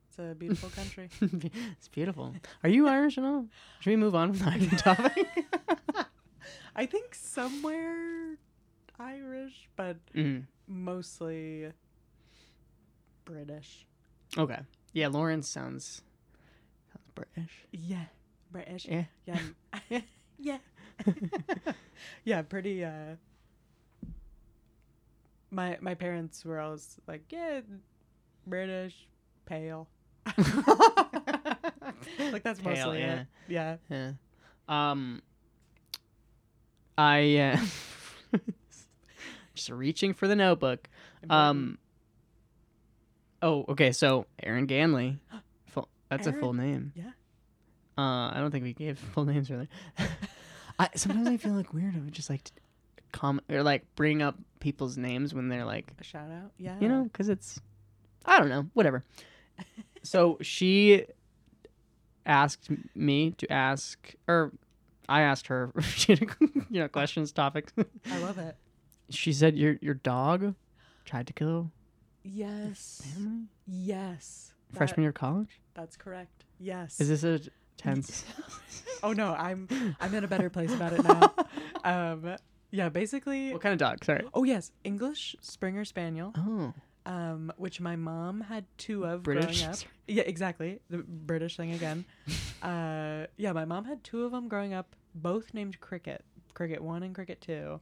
[0.09, 1.07] It's a beautiful country.
[1.21, 2.33] it's beautiful.
[2.63, 3.45] Are you Irish at all?
[3.79, 5.27] Should we move on from the Irish topic?
[6.75, 8.37] I think somewhere
[8.99, 10.45] Irish, but Mhm.
[10.67, 11.71] mostly
[13.25, 13.85] British.
[14.37, 14.59] Okay.
[14.93, 16.01] Yeah, Lawrence sounds
[16.93, 17.65] sounds British.
[17.71, 18.05] Yeah,
[18.51, 18.85] British.
[18.85, 19.05] Yeah.
[19.25, 19.39] Yeah.
[20.43, 20.57] Yeah.
[22.23, 23.15] yeah, pretty uh
[25.51, 27.61] My my parents were always like, yeah,
[28.47, 29.07] British,
[29.45, 29.87] pale.
[32.31, 33.19] like that's Pale, mostly yeah.
[33.21, 33.27] it.
[33.47, 33.77] Yeah.
[33.89, 34.11] Yeah.
[34.67, 35.21] Um.
[37.01, 37.55] I
[38.33, 38.37] uh,
[39.55, 40.87] just reaching for the notebook.
[41.29, 41.79] Um.
[43.41, 43.91] Oh, okay.
[43.91, 45.17] So Aaron Ganley,
[45.65, 46.93] full, that's a full name.
[46.95, 47.11] Yeah.
[47.97, 49.67] Uh, I don't think we gave full names really.
[50.79, 51.95] I sometimes I feel like weird.
[51.95, 52.51] I would just like to
[53.11, 56.51] comment or like bring up people's names when they're like a shout out.
[56.57, 56.75] Yeah.
[56.79, 57.59] you know, because it's,
[58.25, 59.03] I don't know, whatever.
[60.03, 61.05] so she
[62.25, 64.51] asked me to ask, or
[65.11, 65.71] I asked her,
[66.07, 66.17] you
[66.69, 67.73] know, questions, topics.
[68.09, 68.55] I love it.
[69.09, 70.55] she said, "Your your dog
[71.05, 71.71] tried to kill
[72.23, 73.01] Yes.
[73.13, 74.53] family Yes.
[74.71, 75.59] That- freshman year of college.
[75.73, 76.45] That's correct.
[76.59, 76.99] Yes.
[77.01, 77.39] Is this a
[77.77, 78.23] tense?
[79.03, 79.67] Oh no, I'm
[79.99, 81.33] I'm in a better place about it now.
[81.83, 82.35] um
[82.69, 84.05] yeah, basically what kind of dog?
[84.05, 84.23] Sorry.
[84.33, 86.31] Oh yes, English Springer Spaniel.
[86.37, 86.73] Oh,
[87.05, 89.61] Um which my mom had two of British.
[89.61, 89.79] growing up.
[90.07, 90.79] Yeah, exactly.
[90.89, 92.05] The British thing again.
[92.61, 96.23] uh yeah, my mom had two of them growing up, both named Cricket.
[96.53, 97.79] Cricket 1 and Cricket 2.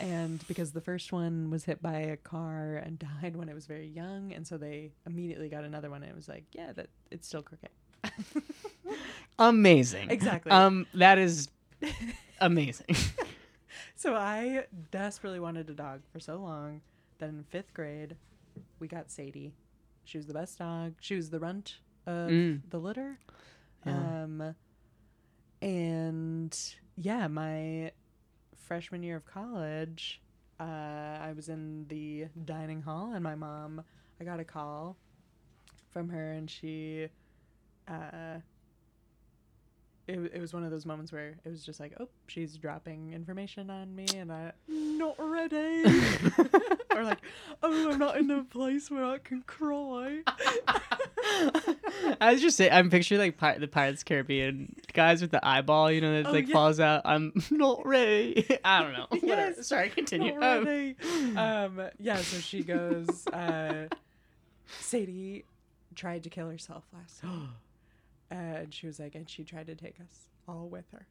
[0.00, 3.66] And because the first one was hit by a car and died when it was
[3.66, 6.88] very young, and so they immediately got another one and it was like, yeah, that
[7.10, 7.70] it's still Cricket.
[9.38, 10.10] amazing.
[10.10, 10.50] Exactly.
[10.50, 11.48] Um, that is
[12.40, 12.96] amazing.
[13.96, 16.80] So I desperately wanted a dog for so long
[17.18, 18.16] that in fifth grade,
[18.78, 19.52] we got Sadie.
[20.04, 20.94] She was the best dog.
[21.00, 22.62] She was the runt of Mm.
[22.70, 23.18] the litter.
[23.86, 24.22] Yeah.
[24.24, 24.54] Um,
[25.60, 26.58] and
[26.96, 27.92] yeah, my
[28.56, 30.20] freshman year of college,
[30.60, 33.82] uh, I was in the dining hall, and my mom,
[34.20, 34.96] I got a call
[35.90, 37.08] from her, and she,
[37.86, 38.38] uh,
[40.08, 43.12] it, it was one of those moments where it was just like, oh, she's dropping
[43.12, 45.84] information on me, and I, not ready.
[46.96, 47.18] or like,
[47.62, 50.22] oh, I'm not in a place where I can cry.
[52.20, 55.92] I was just saying, I'm picturing like Pir- the Pirates Caribbean guys with the eyeball,
[55.92, 56.52] you know, that Oh, like yeah.
[56.54, 57.02] falls out.
[57.04, 58.46] I'm not ready.
[58.64, 59.06] I don't know.
[59.22, 59.66] Yes.
[59.66, 60.38] Sorry, continue.
[60.38, 60.96] Not Um, ready.
[61.36, 63.88] um, yeah, so she goes, uh,
[64.80, 65.44] Sadie
[65.94, 67.32] tried to kill herself last night.
[68.30, 71.06] and she was like, and she tried to take us all with her.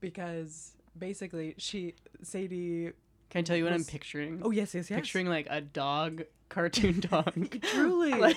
[0.00, 2.92] Because basically, she, Sadie,
[3.30, 4.40] Can I tell you what I'm picturing?
[4.44, 4.96] oh, yes, yes, yes.
[4.98, 7.60] Picturing like a dog, cartoon dog.
[7.62, 8.12] Truly.
[8.20, 8.36] like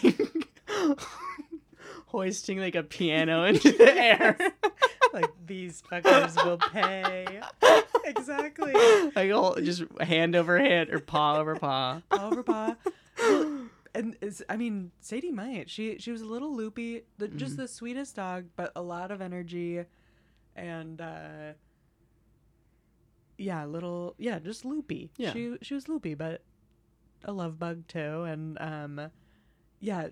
[2.07, 4.37] hoisting like a piano into the air.
[5.13, 7.41] like, these fuckers will pay.
[8.05, 8.73] exactly.
[9.15, 12.01] like all just hand over hand or paw over paw.
[12.11, 12.75] Over paw.
[13.21, 13.58] Well,
[13.95, 15.69] and it's, I mean, Sadie might.
[15.69, 17.61] She she was a little loopy, the, just Mm-hmm.
[17.61, 19.83] the sweetest dog, but a lot of energy,
[20.55, 21.53] and uh,
[23.37, 25.11] yeah, a little yeah, just loopy.
[25.17, 25.31] Yeah.
[25.33, 26.41] she she was loopy, but
[27.23, 29.11] a love bug too, and um,
[29.79, 30.07] yeah,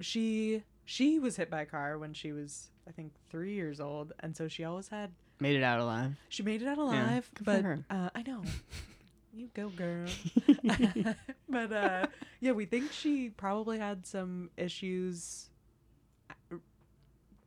[0.00, 4.12] she she was hit by a car when she was I think three years old,
[4.20, 6.12] and so she always had Made it out alive.
[6.30, 8.42] she made it out alive, for but uh, I know.
[9.36, 10.18] you go, girl.
[11.48, 12.06] but uh,
[12.40, 15.50] yeah, we think she probably had some issues
[16.52, 16.56] uh,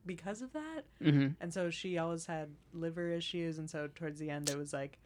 [0.06, 4.30] because of that, hmm and so she always had liver issues, and so towards the
[4.30, 5.00] end, it was like,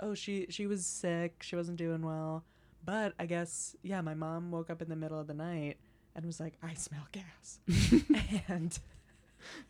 [0.00, 2.44] oh, she she was sick, she wasn't doing well,
[2.84, 5.76] but I guess yeah, my mom woke up in the middle of the night
[6.14, 7.60] and was like, I smell gas,
[8.48, 8.78] and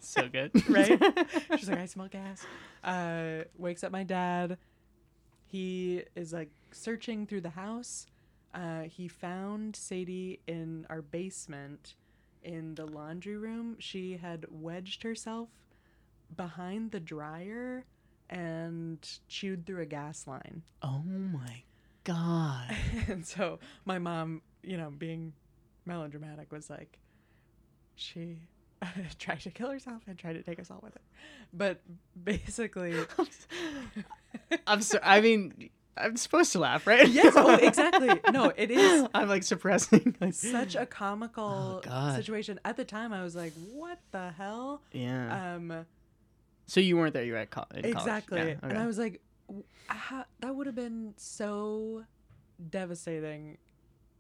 [0.00, 0.52] So good.
[0.68, 1.02] right?
[1.54, 2.46] She's like, I smell gas.
[2.82, 4.58] Uh, wakes up my dad.
[5.46, 8.06] He is like searching through the house.
[8.54, 11.94] Uh, he found Sadie in our basement
[12.42, 13.76] in the laundry room.
[13.78, 15.48] She had wedged herself
[16.36, 17.84] behind the dryer
[18.28, 18.98] and
[19.28, 20.62] chewed through a gas line.
[20.82, 21.62] oh my
[22.04, 22.74] god.
[23.08, 25.32] and so my mom, you know, being
[25.84, 26.98] melodramatic, was like,
[27.94, 28.38] she
[29.18, 31.00] tried to kill herself and tried to take us all with her.
[31.52, 31.80] But
[32.22, 32.94] basically,
[34.66, 35.02] I'm sorry.
[35.04, 37.08] I mean, I'm supposed to laugh, right?
[37.08, 38.20] yes, oh, exactly.
[38.32, 40.14] No, it is I'm like suppressing.
[40.20, 42.60] Like, such a comical Oh, situation.
[42.64, 44.82] At the time, I was like, what the hell?
[44.92, 45.54] yeah.
[45.54, 45.86] Um,
[46.66, 47.22] so you weren't there.
[47.24, 47.84] You were at college.
[47.84, 48.38] exactly.
[48.40, 48.76] Yeah, And.
[48.76, 49.20] I was like,
[49.86, 52.04] how, that would have been so
[52.70, 53.58] devastating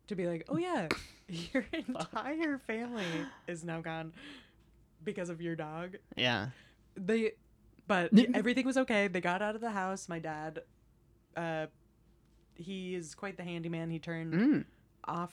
[0.06, 0.86] to be like, oh yeah,
[1.28, 3.04] your entire family
[3.48, 4.12] is now gone
[5.06, 5.96] because of your dog.
[6.16, 6.48] yeah.
[6.98, 7.32] They,
[7.86, 9.08] but everything was okay.
[9.08, 10.08] They got out of the house.
[10.08, 10.60] My dad,
[11.36, 11.66] uh,
[12.54, 13.90] he is quite the handyman.
[13.90, 14.64] He turned Mm.
[15.04, 15.32] off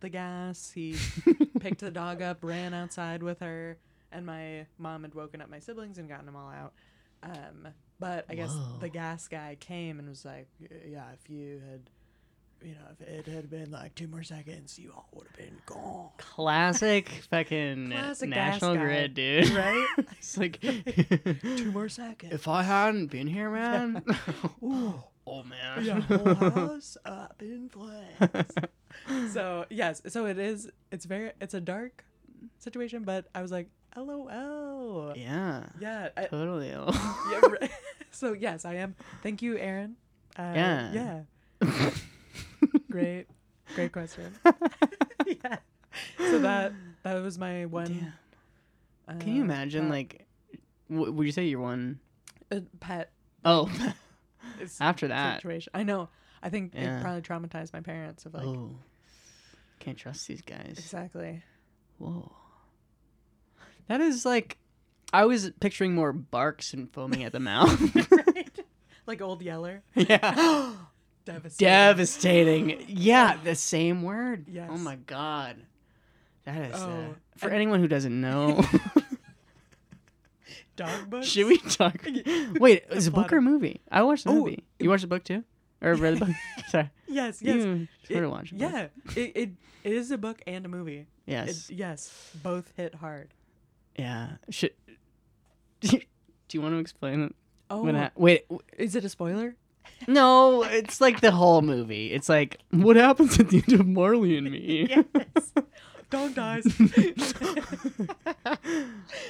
[0.00, 0.72] the gas.
[0.74, 0.96] He
[1.60, 3.78] picked the dog up, ran outside with her,
[4.10, 6.72] and my mom had woken up my siblings and gotten them all out.
[7.22, 7.68] Um,
[8.00, 8.78] but I guess Whoa.
[8.80, 11.88] the gas guy came and was like, "Yeah, if you had,
[12.64, 15.56] you know, if it had been like two more seconds, you all would have been
[15.66, 19.50] gone." Classic fucking Classic National Grid, dude.
[19.50, 19.86] right?
[20.18, 22.32] it's like two more seconds.
[22.32, 24.02] if I hadn't been here, man.
[24.62, 26.00] Ooh, oh man.
[26.02, 29.32] whole house up in flames.
[29.32, 30.70] so yes, so it is.
[30.90, 31.32] It's very.
[31.40, 32.04] It's a dark
[32.58, 35.64] situation, but I was like, "LOL." yeah.
[35.80, 36.08] Yeah.
[36.16, 36.68] I, Totally.
[36.68, 37.70] yeah right.
[38.10, 38.94] so yes, I am.
[39.22, 39.96] Thank you, Aaron.
[40.38, 41.22] Uh, Yeah.
[41.62, 41.90] Yeah.
[42.92, 43.26] Great.
[43.74, 44.32] Great question.
[45.26, 45.56] yeah.
[46.18, 47.86] So that that was my one.
[47.86, 48.12] Damn.
[49.16, 50.26] Uh, Can you imagine, uh, like,
[50.90, 51.98] w- would you say you're one?
[52.50, 53.10] a pet
[53.44, 53.68] Oh,
[54.80, 55.36] after that.
[55.38, 55.70] situation?
[55.74, 56.08] I know.
[56.42, 56.98] I think Yeah.
[56.98, 58.76] it probably traumatized my parents of like oh,
[59.80, 60.74] can't trust these guys.
[60.78, 61.42] exactly.
[61.98, 62.30] Whoa.
[63.88, 64.58] That is like,
[65.12, 67.80] I was picturing more barks and foaming at the mouth.
[68.10, 68.50] right.
[69.06, 69.82] Like old Yeller.
[69.96, 70.72] yeah.
[71.24, 71.66] Devastating.
[71.68, 72.84] Devastating.
[72.88, 74.46] Yeah, the same word.
[74.48, 74.68] Yes.
[74.72, 75.56] Oh my god.
[76.44, 78.62] That is uh, Oh, for and- anyone who doesn't know.
[80.76, 81.26] Dog books.
[81.26, 82.04] should we talk?
[82.58, 83.80] Wait, is it a book or a movie?
[83.90, 84.64] I watched the Oh, movie.
[84.78, 85.44] You watched the book too,
[85.82, 86.34] or read the book?
[86.68, 87.42] Sorry, Yes.
[87.42, 87.56] Yes.
[87.64, 88.52] you sort of watched.
[88.54, 88.86] yeah.
[89.14, 89.50] It, it
[89.84, 91.06] it is a book and a movie.
[91.26, 91.68] Yes.
[91.68, 92.30] It, yes.
[92.42, 93.34] Both hit hard.
[93.98, 94.30] yeah.
[94.48, 94.72] Should
[95.82, 95.98] Do
[96.52, 97.34] you want to explain it?
[97.70, 98.44] Oh, I, wait,
[98.76, 99.54] is it a spoiler?
[100.06, 102.12] No, it's like the whole movie.
[102.12, 104.88] It's like what happens at the end of Marley and Me.
[105.14, 105.52] Yes.
[106.10, 106.66] Dog dies.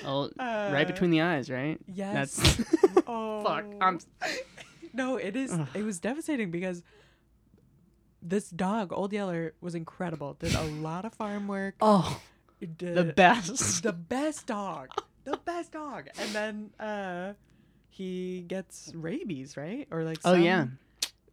[0.04, 1.78] oh, Uh, right between the eyes, right?
[1.86, 2.36] Yes.
[2.36, 2.60] That's
[3.06, 3.44] oh.
[3.44, 3.64] fuck.
[3.80, 4.00] I'm
[4.92, 5.56] No, it is.
[5.74, 6.82] It was devastating because
[8.20, 10.34] this dog, Old Yeller, was incredible.
[10.34, 11.76] Did a lot of farm work.
[11.80, 12.20] oh
[12.60, 13.82] Did the best.
[13.82, 14.88] the best dog,
[15.24, 17.32] the best dog, and then uh,
[17.92, 19.86] he gets rabies, right?
[19.90, 20.66] Or like Oh yeah.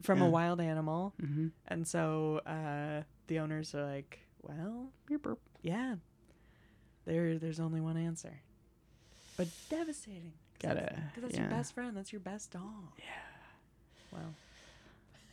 [0.03, 0.25] from Yeah.
[0.27, 1.47] a wild animal, Mm-hmm.
[1.67, 4.91] and so uh, the owners are like, well,
[5.61, 5.95] yeah,
[7.05, 8.41] there, there's only one answer,
[9.37, 10.33] but devastating.
[10.61, 11.41] Gotta- because that's yeah.
[11.47, 11.95] your best friend.
[11.95, 12.91] That's your best dog.
[12.97, 13.05] Yeah.
[14.11, 14.33] Well,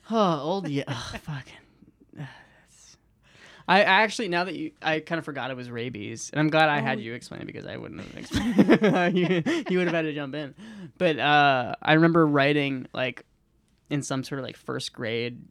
[0.09, 0.85] Oh, old yeah.
[0.87, 2.27] Oh, fucking.
[3.69, 6.69] I actually now that you, I kind of forgot it was rabies, and I'm glad
[6.69, 7.01] I had Oh.
[7.01, 9.17] you explain it because I wouldn't have explained.
[9.17, 10.55] you, you would have had to jump in,
[10.99, 13.25] but uh, I remember writing like
[13.91, 15.43] in some sort of like first grade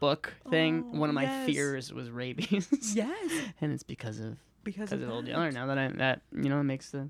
[0.00, 0.84] book thing.
[0.92, 1.46] Oh, one of my yes.
[1.46, 2.68] fears was rabies.
[2.94, 5.28] yes, and it's because of because because of of old.
[5.28, 5.52] Yeller.
[5.52, 7.08] Now that I that you know it makes the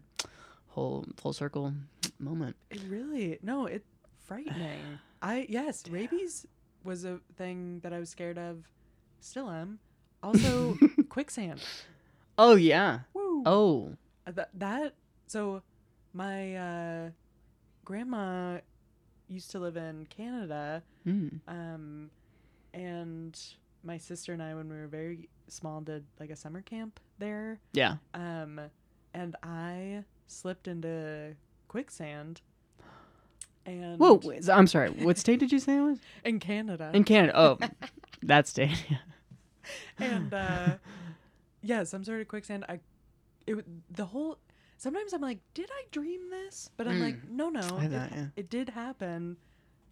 [0.69, 1.73] whole full circle
[2.19, 2.57] moment.
[2.71, 3.85] It really no, it
[4.27, 4.81] frightening.
[5.23, 6.47] I yes, rabies
[6.85, 8.69] was a thing that I was scared of.
[9.21, 9.79] Still am.
[10.27, 10.77] Also,
[11.09, 11.63] quicksand.
[12.37, 13.01] Oh yeah.
[13.15, 13.43] Woo.
[13.47, 13.97] Oh.
[14.27, 14.95] Uh, That that
[15.27, 15.63] so
[16.13, 17.11] my uh,
[17.85, 18.59] grandma
[19.29, 21.41] used to live in Canada, Mm.
[21.47, 22.11] um,
[22.75, 23.39] and
[23.85, 27.61] my sister and I, when we were very small, did like a summer camp there.
[27.73, 27.97] Yeah.
[28.15, 28.61] Um,
[29.15, 31.37] and I slipped into
[31.69, 32.41] quicksand.
[33.65, 34.21] And Whoa.
[34.53, 34.91] I'm sorry.
[34.91, 35.99] What state did you say it was?
[36.25, 36.91] in Canada.
[36.95, 37.33] In Canada.
[37.37, 37.59] Oh,
[38.23, 38.87] that state.
[39.99, 40.77] And uh
[41.63, 42.65] yeah, some sort of quicksand.
[42.69, 42.81] I
[43.47, 43.65] it
[43.95, 44.39] the whole
[44.77, 46.71] sometimes I'm like, did I dream this?
[46.77, 48.27] But I'm like, no, no, I it, yeah.
[48.37, 49.37] it did happen.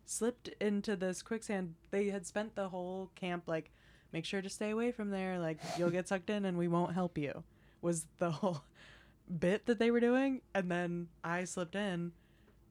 [0.06, 1.74] Slipped into this quicksand.
[1.90, 3.70] They had spent the whole camp like,
[4.12, 5.38] make sure to stay away from there.
[5.38, 7.42] Like you'll get sucked in and we won't help you.
[7.80, 8.62] Was the whole
[9.38, 12.12] bit that they were doing, and then I slipped in,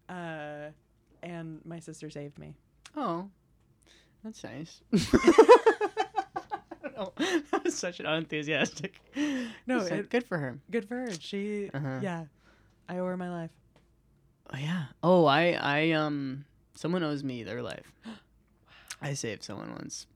[0.09, 0.69] uh,
[1.21, 2.55] and my sister saved me.
[2.95, 3.29] Oh,
[4.23, 4.81] that's nice.
[7.51, 8.99] That was such an unenthusiastic.
[9.67, 10.59] No, So it- good for her.
[10.71, 11.11] Good for her.
[11.19, 11.99] She, Uh-huh.
[12.01, 12.25] yeah,
[12.89, 13.51] I owe her my life.
[14.53, 14.85] Oh yeah.
[15.01, 17.91] Oh, I, I, um, someone owes me their life.
[19.01, 20.07] I saved someone once.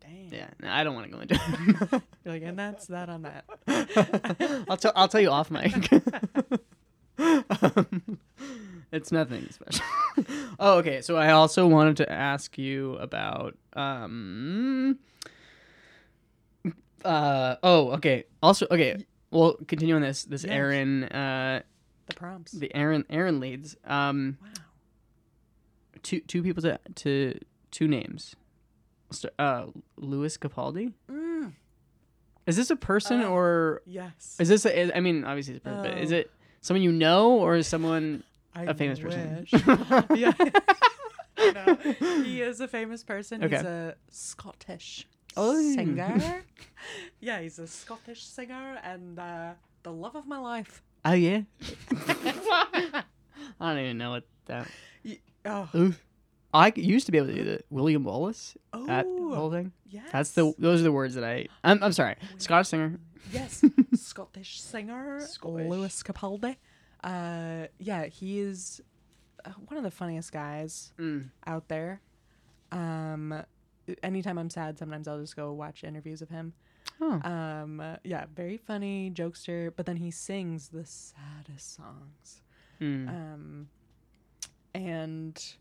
[0.00, 0.28] Dang.
[0.32, 0.48] Yeah.
[0.60, 2.02] No, I don't want to go into it.
[2.24, 3.44] You're like, and that's that on that.
[4.68, 4.92] I'll tell.
[4.96, 5.72] I'll tell you off mic.
[7.18, 8.18] um,
[8.90, 9.84] it's nothing special.
[10.58, 11.02] oh, okay.
[11.02, 13.56] So I also wanted to ask you about.
[13.74, 14.98] Um,
[17.04, 17.56] uh.
[17.62, 17.90] Oh.
[17.92, 18.24] Okay.
[18.42, 18.66] Also.
[18.70, 19.04] Okay.
[19.30, 20.24] Well, continue on this.
[20.24, 20.52] This Yes.
[20.52, 21.04] Aaron.
[21.04, 21.62] Uh.
[22.06, 22.52] the prompts.
[22.52, 23.04] The Aaron.
[23.10, 23.76] Aaron leads.
[23.84, 24.38] Um.
[24.42, 24.48] wow.
[26.02, 26.20] Two.
[26.20, 27.38] Two people to to
[27.70, 28.34] two names.
[29.38, 29.66] Uh.
[29.96, 30.92] Lewis Capaldi.
[31.10, 31.52] Mm,
[32.46, 34.36] Is this a person Uh, or yes.
[34.40, 34.64] Is this?
[34.64, 36.16] A, is, I mean, obviously, it's a person, but is Oh.
[36.16, 36.30] it
[36.60, 38.24] someone you know or is someone
[38.54, 39.46] I a famous person?
[39.52, 39.52] wish.
[40.16, 40.32] yeah.
[41.54, 41.76] no,
[42.24, 43.42] he is a famous person.
[43.42, 45.06] He's a Scottish
[45.36, 45.60] Oh.
[45.74, 46.42] singer.
[47.20, 49.52] yeah, he's a Scottish singer and uh,
[49.82, 50.82] the love of my life.
[51.04, 51.42] Oh yeah.
[52.10, 53.02] I
[53.60, 54.68] don't even know what that.
[55.04, 56.00] Y- Oh, Oof.
[56.54, 58.56] I c- used to be able to do the William Wallace.
[58.72, 59.72] oh That whole thing.
[59.88, 60.04] yes.
[60.12, 60.52] That's the.
[60.58, 61.48] Those are the words that I.
[61.64, 61.82] I'm.
[61.82, 62.14] I'm sorry.
[62.38, 63.00] Scottish singer.
[63.32, 63.64] yes,
[63.94, 65.68] Scottish singer Scottish.
[65.68, 66.56] Lewis Capaldi.
[67.02, 68.80] Uh, yeah, he is
[69.44, 71.30] uh, one of the funniest guys Mm.
[71.46, 72.00] out there.
[72.70, 73.42] Um,
[74.02, 76.52] anytime I'm sad, sometimes I'll just go watch interviews of him.
[77.00, 77.20] Oh.
[77.28, 82.42] Um, uh, yeah, very funny jokester, but then he sings the saddest songs.
[82.80, 83.08] Mm.
[83.08, 83.68] Um,
[84.74, 85.54] and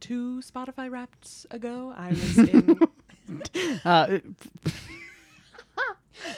[0.00, 2.78] two Spotify Wraps ago, I was in.
[3.84, 4.18] Uh,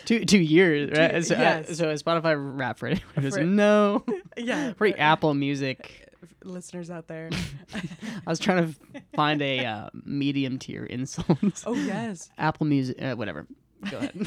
[0.05, 1.12] two two years, right?
[1.16, 3.01] Two- so, uh, so a Spotify Wrap for it.
[3.20, 4.05] Was no.
[4.37, 6.07] yeah, Pretty for- Apple Music.
[6.44, 7.30] Listeners out there.
[7.74, 11.38] I was trying to find a uh, medium tier insult.
[11.66, 12.30] oh yes.
[12.38, 13.47] Apple Music, uh, whatever.
[13.90, 14.26] Go ahead.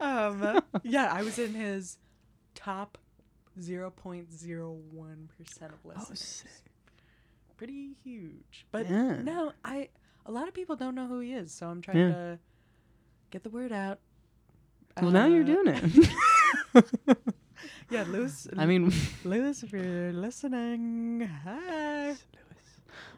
[0.00, 1.98] Um, yeah, I was in his
[2.54, 2.98] top
[3.60, 4.42] 0.01%
[5.62, 6.20] of oh, listeners.
[6.20, 6.50] sick.
[7.56, 8.66] Pretty huge.
[8.70, 9.20] But Yeah.
[9.22, 9.88] no, I
[10.26, 12.08] a lot of people don't know who he is, so I'm trying Yeah.
[12.12, 12.38] to
[13.30, 13.98] get the word out.
[15.00, 16.10] Well, now you're Uh, doing
[16.74, 17.18] it.
[17.90, 18.46] Yeah, Lewis.
[18.56, 18.92] I mean,
[19.24, 22.06] Lewis, if you're listening, hi.
[22.08, 22.18] Lewis.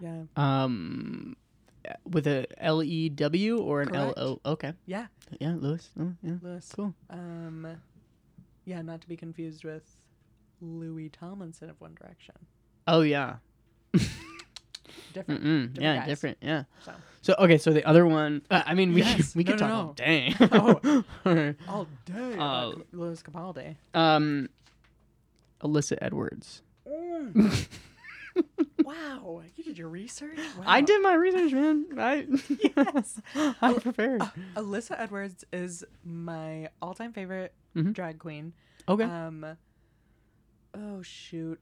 [0.01, 1.37] Yeah, um,
[2.09, 4.41] with a L E W or an L O.
[4.53, 4.73] Okay.
[4.87, 5.07] yeah,
[5.41, 5.91] Yeah, Lewis.
[5.99, 6.35] Oh, yeah.
[6.43, 6.71] Lewis.
[6.75, 6.95] Cool.
[7.11, 7.67] Um,
[8.65, 9.97] yeah, not to be confused with
[10.61, 12.35] Louis Tomlinson of One Direction.
[12.87, 13.37] Oh yeah.
[15.13, 15.43] Different.
[15.43, 15.75] Mm-mm.
[15.75, 16.07] different Yeah, guys.
[16.09, 16.39] different.
[16.41, 16.65] Yeah.
[16.85, 16.93] So
[17.23, 18.43] So okay, so the other one.
[18.51, 19.35] Uh, I mean, we Yes.
[19.37, 19.93] we could No, talk no, all no.
[19.95, 20.35] day.
[20.53, 21.05] Oh.
[21.27, 21.57] Alright.
[21.69, 22.33] all day.
[22.33, 23.77] Uh, about Lewis Capaldi.
[23.95, 24.49] um,
[25.63, 26.63] Alyssa Edwards.
[28.85, 30.39] wow, you did your research.
[30.59, 30.65] Wow.
[30.67, 31.87] I did my research, man.
[31.99, 32.27] I
[32.77, 33.21] Yes.
[33.61, 34.23] I'm prepared.
[34.57, 37.93] Alyssa Edwards is my all-time favorite Mhm.
[37.93, 38.53] drag queen.
[38.89, 39.05] Okay.
[39.05, 39.45] Um.
[40.75, 41.61] Oh shoot.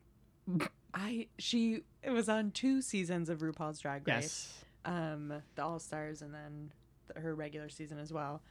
[0.95, 4.15] I she it was on two seasons of RuPaul's Drag Race.
[4.17, 4.65] yes.
[4.85, 6.73] Um, the All Stars and then
[7.13, 8.43] the, her regular season as well.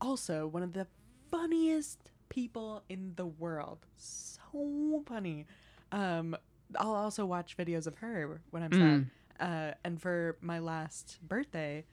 [0.00, 0.86] Also, one of the
[1.30, 3.78] funniest people in the world.
[3.96, 5.46] So funny.
[5.92, 6.36] Um,
[6.76, 8.78] I'll also watch videos of her when I'm Mm.
[8.78, 9.10] sad.
[9.40, 11.84] Uh, and for my last birthday,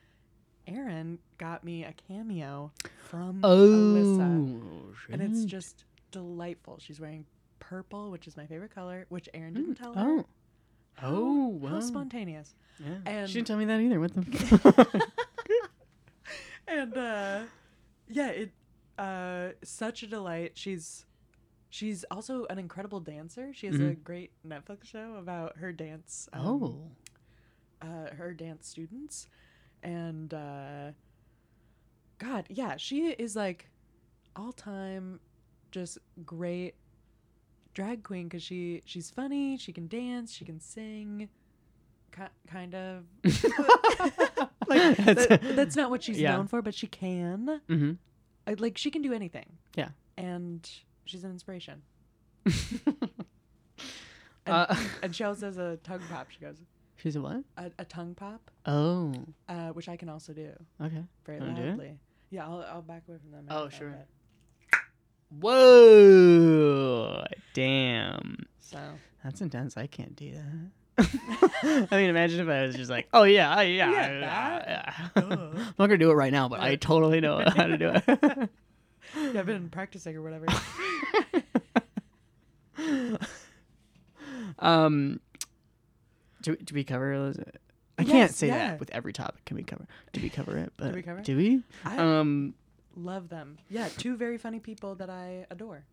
[0.67, 2.71] Aaron got me a cameo
[3.09, 3.47] from oh,
[3.95, 6.77] Alyssa Oh, and it's just delightful.
[6.79, 7.25] She's wearing
[7.59, 10.01] purple, which is my favorite color, which Aaron didn't Mm, tell her.
[10.19, 10.25] Oh.
[11.03, 12.55] Oh, how spontaneous!
[12.79, 12.95] Yeah.
[13.05, 13.99] and- she didn't tell me that either.
[13.99, 15.03] What the?
[16.67, 17.43] And uh,
[18.09, 18.51] yeah, it
[18.97, 20.51] uh, such a delight.
[20.55, 21.05] She's
[21.69, 23.53] she's also an incredible dancer.
[23.53, 24.03] She has a Mhm.
[24.03, 26.27] great Netflix show about her dance.
[26.33, 26.91] um, oh.
[27.87, 29.27] uh, her dance students,
[29.81, 30.91] and uh,
[32.17, 33.69] God, yeah, she is like
[34.35, 35.21] all time,
[35.71, 36.75] just great
[37.77, 41.29] drag queen because she she's funny, she can dance, she can sing,
[42.15, 43.03] ki- kind of.
[44.67, 46.35] like That's- that- that's not what she's Yeah.
[46.37, 47.61] known for, but she can.
[47.69, 47.91] Mm-hmm.
[48.47, 49.45] I, like she can do anything.
[49.75, 49.89] Yeah.
[50.17, 50.67] and
[51.05, 51.83] she's an inspiration.
[54.47, 56.31] uh, And she also does a tongue pop.
[56.31, 56.57] She goes
[56.95, 57.43] she's a what?
[57.57, 59.13] a, a tongue pop, Oh.
[59.47, 60.49] uh, which I can also do.
[60.81, 61.03] Okay.
[61.25, 61.69] very Wanna do it?
[61.69, 61.99] loudly.
[62.31, 63.53] Yeah, I'll, I'll back away from that.
[63.53, 63.89] Oh, sure.
[63.91, 64.07] but-
[65.29, 67.23] Whoa!
[67.53, 68.45] Damn.
[68.59, 68.79] So
[69.23, 69.77] That's intense.
[69.77, 70.69] I can't do that.
[71.91, 75.21] I mean, imagine if I was just like, "Oh yeah, I, yeah, Yeah, yeah." Duh.
[75.21, 78.03] I'm not gonna do it right now, but I totally know how to do it.
[79.33, 80.47] yeah, I've been practicing or whatever.
[84.59, 85.19] um,
[86.41, 87.13] do do we cover?
[87.13, 87.57] Elizabeth?
[87.99, 88.57] I can't say yeah.
[88.69, 89.45] that with every topic.
[89.45, 89.87] Can we cover?
[90.13, 90.73] Do we cover it?
[90.77, 91.21] But we cover?
[91.21, 91.63] Do we?
[91.83, 92.53] I Um,
[92.97, 93.57] love them.
[93.69, 95.83] Yeah, two very funny people that I adore.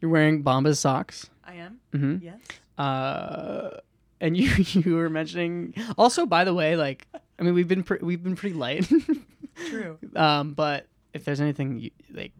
[0.00, 1.28] you're wearing Bombas socks.
[1.44, 1.80] I am.
[1.92, 2.24] Mm-hmm.
[2.24, 2.38] Yes.
[2.76, 3.78] Uh,
[4.20, 6.26] and you you were mentioning also.
[6.26, 7.06] By the way, like,
[7.38, 8.88] I mean, we've been pre- we've been pretty light.
[9.68, 9.98] True.
[10.14, 12.32] Um, but if there's anything you like,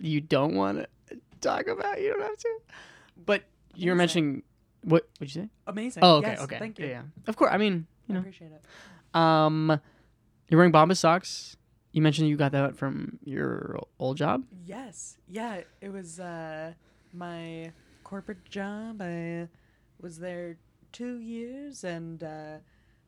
[0.00, 0.78] you don't want
[1.08, 2.58] to talk about, you don't have to.
[3.24, 3.96] But you're Amazing.
[4.26, 4.42] mentioning
[4.82, 5.08] what?
[5.18, 5.48] What'd you say?
[5.66, 6.02] Amazing.
[6.04, 6.58] Oh, okay, Yes, okay.
[6.58, 6.86] Thank you.
[6.86, 7.02] Yeah, yeah.
[7.28, 7.50] Of course.
[7.52, 8.62] I mean, I you know, appreciate it.
[9.18, 9.80] um,
[10.48, 11.56] you're wearing Bombas socks.
[11.96, 14.44] You mentioned you got that from your old job.
[14.66, 15.16] Yes.
[15.30, 16.74] Yeah, it was uh,
[17.14, 17.72] my
[18.04, 19.00] corporate job.
[19.00, 19.48] I
[19.98, 20.58] was there
[20.92, 22.58] two years and uh,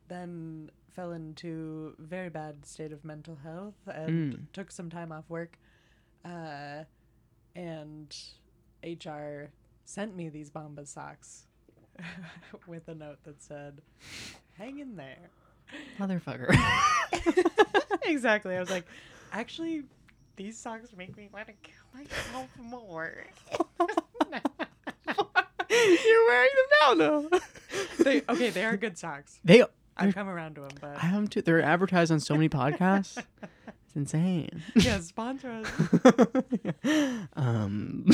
[0.07, 4.39] then fell into very bad state of mental health and Mm.
[4.53, 5.59] took some time off work.
[6.25, 6.85] Uh,
[7.55, 8.17] and
[8.83, 9.51] HR
[9.85, 11.45] sent me these Bombas socks
[12.65, 13.83] with a note that said,
[14.57, 15.29] "Hang in there."
[15.99, 16.55] Motherfucker.
[18.05, 18.55] exactly.
[18.55, 18.85] I was like,
[19.31, 19.83] actually,
[20.35, 23.25] these socks make me want to kill myself more.
[25.69, 27.29] you're wearing them now, though.
[27.99, 29.39] they, okay, they are good socks.
[29.43, 29.63] They.
[29.97, 31.41] I've come around to them, but I have to.
[31.41, 33.21] They're advertised on so many podcasts.
[33.85, 34.63] It's insane.
[34.75, 35.67] yeah, sponsor us.
[37.33, 38.05] um,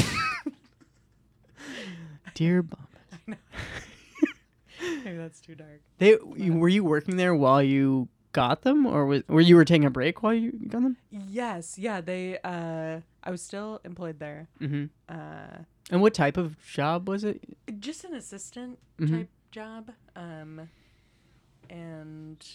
[2.33, 2.87] dear Bob,
[5.03, 5.81] Maybe that's too dark.
[5.97, 9.85] they were you working there while you got them, or was, were you were taking
[9.85, 10.97] a break while you got them?
[11.09, 12.37] Yes, yeah, they.
[12.43, 14.47] Uh, I was still employed there.
[14.61, 14.85] Mm-hmm.
[15.09, 17.41] Uh, And what type of job was it?
[17.79, 19.09] just an assistant Mhm.
[19.11, 19.91] type job.
[20.15, 20.69] Um,
[21.69, 22.45] and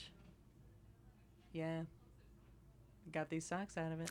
[1.52, 1.82] yeah,
[3.12, 4.10] got these socks out of it.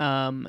[0.00, 0.48] Um,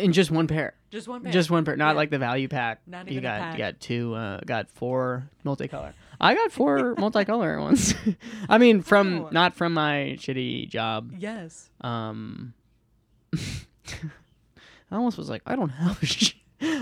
[0.00, 1.32] in just one pair, Just one pair.
[1.32, 1.96] just one pair, not Yeah.
[1.96, 2.80] like the value pack.
[2.86, 3.52] Not you even a got pack.
[3.54, 5.92] you got two, uh, got four multicolor.
[6.20, 7.94] I got four multicolor ones.
[8.48, 9.28] I mean, from Wow.
[9.32, 11.12] not from my shitty job.
[11.18, 11.70] Yes.
[11.80, 12.54] Um,
[13.34, 16.02] I almost was like, I don't have.
[16.02, 16.34] A sh-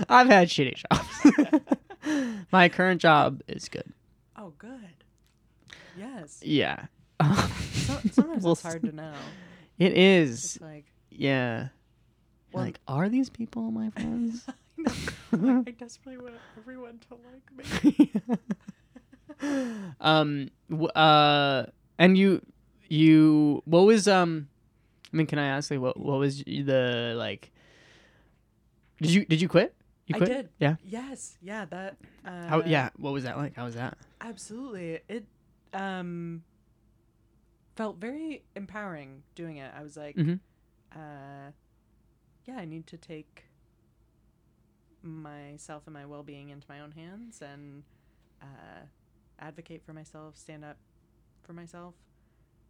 [0.09, 2.45] I've had shitty jobs.
[2.51, 3.85] My current job is good.
[4.35, 5.03] Oh, good.
[5.97, 6.39] Yes.
[6.43, 6.85] Yeah.
[7.21, 9.13] So, sometimes We'll it's hard to know.
[9.77, 10.55] It is.
[10.55, 11.67] It's like, Yeah.
[12.51, 14.45] Well- like, are these people my friends?
[15.31, 18.11] like, I desperately want everyone to like me.
[20.01, 20.49] um.
[20.69, 21.65] w- Uh.
[21.97, 22.41] And you,
[22.87, 23.61] you.
[23.65, 24.47] What was um?
[25.13, 27.51] I mean, can I ask like what what was the like?
[29.01, 29.73] Did you did you quit
[30.07, 30.29] You I quit?
[30.29, 30.49] did.
[30.59, 30.75] Yeah.
[30.83, 31.37] Yes.
[31.41, 31.65] Yeah.
[31.65, 31.97] That.
[32.25, 32.89] Uh, How, yeah.
[32.97, 33.55] What was that like?
[33.55, 33.97] How was that?
[34.21, 34.99] Absolutely.
[35.09, 35.25] It
[35.73, 36.43] um
[37.75, 39.71] felt very empowering doing it.
[39.77, 40.35] I was like, Mm-hmm.
[40.99, 41.51] uh,
[42.49, 43.45] yeah, I need to take
[45.03, 47.83] myself and my well being into my own hands and
[48.41, 48.85] uh,
[49.39, 50.77] advocate for myself, stand up
[51.43, 51.93] for myself.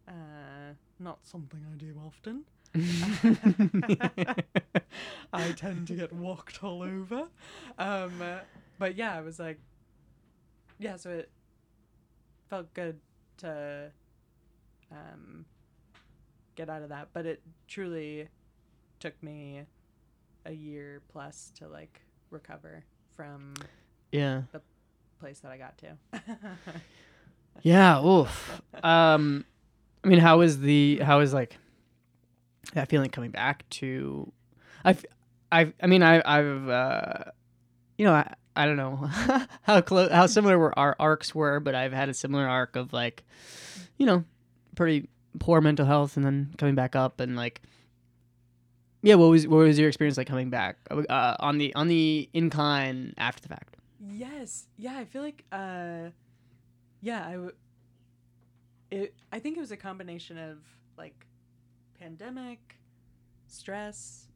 [0.06, 2.44] Uh, not something I do often.
[5.32, 7.28] I tend to get walked all over.
[7.78, 8.12] Um,
[8.78, 9.58] but yeah, I was like,
[10.78, 11.30] yeah, so it
[12.48, 13.00] felt good
[13.38, 13.90] to
[14.92, 15.46] um,
[16.54, 17.08] get out of that.
[17.12, 18.28] But it truly
[19.00, 19.62] took me
[20.46, 22.00] a year plus to like
[22.30, 22.84] recover
[23.16, 23.54] from
[24.12, 24.42] yeah.
[24.52, 24.60] The
[25.18, 25.96] place that I got to.
[27.62, 28.02] Yeah.
[28.04, 28.62] Oof.
[28.82, 29.44] Um,
[30.04, 31.58] I mean, how is the how is like
[32.74, 34.32] that feeling coming back to?
[34.84, 35.04] I've
[35.52, 37.24] I've I mean I I've uh,
[37.98, 38.96] you know I I don't know
[39.62, 42.92] how close how similar were our arcs were, but I've had a similar arc of
[42.92, 43.24] like,
[43.98, 44.24] you know,
[44.74, 45.08] pretty
[45.38, 47.60] poor mental health and then coming back up and like.
[49.02, 52.28] Yeah, what was what was your experience like coming back uh, on the on the
[52.34, 53.76] incline after the fact?
[54.10, 54.66] Yes.
[54.76, 56.10] Yeah, I feel like uh
[57.00, 57.52] yeah, I w-
[58.90, 60.58] it I think it was a combination of
[60.98, 61.26] like
[61.98, 62.76] pandemic,
[63.46, 64.26] stress,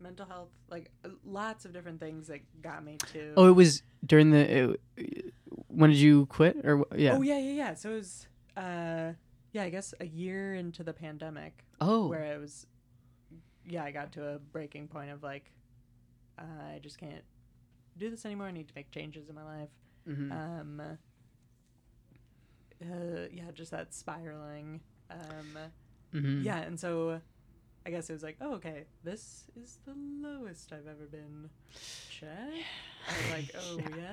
[0.00, 3.82] mental health, like uh, lots of different things that got me to Oh, it was
[4.04, 4.76] during the.
[4.96, 5.34] It,
[5.68, 6.56] when did you quit?
[6.64, 7.14] Or yeah.
[7.16, 7.74] Oh yeah, yeah, yeah.
[7.74, 8.26] So it was
[8.56, 9.12] uh
[9.52, 12.08] yeah, I guess a year into the pandemic Oh.
[12.08, 12.66] where I was
[13.68, 15.50] yeah, I got to a breaking point of like
[16.38, 16.42] uh,
[16.74, 17.22] I just can't
[17.96, 18.46] do this anymore.
[18.46, 19.68] I need to make changes in my life.
[20.08, 20.32] Mhm.
[20.32, 20.80] um
[22.82, 24.80] uh, yeah just that spiraling
[25.10, 25.58] um
[26.14, 26.44] Mhm.
[26.44, 27.20] yeah and so
[27.84, 29.92] i guess it was like oh okay this is the
[30.26, 31.50] lowest i've ever been
[32.10, 32.30] check
[33.08, 34.04] i was like oh Yeah.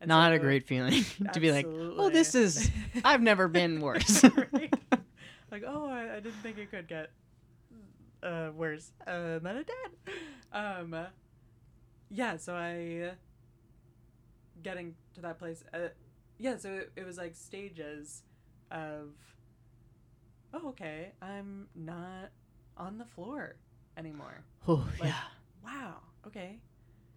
[0.00, 2.70] yeah, Not a great feeling to be like, oh, this is.
[3.02, 4.22] I've never been worse.
[4.52, 4.74] Right?
[5.50, 7.10] like oh I, I didn't think it could get
[8.26, 10.14] uh worse uh than it did
[10.52, 10.96] um
[12.10, 13.12] yeah so i
[14.62, 15.88] getting to that place uh,
[16.38, 18.22] yeah so it, it was like stages
[18.70, 19.10] of
[20.54, 22.30] oh okay i'm not
[22.76, 23.56] on the floor
[23.96, 25.14] anymore oh Like, yeah.
[25.64, 25.94] wow
[26.26, 26.58] okay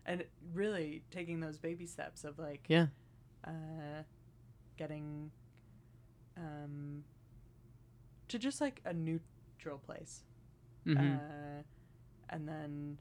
[0.05, 0.23] and
[0.53, 2.87] really taking those baby steps of like Yeah.
[3.45, 4.03] uh
[4.77, 5.31] getting
[6.37, 7.03] um
[8.27, 10.23] to just like a neutral place
[10.89, 11.15] Mhm.
[11.15, 11.63] uh
[12.29, 12.97] and then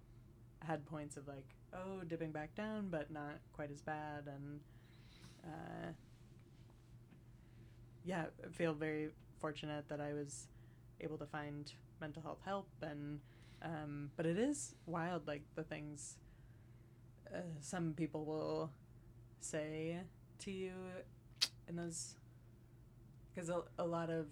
[0.61, 4.61] had points of like oh dipping back down but not quite as bad and
[5.45, 5.93] uh
[8.05, 9.11] yeah I feel very
[9.41, 10.49] fortunate that i was
[11.01, 13.21] able to find mental health help and
[13.63, 16.17] um but it is wild like the things
[17.35, 18.71] uh, some people will
[19.41, 19.99] say
[20.41, 20.73] to you
[21.69, 22.17] in those
[23.35, 24.27] because a, a lot of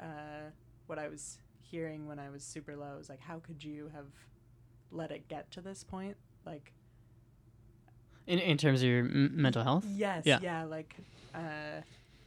[0.00, 0.50] uh,
[0.86, 1.38] what I was
[1.70, 4.06] hearing when I was super low was like, how could you have
[4.90, 6.16] let it get to this point?
[6.44, 6.72] Like,
[8.26, 9.84] in in terms of your m- mental health.
[9.88, 10.38] yes, Yeah.
[10.42, 10.96] yeah, like
[11.34, 11.80] uh,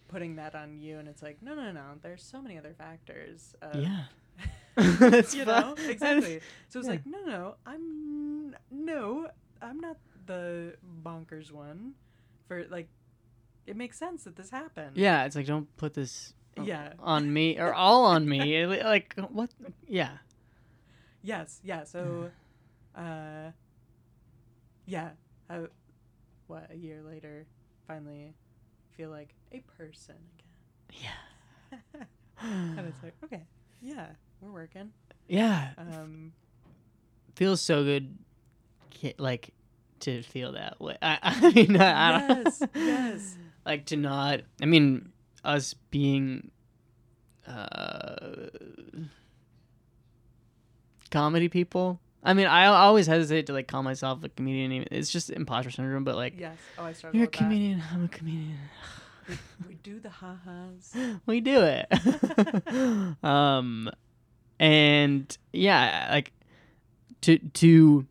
[0.07, 3.53] putting that on you, and it's like, no, no, no, there's so many other factors.
[3.61, 4.03] Of, Yeah.
[4.76, 5.76] That's you fun.
[5.78, 6.40] know exactly.
[6.70, 6.91] So it's Yeah.
[6.94, 9.30] like, no, no, I'm no,
[9.61, 11.94] I'm not the bonkers one.
[12.48, 12.88] For like,
[13.68, 14.95] it makes sense that this happened.
[14.98, 16.34] Yeah, it's like don't put this
[16.65, 16.94] Yeah.
[16.99, 18.65] on me or all on me.
[18.84, 19.49] like what?
[19.88, 20.18] Yeah.
[21.22, 21.60] Yes.
[21.64, 21.84] Yeah.
[21.84, 22.31] So,
[22.95, 23.52] uh,
[24.86, 25.10] yeah.
[25.49, 25.61] I,
[26.48, 27.45] what a year later,
[27.88, 28.34] finally
[28.95, 31.03] feel like a person again
[31.72, 31.80] Yeah.
[32.41, 33.44] and it's like, okay,
[33.81, 34.07] yeah,
[34.41, 34.91] we're working.
[35.27, 35.69] Yeah.
[35.77, 36.34] Um,
[37.36, 38.18] Feels so good.
[39.18, 39.52] Like
[40.02, 40.98] to feel that way.
[41.02, 42.64] I, I mean, I, I don't- yes.
[42.76, 43.36] Yes.
[43.65, 45.11] like to not i mean
[45.44, 46.52] us being
[47.48, 48.48] uh
[51.11, 55.10] comedy people i mean i always hesitate to like call myself a comedian even- it's
[55.11, 56.57] just imposter syndrome but like Yes.
[56.78, 58.57] Oh, I struggle you're a comedian i'm a comedian.
[59.28, 59.38] We,
[59.68, 60.94] we do the ha-has.
[61.26, 61.88] we do it
[63.24, 63.90] um
[64.60, 66.32] and yeah like
[67.22, 68.06] to to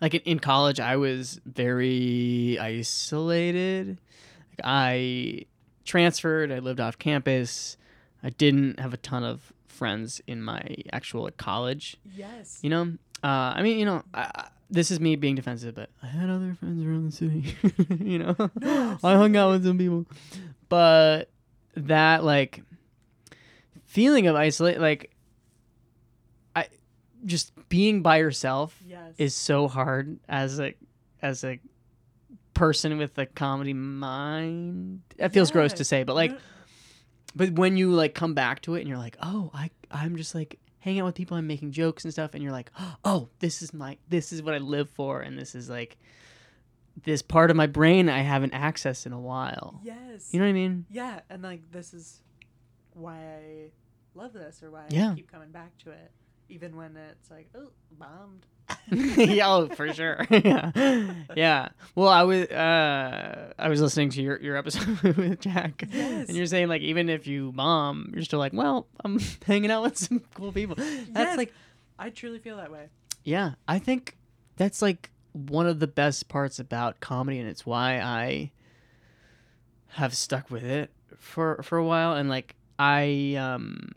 [0.00, 3.98] like in, in college i was very isolated
[4.50, 5.44] like i
[5.84, 7.76] transferred i lived off campus.
[8.22, 10.62] I didn't have a ton of friends in my
[10.92, 11.96] actual like, college.
[12.16, 12.58] Yes.
[12.62, 12.92] you know?
[13.22, 16.30] Uh, i mean you know I, I- this is me being defensive but i had
[16.30, 17.54] other friends around the city
[18.04, 18.34] you know?
[18.60, 20.06] No, i hung out with some people.
[20.68, 21.28] But
[21.76, 22.62] that like
[23.84, 25.10] feeling of isolate like
[26.56, 26.66] i
[27.24, 29.14] just being by yourself Yes.
[29.18, 30.74] is so hard as a
[31.22, 31.58] as a
[32.54, 35.02] person with a comedy mind.
[35.18, 36.32] It feels gross to say, but like
[37.36, 40.34] but when you like come back to it and you're like, "Oh, I I'm just
[40.34, 42.70] like hanging out with people, I'm making jokes and stuff." And you're like,
[43.04, 45.98] "Oh, this is my this is what I live for and this is like
[47.02, 50.32] this part of my brain I haven't accessed in a while." yes.
[50.32, 50.86] You know what I mean?
[50.90, 52.20] Yeah, and like this is
[52.92, 53.70] why I
[54.14, 55.10] love this or why Yeah.
[55.10, 56.12] I keep coming back to it,
[56.48, 58.46] even when it's like, oh, bombed.
[59.18, 60.26] yeah, oh, for sure.
[60.30, 60.70] yeah,
[61.36, 61.68] yeah.
[61.94, 66.28] Well, I was uh, I was listening to your, your episode with Jack, Yes.
[66.28, 69.82] and you're saying like even if you bomb, you're still like, well, I'm hanging out
[69.82, 70.76] with some cool people.
[70.76, 71.36] That's Yes.
[71.36, 71.52] like,
[71.98, 72.88] I truly feel that way.
[73.22, 74.16] yeah, I think
[74.56, 78.50] that's like one of the best parts about comedy, and it's why I
[79.88, 83.92] have stuck with it for for a while, and like I um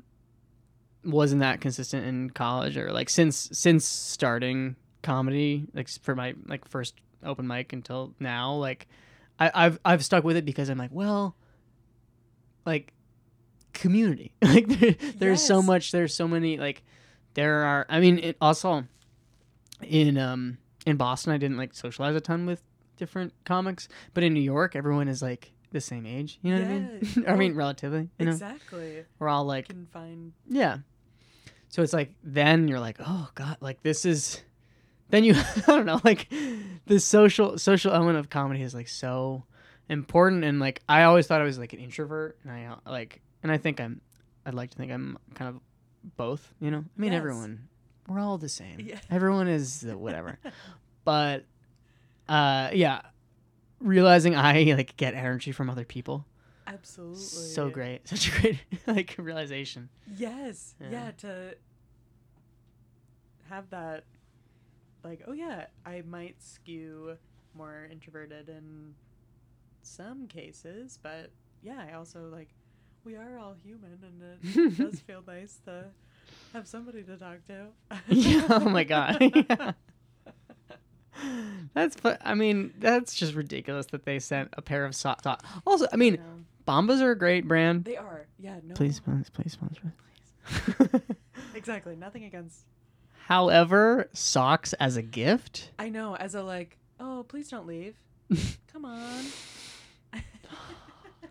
[1.08, 6.68] wasn't that consistent in college or like since since starting comedy like for my like
[6.68, 8.88] first open mic until now like
[9.40, 11.36] I, I've I've stuck with it because I'm like well
[12.66, 12.94] like
[13.74, 14.34] community.
[14.42, 16.84] Like there, there's so much there's so many like
[17.36, 18.86] there are I mean it also
[19.82, 22.64] in um in Boston I didn't like socialize a ton with
[22.98, 26.68] different comics but in New York everyone is like the same age you know what
[26.68, 27.26] I mean?
[27.28, 28.32] I mean relatively you know?
[28.32, 29.04] Exactly.
[29.20, 30.78] we're all like can find yeah.
[31.70, 34.42] So it's like then you're like, oh god, like this is
[35.10, 36.32] then you I don't know, like
[36.86, 39.44] the social social element of comedy is like so
[39.90, 43.22] important and like I always thought I was like an introvert and I uh, like
[43.44, 44.02] and I think I'm
[44.46, 45.62] I'd like to think I'm kind of
[46.18, 46.80] both, you know?
[46.80, 47.18] I mean Yes.
[47.20, 47.68] everyone
[48.08, 48.80] we're all the same.
[48.80, 49.00] Yeah.
[49.12, 50.40] Everyone is the whatever.
[51.04, 51.44] but
[52.30, 53.02] uh yeah,
[53.80, 56.26] realizing I like get energy from other people.
[56.68, 58.08] Absolutely So great.
[58.08, 59.90] Such a great like realization.
[60.18, 60.76] Yes.
[60.80, 60.88] Yeah.
[60.92, 61.12] Yeah.
[61.18, 61.56] to
[63.50, 64.04] have that
[65.04, 67.18] like, oh yeah, I might skew
[67.54, 68.94] more introverted in
[69.82, 71.32] some cases, but
[71.64, 72.50] yeah, I also like
[73.04, 75.86] we are all human and it does feel nice to
[76.54, 77.68] have somebody to talk to.
[78.10, 78.48] yeah.
[78.50, 79.18] Oh my god.
[79.22, 79.72] Yeah.
[81.74, 85.26] That's I mean, that's just ridiculous that they sent a pair of socks.
[85.66, 86.37] Also, I mean, know.
[86.68, 87.86] Bombas are a great brand.
[87.86, 88.28] they are.
[88.40, 88.76] Yeah, no.
[88.76, 89.94] Please, sponsor, please sponsor.
[90.92, 91.02] us.
[91.56, 91.96] Exactly.
[91.96, 92.66] Nothing against
[93.26, 95.72] However, socks as a gift.
[95.80, 97.96] I know, as a like, oh, please don't leave.
[98.72, 99.24] Come on.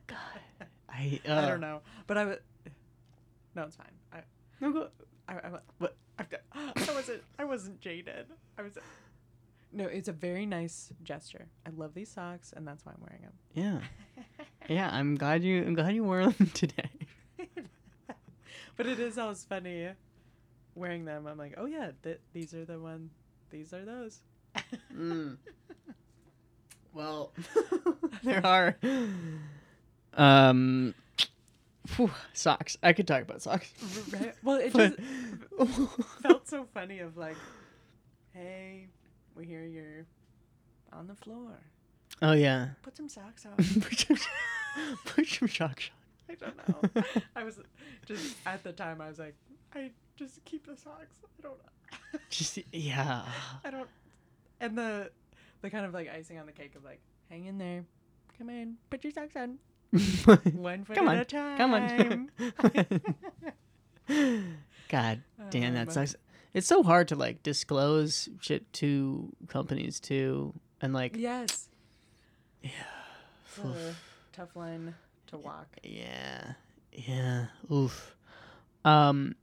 [0.07, 0.19] God.
[0.89, 2.39] I uh, I don't know, but I was.
[3.55, 3.87] No, it's fine.
[4.13, 4.19] I,
[4.61, 4.89] No, go-
[5.29, 5.97] I, I, what?
[6.19, 7.23] I've got, I wasn't.
[7.39, 8.27] I wasn't jaded.
[8.59, 8.73] I was.
[9.77, 11.49] No, it's a very nice gesture.
[11.67, 13.33] I love these socks, and that's why I'm wearing them.
[13.53, 14.25] Yeah,
[14.69, 14.89] yeah.
[14.91, 15.63] I'm glad you.
[15.63, 16.89] I'm glad you wore them today.
[18.77, 19.91] but it is always funny
[20.75, 21.27] wearing them.
[21.27, 23.11] I'm like, oh yeah, th- these are the one.
[23.51, 24.21] These are those.
[24.97, 25.37] Mm.
[26.95, 27.33] Well,
[28.23, 28.77] there are
[30.15, 30.95] um
[31.87, 32.79] phew, socks.
[32.83, 33.71] I could talk about socks.
[34.11, 34.35] Right?
[34.43, 37.01] Well, it But- just felt so funny.
[37.01, 37.37] Of like,
[38.33, 38.87] hey,
[39.37, 40.07] we hear you're
[40.93, 41.59] on the floor.
[42.23, 42.69] oh yeah.
[42.83, 43.53] Put some socks on.
[43.81, 44.17] Put some,
[45.05, 45.93] put some shock shot.
[46.29, 47.03] I don't know.
[47.37, 47.61] I was
[48.07, 49.01] just at the time.
[49.01, 49.35] I was like,
[49.75, 51.17] I just keep the socks.
[51.39, 51.55] I don't.
[52.13, 52.19] Know.
[52.31, 53.23] Just yeah.
[53.65, 53.89] I don't.
[54.61, 55.11] And the
[55.63, 57.01] the kind of like icing on the cake of like,
[57.31, 57.85] hang in there,
[58.39, 59.59] come in, put your socks on,
[60.55, 61.59] one foot Come at on, a time.
[61.59, 62.31] Come on.
[64.89, 66.17] God damn, that Um, sucks.
[66.57, 71.69] It's so hard to like disclose shit to companies too, and like Yes.
[72.63, 72.71] yeah.
[73.63, 73.97] It's
[74.33, 74.95] tough line
[75.27, 75.67] to walk.
[75.83, 76.55] Yeah.
[76.93, 77.47] Yeah.
[77.71, 78.17] Oof.
[78.87, 79.35] Um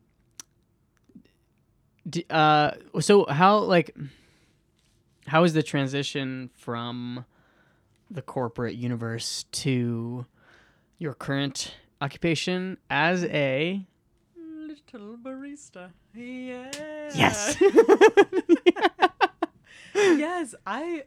[2.10, 3.96] d- uh so how like
[5.28, 7.26] how is the transition from
[8.10, 10.26] the corporate universe to
[10.98, 13.86] your current occupation as a
[14.94, 15.90] Little barista.
[16.14, 16.70] Yeah.
[17.16, 17.58] Yes.
[19.96, 20.56] yes.
[20.66, 21.04] I.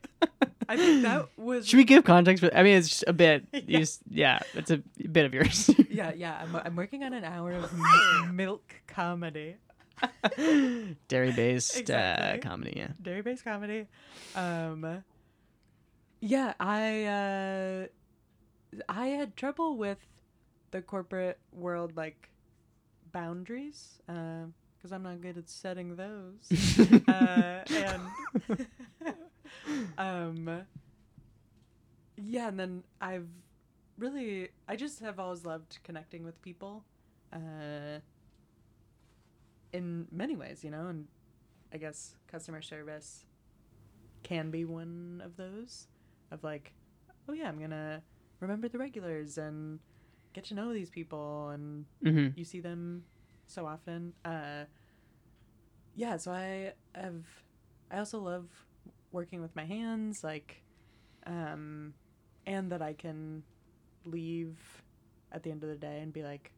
[0.69, 1.69] I think that was.
[1.69, 3.79] Should we give context I mean it's just a bit you Yeah.
[3.79, 4.79] just yeah, it's a
[5.11, 5.71] bit of yours.
[5.89, 6.43] Yeah, yeah.
[6.43, 7.73] I'm, I'm working on an hour of
[8.33, 9.57] milk comedy.
[11.09, 12.41] Dairy based Exactly.
[12.41, 12.89] uh comedy, yeah.
[13.01, 13.87] dairy based comedy.
[14.35, 15.05] Um,
[16.21, 17.87] yeah, I uh,
[18.89, 19.99] I had trouble with
[20.73, 22.29] the corporate world like
[23.17, 26.53] boundaries because I'm not good at setting those.
[27.09, 28.67] uh, and
[29.99, 30.63] um,
[32.19, 33.29] yeah, and then I've
[33.97, 36.85] really I just have always loved connecting with people.
[37.33, 38.01] Uh,
[39.73, 41.07] in many ways, you know, and
[41.73, 43.25] I guess customer service
[44.25, 45.89] can be one of those
[46.31, 46.75] of like,
[47.31, 48.03] oh yeah, I'm gonna
[48.41, 49.81] remember the regulars and
[50.37, 52.39] get to know these people and Mm-hmm.
[52.39, 53.03] you see them
[53.47, 54.13] so often.
[54.25, 54.65] Uh,
[55.95, 57.25] yeah, so I have.
[57.91, 58.47] I also love
[59.13, 60.63] working with my hands, like,
[61.27, 61.95] um,
[62.47, 63.43] and that I can
[64.05, 64.59] leave
[65.33, 66.51] at the end of the day and be like,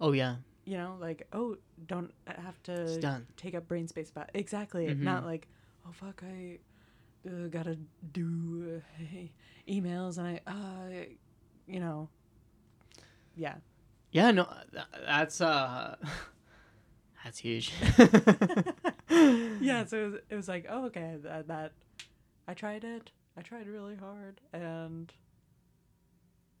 [0.00, 1.56] Oh yeah, you know, like, oh,
[1.86, 2.74] don't have to
[3.36, 4.86] take up brain space about exactly.
[4.86, 5.02] Mhm.
[5.02, 5.46] Not like,
[5.86, 6.58] oh fuck, I
[7.28, 7.76] uh, gotta
[8.12, 9.26] do uh,
[9.68, 11.04] emails and I, uh,
[11.66, 12.08] you know,
[13.36, 13.54] yeah.
[14.12, 14.48] Yeah, no,
[15.06, 15.96] that's uh,
[17.24, 17.72] that's huge.
[17.98, 21.72] yeah, so it was, it was like, oh, okay, that, that
[22.46, 23.10] I tried it.
[23.36, 25.12] I tried really hard, and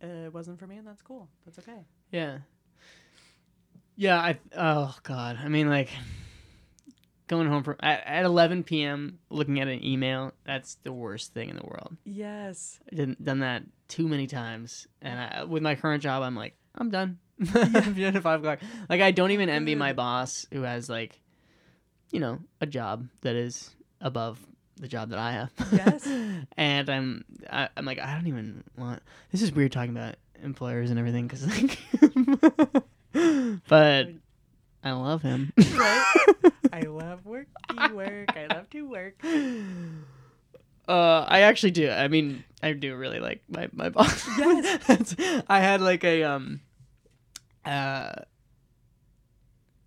[0.00, 1.28] it wasn't for me, and that's cool.
[1.44, 1.84] That's okay.
[2.10, 2.38] Yeah.
[3.96, 5.38] Yeah, I oh god.
[5.42, 5.90] I mean like
[7.28, 9.18] going home from at, at 11 p.m.
[9.30, 11.96] looking at an email, that's the worst thing in the world.
[12.04, 12.80] Yes.
[12.92, 14.86] I didn't done that too many times.
[15.00, 17.18] And I, with my current job, I'm like, I'm done.
[17.54, 18.60] I'm done at 5 o'clock.
[18.88, 21.20] Like I don't even envy my boss who has like
[22.14, 24.38] you know, a job that is above
[24.76, 25.52] the job that I have.
[25.72, 26.06] Yes.
[26.56, 29.02] and I'm I, I'm like I don't even want.
[29.32, 31.78] This is weird talking about employers and everything because like,
[33.68, 34.08] but
[34.84, 35.52] I love him.
[35.74, 36.04] Right?
[36.72, 37.48] I love work.
[37.92, 38.36] work.
[38.36, 39.24] I love to work.
[40.88, 41.90] Uh, I actually do.
[41.90, 44.26] I mean, I do really like my my boss.
[44.38, 45.16] Yes.
[45.48, 46.60] I had like a um,
[47.64, 48.12] uh,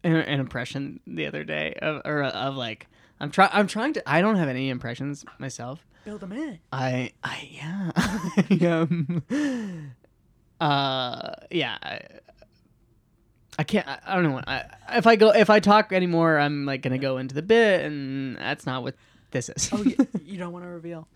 [0.03, 2.87] an, an impression the other day of or of like
[3.19, 5.85] I'm trying I'm trying to I don't have any impressions myself.
[6.05, 6.59] Build them in.
[6.71, 9.93] I I yeah I, um
[10.61, 11.99] uh yeah I,
[13.59, 16.39] I can't I, I don't know what I if I go if I talk anymore
[16.39, 18.95] I'm like gonna go into the bit and that's not what
[19.31, 19.69] this is.
[19.71, 19.95] Oh, you,
[20.25, 21.07] you don't want to reveal.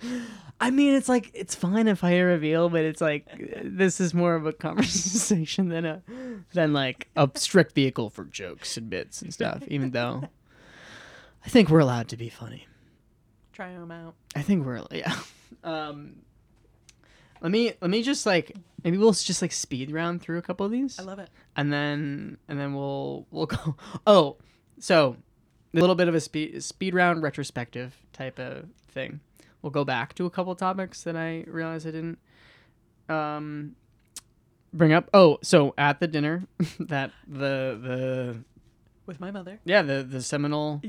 [0.59, 3.25] I mean it's like it's fine if I reveal but it's like
[3.63, 6.01] this is more of a conversation than a
[6.53, 10.29] than like a strict vehicle for jokes and bits and stuff even though
[11.45, 12.67] I think we're allowed to be funny.
[13.53, 14.15] Try them out.
[14.35, 15.15] I think we're yeah.
[15.63, 16.17] Um,
[17.41, 20.65] let me let me just like maybe we'll just like speed round through a couple
[20.65, 21.29] of these, I love it.
[21.55, 23.75] and then and then we'll we'll go.
[24.05, 24.37] Oh,
[24.79, 25.17] so
[25.73, 29.19] a little bit of a speed speed round retrospective type of thing.
[29.61, 32.19] We'll go back to a couple topics that I realized I didn't
[33.09, 33.75] um
[34.73, 35.09] bring up.
[35.13, 36.43] Oh, so at the dinner
[36.79, 38.37] that the the
[39.05, 39.59] With my mother.
[39.65, 40.81] yeah the the seminal.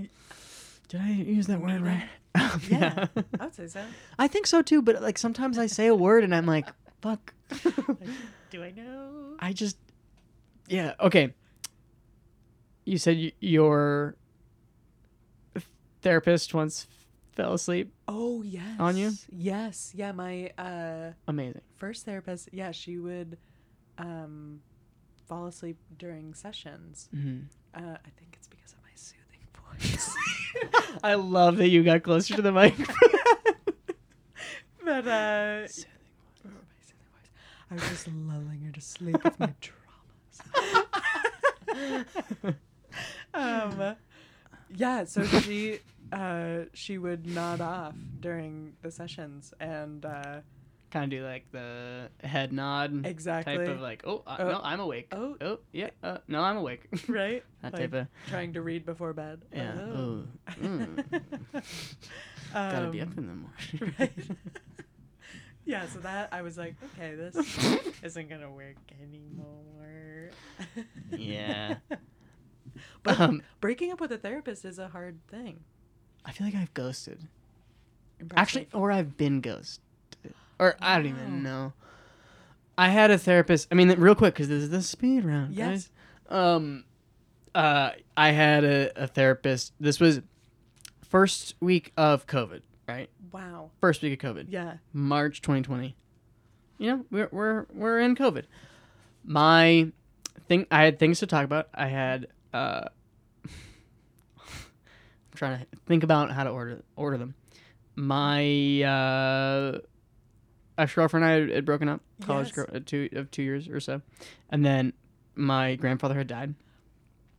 [0.88, 2.08] Did I use that word right?
[2.68, 3.06] Yeah.
[3.40, 3.82] I would say so.
[4.18, 6.66] I think so too, but like sometimes I say a word and I'm like,
[7.02, 7.32] fuck.
[8.50, 9.36] Do I know?
[9.38, 9.76] I just,
[10.68, 11.32] yeah, okay.
[12.84, 14.16] You said y- your
[16.02, 16.86] therapist once
[17.32, 17.92] fell asleep.
[18.08, 18.78] Oh yes.
[18.78, 19.12] On you?
[19.30, 19.92] Yes.
[19.94, 20.12] Yeah.
[20.12, 21.62] My uh, Amazing.
[21.76, 22.50] first therapist.
[22.52, 23.38] Yeah, she would
[23.98, 24.60] um,
[25.26, 27.08] fall asleep during sessions.
[27.12, 27.40] hmm
[27.74, 29.40] Uh, I think it's because of my soothing
[29.80, 30.14] voice.
[31.02, 32.74] I love that you got closer to the mic.
[34.84, 35.90] but uh, oh, soothing
[36.44, 36.92] voice.
[37.70, 39.78] I was just lulling her to sleep with my traumas.
[43.34, 43.96] um,
[44.76, 45.04] yeah.
[45.04, 45.80] So she
[46.12, 50.04] uh, she would nod off during the sessions and.
[50.04, 50.40] Uh,
[50.90, 53.56] kind of do like the head nod Exactly.
[53.56, 54.48] type of like, oh, uh, Oh.
[54.50, 55.08] no, I'm awake.
[55.10, 55.36] Oh.
[55.40, 56.82] oh yeah, uh, no, I'm awake.
[57.08, 57.42] right?
[57.62, 59.40] that Like, type of, trying to read before bed.
[59.54, 59.72] yeah.
[59.80, 60.24] Oh.
[60.48, 60.52] Oh.
[60.62, 61.62] Mm.
[62.52, 63.94] Gotta be up Um, in the morning.
[63.98, 64.12] right.
[65.64, 67.36] yeah, so that I was like, okay, this
[68.02, 70.28] isn't gonna work anymore.
[71.10, 71.76] Yeah.
[73.02, 75.60] but um, breaking up with a therapist is a hard thing.
[76.24, 77.18] I feel like I've ghosted.
[78.20, 78.40] Impressive.
[78.40, 79.82] Actually, or I've been ghosted,
[80.58, 81.72] or I don't even know.
[82.78, 83.68] I had a therapist.
[83.70, 85.90] I mean, real quick, because this is the speed round, Yes.
[86.30, 86.36] guys.
[86.38, 86.84] Um,
[87.54, 89.72] uh, I had a, a therapist.
[89.80, 90.20] This was
[91.02, 93.10] first week of COVID, right?
[93.32, 93.70] wow.
[93.80, 94.74] First week of COVID, Yeah.
[94.92, 95.96] March 2020.
[96.78, 98.44] You know, we're we're we're in COVID.
[99.24, 99.90] My
[100.48, 101.68] thing, I had things to talk about.
[101.74, 102.88] I had uh,
[105.32, 107.34] I'm trying to think about how to order order them.
[107.96, 109.78] My uh,
[110.78, 112.54] ex girlfriend and I had, broken up, college Yes.
[112.56, 114.02] girl, uh, two of two years or so,
[114.50, 114.92] and then
[115.34, 116.54] my grandfather had died,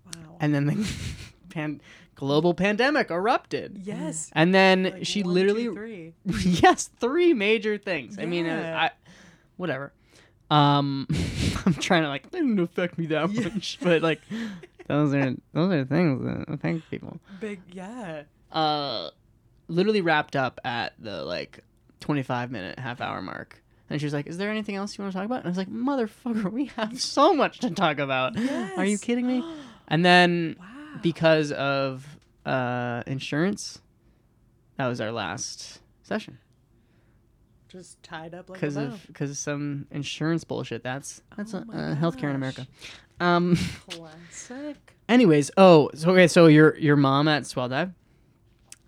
[0.06, 0.38] Wow.
[0.40, 0.94] and then the
[1.50, 1.82] pan-
[2.16, 4.30] global pandemic erupted, yes.
[4.34, 6.14] and then Like, she one, literally two, three.
[6.62, 8.18] yes, three major things.
[8.20, 8.92] I mean, uh, I,
[9.58, 9.92] whatever.
[10.52, 11.08] Um,
[11.66, 13.50] I'm trying to like, it didn't affect me that Yeah.
[13.50, 14.22] much, but like,
[14.88, 17.20] those are those are things that affect people.
[17.40, 18.24] Big, yeah.
[18.52, 19.10] Uh,
[19.68, 21.60] literally wrapped up at the like
[22.00, 23.62] twenty five minute half hour mark.
[23.90, 25.50] And she was like, "Is there anything else you want to talk about?" And I
[25.50, 28.38] was like, "Motherfucker, we have so much to talk about.
[28.78, 29.44] Are you kidding me?"
[29.90, 30.66] And then Wow.
[31.02, 33.82] because of uh, insurance,
[34.78, 36.38] that was our last session
[37.68, 40.84] Just tied up like because of because of some insurance bullshit.
[40.84, 42.66] That's that's Oh uh, my uh, healthcare in America.
[43.20, 43.58] Um.
[43.90, 44.96] Classic.
[45.10, 47.92] Anyways, oh, so okay, so your your mom at Swell Dive.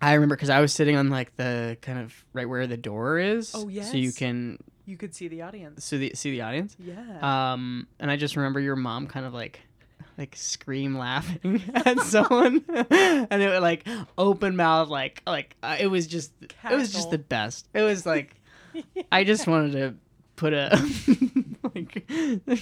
[0.00, 3.18] I remember because I was sitting on like the kind of right where the door
[3.18, 3.52] is.
[3.54, 3.90] Oh, yes.
[3.90, 5.84] So you can You could see the audience.
[5.84, 6.76] see the see the audience.
[6.78, 7.52] Yeah.
[7.52, 9.60] Um, and I just remember your mom kind of like
[10.18, 13.86] like scream laughing at someone, and it would like
[14.18, 17.68] open mouth like like uh, it was just it was just the best.
[17.74, 18.34] It was like
[19.12, 19.94] I just wanted to
[20.36, 20.68] put a
[21.74, 22.06] like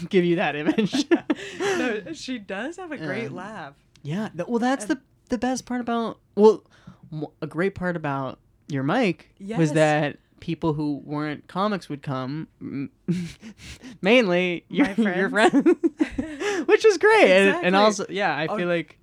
[0.08, 1.04] give you that image.
[1.60, 3.74] no, she does have a great Um, laugh.
[4.02, 6.62] Yeah, th- well, that's the the best part about well,
[7.42, 8.38] a great part about
[8.68, 12.48] your mic was that people who weren't comics would come,
[14.02, 15.52] mainly your My your friends.
[15.52, 18.98] friends, which is great, and, and also yeah, I Oh, feel like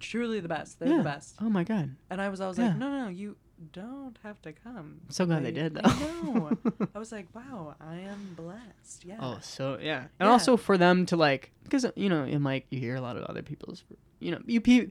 [0.00, 0.78] Truly the best.
[0.78, 0.96] They're yeah.
[0.98, 1.34] the best.
[1.40, 2.68] Oh my god, And I was always Yeah.
[2.68, 3.36] like, no, no, no, you
[3.72, 5.00] don't have to come.
[5.08, 6.32] So glad they did I though.
[6.32, 6.58] know.
[6.94, 9.04] I was like, wow, I am blessed.
[9.04, 9.16] Yeah.
[9.20, 10.30] Oh, so yeah, and Yeah.
[10.30, 13.24] also for them to like, because you know, in mic you hear a lot of
[13.24, 13.84] other people's,
[14.20, 14.88] you know, you pe-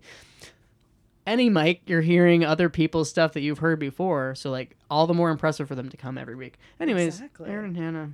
[1.28, 5.14] any mic you're hearing other people's stuff that you've heard before, so like all the
[5.14, 6.58] more impressive for them to come every week.
[6.80, 7.50] Anyways, Exactly.
[7.50, 8.12] Aaron and Hannah,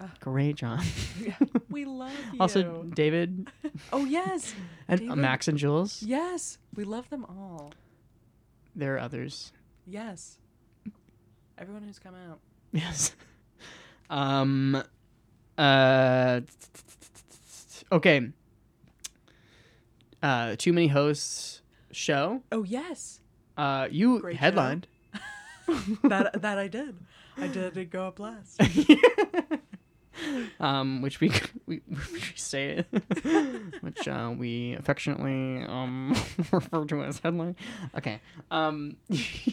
[0.00, 0.10] Ah.
[0.20, 0.80] great job.
[1.70, 2.38] we love you.
[2.40, 3.48] also David
[3.92, 4.54] oh yes,
[4.88, 5.18] and uh, David.
[5.18, 6.02] Max and Jules.
[6.02, 7.72] yes, we love them all.
[8.74, 9.52] There are others.
[9.86, 10.38] Yes,
[11.58, 12.40] everyone who's come out.
[12.72, 13.14] Yes.
[14.08, 14.80] Um.
[15.58, 16.40] Uh.
[17.90, 18.28] Okay.
[20.22, 21.60] Uh, too many hosts
[21.90, 22.42] show.
[22.52, 23.20] Oh yes,
[23.56, 24.86] Uh, you Great headlined.
[26.04, 26.96] that that I did.
[27.36, 28.60] I did it go up last.
[30.60, 31.30] Um, which we
[31.66, 32.86] we, we say it,
[33.82, 36.14] which uh, we affectionately um
[36.52, 37.56] refer to as headline.
[37.96, 38.20] Okay.
[38.50, 38.96] Um,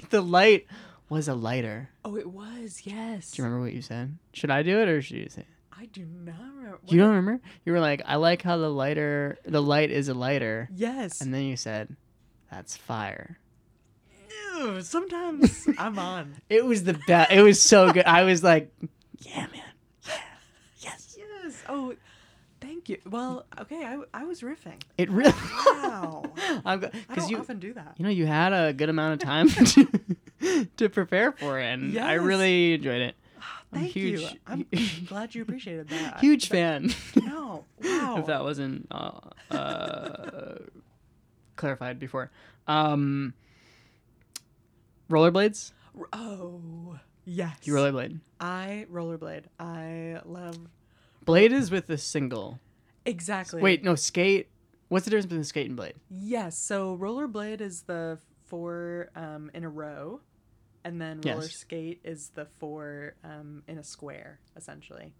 [0.09, 0.65] the light
[1.09, 1.89] was a lighter.
[2.05, 3.31] Oh, it was yes.
[3.31, 4.17] Do you remember what you said?
[4.33, 5.41] Should I do it or should you say?
[5.41, 5.47] it?
[5.75, 6.79] I do not remember.
[6.87, 7.41] You don't remember?
[7.65, 11.19] You were like, I like how the lighter, the light is a lighter, Yes.
[11.19, 11.95] and then you said,
[12.49, 13.37] "That's fire."
[14.55, 16.35] Ew, sometimes I'm on.
[16.49, 17.31] It was the best.
[17.31, 18.05] It was so good.
[18.05, 18.71] I was like,
[19.19, 19.61] "Yeah, man,
[21.43, 21.63] yes." Yes.
[21.69, 21.95] Oh,
[22.61, 22.97] thank you.
[23.09, 23.83] Well, okay.
[23.85, 24.81] I, I was riffing.
[24.97, 25.33] It really.
[25.65, 26.23] Wow.
[26.65, 27.95] I'm I don't you, often do that.
[27.97, 31.97] you know, you had a good amount of time to, to prepare for it, and
[31.97, 33.15] I really enjoyed it.
[33.71, 34.27] I'm Thank huge, you.
[34.45, 34.65] I'm
[35.07, 36.19] glad you appreciated that.
[36.19, 36.93] huge But- fan.
[37.15, 37.65] No.
[37.83, 38.17] Wow.
[38.19, 40.59] if that wasn't uh, uh,
[41.55, 42.29] clarified before.
[42.67, 43.33] Um,
[45.09, 45.73] rollerblades.
[46.13, 47.57] Oh, yes.
[47.63, 48.19] You rollerblade.
[48.39, 49.43] I rollerblade.
[49.59, 50.57] I love
[51.25, 52.59] Blade is with the single.
[53.05, 53.61] exactly.
[53.61, 54.47] Wait, no, skate.
[54.89, 55.95] What's the difference between skate and blade?
[56.09, 56.57] Yes.
[56.57, 60.21] So rollerblade is the four um, in a row,
[60.83, 61.35] and then Yes.
[61.35, 65.13] roller skate is the four um, in a square, essentially.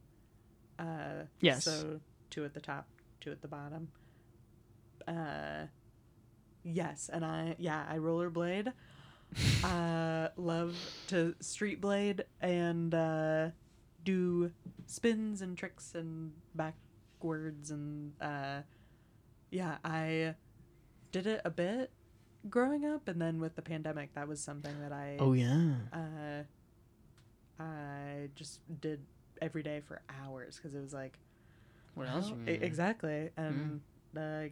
[0.77, 1.63] Uh, Yes.
[1.63, 1.99] So
[2.30, 2.88] two at the top,
[3.21, 3.89] two at the bottom.
[5.07, 5.67] Uh,
[6.63, 8.71] yes, and I yeah I rollerblade.
[9.63, 10.75] uh, love
[11.07, 13.47] to street blade and uh,
[14.03, 14.51] do
[14.94, 18.61] spins and tricks and backwards and uh,
[19.49, 20.36] yeah I
[21.11, 21.91] did it a bit
[22.49, 25.72] growing up and then with the pandemic that was something that I Oh yeah.
[25.91, 26.44] uh,
[27.60, 28.99] I just did
[29.41, 31.18] every day for hours because it was like
[31.95, 32.30] What else?
[32.30, 32.65] well, you gonna do?
[32.65, 33.82] exactly and
[34.18, 34.52] I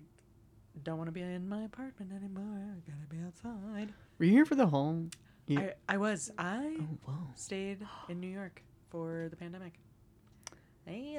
[0.83, 4.45] don't want to be in my apartment anymore I gotta be outside Were you here
[4.45, 5.05] for the whole?
[5.47, 6.77] You- I, I was I
[7.07, 9.73] Oh stayed in New York for the pandemic
[10.85, 11.15] hey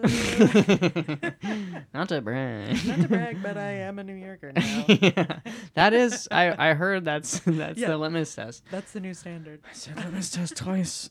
[1.92, 2.84] Not to brag.
[2.86, 5.40] not to brag but I am a New Yorker now yeah.
[5.74, 7.88] That is, I I heard that's that's Yeah.
[7.88, 8.64] the litmus test.
[8.70, 11.10] that's the new standard I said litmus test twice.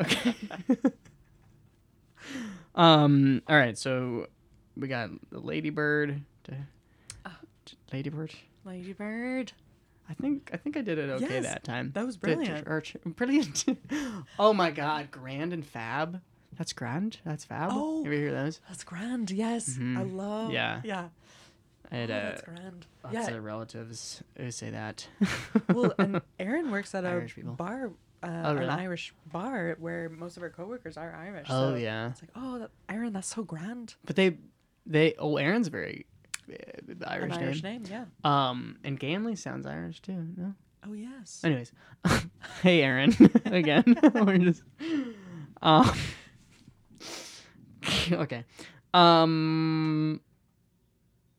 [0.00, 0.34] okay.
[2.74, 3.42] um.
[3.48, 3.76] All right.
[3.78, 4.26] So
[4.76, 6.22] we got the Lady Bird.
[6.44, 6.54] To,
[7.24, 7.38] Ah.
[7.66, 9.52] to- Lady Bird.
[10.10, 11.92] I think I think I did it okay Yes, that time.
[11.94, 12.66] that was brilliant.
[12.66, 13.64] or brilliant.
[14.38, 16.20] oh my god, grand and fab.
[16.58, 17.18] That's grand.
[17.24, 17.70] That's fab.
[17.72, 18.00] Oh.
[18.00, 18.60] You ever hear those?
[18.68, 20.14] that's grand yes I Mhm.
[20.16, 20.80] love Yeah.
[20.84, 21.08] yeah
[21.90, 25.08] I had oh, uh, that's grand lots yeah of relatives who say that.
[25.72, 28.64] well, and Aaron works at a bar, uh, Oh, really?
[28.66, 31.46] an Irish bar where most of our coworkers are Irish.
[31.48, 33.94] oh so yeah, It's like, oh, that, Aaron, that's so grand.
[34.04, 34.36] but they
[34.84, 36.04] they oh Aaron's very
[36.50, 36.54] uh,
[36.86, 37.82] the Irish, An Irish name.
[37.84, 38.48] name, yeah.
[38.50, 40.26] Um, and Gamley sounds Irish too.
[40.36, 40.54] No.
[40.86, 41.40] Oh yes.
[41.44, 41.72] Anyways,
[42.62, 43.14] hey Aaron,
[43.46, 43.96] again.
[44.14, 44.62] We're just.
[45.62, 45.90] Um.
[48.12, 48.44] okay.
[48.94, 50.20] Um.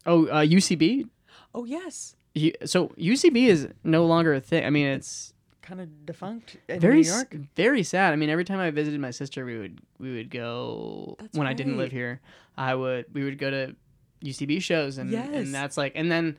[0.06, 1.08] Oh, uh, UCB.
[1.54, 2.16] Oh yes.
[2.36, 4.64] You, so UCB is no longer a thing.
[4.66, 7.36] I mean, it's Kind of defunct in very New s- York.
[7.56, 8.14] very sad.
[8.14, 11.48] I mean, every time I visited my sister, we would we would go That's when
[11.48, 12.22] I didn't live here.
[12.58, 13.76] I would we would go to
[14.24, 15.30] UCB shows, and Yes.
[15.32, 16.38] and that's like, and then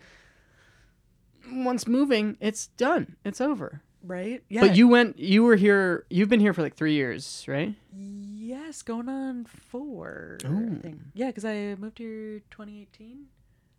[1.53, 3.17] once moving, it's done.
[3.25, 3.83] It's over.
[4.03, 4.43] Right?
[4.49, 4.63] Yeah.
[4.63, 5.19] But you went.
[5.19, 6.07] You were here.
[6.09, 7.75] You've been here for like three years, right?
[7.95, 10.39] Yes, going on four.
[10.45, 10.79] I Oh.
[10.83, 11.01] think.
[11.15, 13.27] Yeah, because I moved here 2018.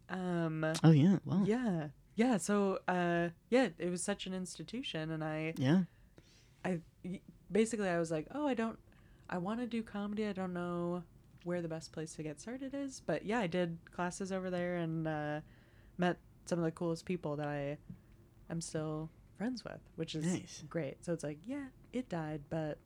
[0.10, 0.64] Um.
[0.84, 1.18] Oh yeah.
[1.26, 1.44] Wow.
[1.46, 1.88] Yeah.
[2.16, 2.38] Yeah.
[2.38, 2.80] So.
[2.88, 3.30] Uh.
[3.50, 3.70] Yeah.
[3.80, 5.54] It was such an institution, and I.
[5.58, 5.84] Yeah.
[6.64, 6.80] I
[7.52, 8.78] basically I was like, oh, I don't.
[9.30, 10.28] I want to do comedy.
[10.28, 11.04] I don't know
[11.46, 14.76] where the best place to get started is, but yeah, I did classes over there
[14.76, 15.40] and uh,
[15.98, 17.78] met some of the coolest people that I
[18.52, 19.10] am still
[19.42, 20.64] friends with, which is Nice.
[20.70, 21.04] great.
[21.04, 22.78] So it's like, yeah, it died, but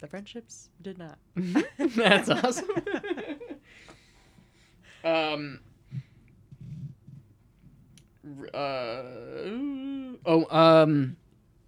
[0.00, 1.18] the friendships did not.
[1.78, 2.66] That's awesome.
[5.04, 5.60] um.
[8.52, 9.02] Uh,
[10.26, 11.16] oh, um,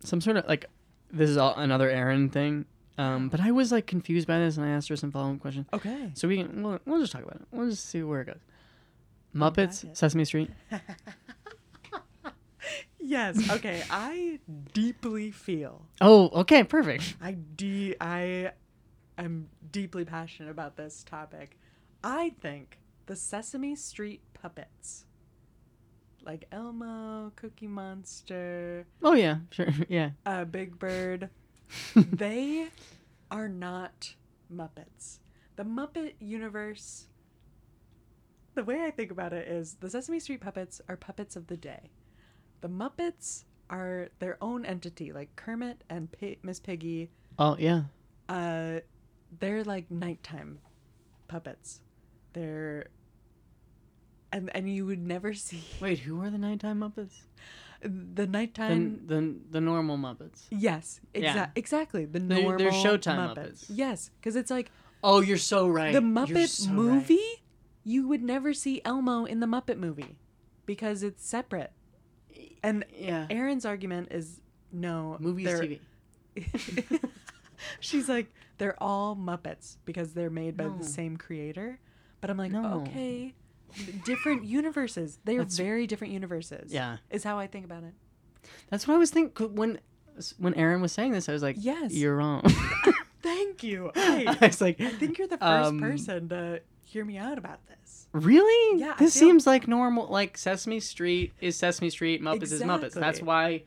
[0.03, 0.67] some sort of like
[1.13, 2.65] this is all another Aaron thing.
[2.99, 5.39] Um, but I was like confused by this, and I asked her some follow up
[5.41, 5.67] questions.
[5.73, 6.11] Okay.
[6.15, 7.47] So we can we'll, we'll just talk about it.
[7.53, 8.41] We'll just see where it goes.
[9.37, 9.97] Muppets.
[9.97, 10.51] Sesame Street.
[13.09, 13.51] Yes.
[13.51, 13.83] Okay.
[13.91, 14.39] I
[14.75, 15.87] deeply feel.
[16.01, 17.17] Oh, okay, perfect.
[17.23, 18.53] I de- I
[19.17, 21.59] am deeply passionate about this topic.
[22.05, 25.07] I think the Sesame Street puppets,
[26.23, 30.11] like Elmo, Cookie Monster, Oh yeah, sure, yeah.
[30.27, 31.31] uh, Big Bird,
[31.97, 32.69] they
[33.31, 34.15] are not
[34.55, 35.19] Muppets.
[35.57, 37.07] The Muppet universe.
[38.55, 41.57] The way I think about it is the Sesame Street puppets are puppets of the
[41.57, 41.91] day.
[42.61, 47.83] The Muppets are their own entity, like Kermit and Pi- Miss Piggy Oh yeah.
[48.29, 48.81] uh
[49.41, 50.59] they're like nighttime
[51.29, 51.81] puppets
[52.33, 52.87] they're
[54.33, 57.15] and and you would never see Wait, who are the nighttime Muppets?
[57.81, 60.47] the The nighttime the, the normal Muppets.
[60.51, 61.51] yes exa- Yeah.
[61.55, 63.67] exactly the They're- normal they're Showtime muppets, Muppets.
[63.69, 64.71] yes because it's like
[65.05, 65.93] Oh, you're so right.
[65.93, 66.75] the muppet so right.
[66.75, 67.43] movie
[67.85, 70.17] you would never see elmo in the muppet movie
[70.67, 71.73] because it's separate
[72.63, 73.27] and Yeah.
[73.31, 74.41] aaron's argument is
[74.73, 75.81] no Movies, TV.
[77.81, 80.79] She's like, they're all Muppets because they're made by No.
[80.79, 81.79] the same creator.
[82.21, 82.83] But I'm like, No.
[82.87, 83.35] okay,
[84.05, 85.19] different universes.
[85.25, 86.73] They are That's- very different universes.
[86.73, 86.99] Yeah.
[87.11, 87.95] is how I think about it.
[88.71, 89.79] That's what I was thinking when
[90.39, 91.29] when Aaron was saying this.
[91.29, 91.93] I was like, Yes.
[91.93, 92.43] you're wrong.
[93.23, 93.91] Thank you.
[93.95, 97.37] I I, was like, I think you're the first um, person to hear me out
[97.39, 98.07] about this.
[98.13, 98.81] really?
[98.81, 100.07] Yeah, This feel- seems like normal.
[100.09, 102.23] Like Sesame Street is Sesame Street.
[102.23, 102.95] Muppets is Muppets.
[102.95, 103.65] That's why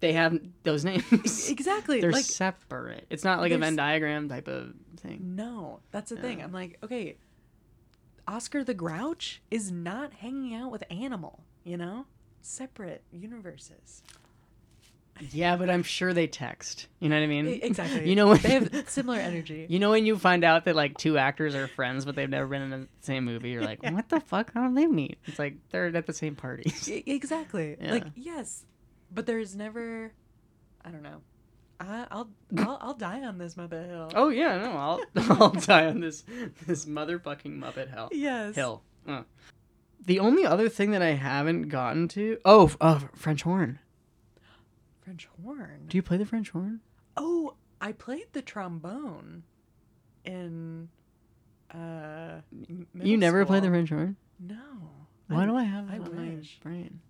[0.00, 1.04] they have those names.
[1.50, 2.00] Exactly.
[2.00, 3.06] They're like, separate.
[3.10, 5.36] It's not like a Venn diagram type of thing.
[5.36, 6.42] no, that's the thing.
[6.42, 7.16] I'm like, okay,
[8.26, 11.44] Oscar the Grouch is not hanging out with Animal.
[11.64, 12.06] You know,
[12.40, 14.02] separate universes.
[15.32, 16.86] Yeah, but I'm sure they text.
[17.00, 17.46] You know what I mean?
[17.62, 18.08] Exactly.
[18.08, 19.66] You know when they have similar energy.
[19.68, 22.46] You know when you find out that like two actors are friends but they've never
[22.46, 24.52] been in the same movie, you're like, what the fuck?
[24.54, 25.18] How do they meet?
[25.26, 26.88] It's like they're at the same parties.
[27.06, 27.76] Exactly.
[27.80, 27.92] Yeah.
[27.92, 28.64] Like yes,
[29.12, 30.12] but there's never.
[30.84, 31.20] I don't know.
[31.80, 32.28] I, I'll
[32.58, 34.10] I'll I'll die on this Muppet Hill.
[34.14, 35.00] Oh yeah, no, I'll
[35.40, 36.24] I'll die on this
[36.66, 38.08] this motherfucking Muppet Hill.
[38.12, 38.54] yes.
[38.54, 38.82] hill.
[39.06, 39.22] Uh.
[40.04, 43.78] The only other thing that I haven't gotten to oh oh French horn.
[45.08, 45.86] French horn.
[45.88, 46.80] Do you play the French horn?
[47.16, 49.42] oh, I played the trombone
[50.24, 50.88] in.
[51.72, 52.40] Uh,
[52.94, 53.68] you never played the.
[53.68, 54.16] French horn?
[54.38, 54.56] No.
[55.28, 56.58] Why I, do I have I that on wish.
[56.62, 57.00] my brain?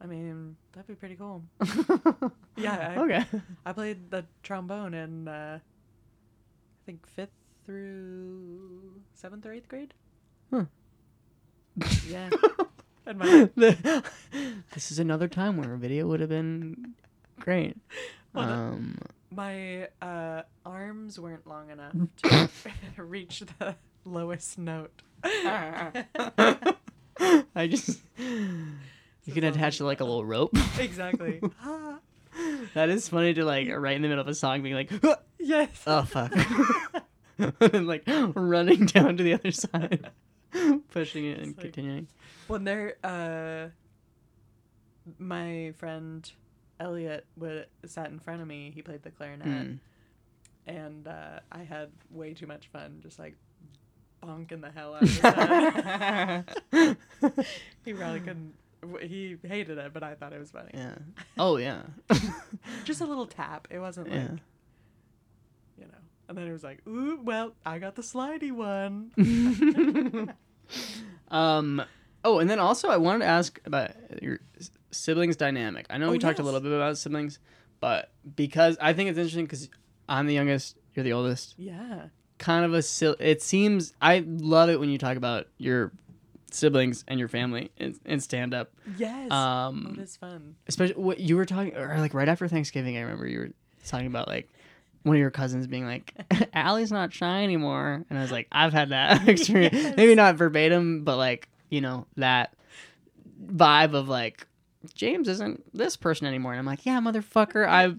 [0.00, 1.42] I mean, that'd be pretty cool.
[2.56, 3.24] Yeah, I- okay.
[3.66, 5.26] I played the trombone in.
[5.26, 7.30] Uh, I think fifth
[7.66, 9.92] through seventh or eighth grade.
[10.52, 10.66] Huh.
[12.08, 12.30] Yeah.
[13.06, 16.94] My this is another time where a video would have been
[17.40, 17.76] great.
[18.34, 18.98] Well, Um,
[19.30, 21.94] my uh, arms weren't long enough
[22.96, 24.90] to reach the lowest note.
[25.22, 26.04] I
[27.68, 30.56] just you can attach like a little rope.
[30.80, 31.40] exactly.
[32.74, 34.90] That is funny to like right in the middle of a song being like,
[35.38, 35.82] yes.
[35.86, 36.32] oh fuck,
[37.60, 38.02] and like
[38.34, 40.10] running down to the other side,
[40.90, 42.08] pushing it and like- continuing.
[42.48, 43.68] when they're uh,
[45.18, 46.30] my friend
[46.80, 48.72] Elliot would sat in front of me.
[48.74, 49.74] He played the clarinet, Hmm.
[50.66, 53.36] and uh, I had way too much fun, just like
[54.22, 56.56] bonking the hell out of head.
[57.84, 58.54] he probably couldn't.
[59.00, 60.70] He hated it, but I thought it was funny.
[60.74, 60.96] yeah.
[61.38, 61.82] Oh yeah.
[62.84, 63.66] Just a little tap.
[63.70, 64.28] It wasn't like yeah.
[65.78, 65.98] you know.
[66.28, 69.10] And then it was like, ooh, well, I got the slidey one.
[71.30, 71.82] um.
[72.26, 73.90] Oh, and then also I wanted to ask about
[74.22, 74.40] your
[74.94, 75.86] siblings dynamic.
[75.90, 77.38] I know Oh, we talked a little bit about siblings,
[77.80, 79.68] but because I think it's interesting because
[80.08, 81.54] I'm the youngest, you're the oldest.
[81.58, 82.06] Yeah.
[82.38, 85.92] Kind of a sil- It seems I love it when you talk about your
[86.50, 88.72] siblings and your family in, in stand up.
[88.96, 89.30] Yes.
[89.30, 90.56] Um, oh, is fun.
[90.66, 92.96] especially what you were talking or like right after Thanksgiving.
[92.96, 93.50] I remember you were
[93.86, 94.48] talking about like
[95.02, 96.14] one of your cousins being like,
[96.54, 99.74] "Allie's not shy anymore," and I was like, "I've had that experience.
[99.74, 99.96] Yes.
[99.96, 102.54] Maybe not verbatim, but like you know that
[103.46, 104.46] vibe of like
[104.94, 107.98] James isn't this person anymore." And I'm like, "Yeah, motherfucker, I've."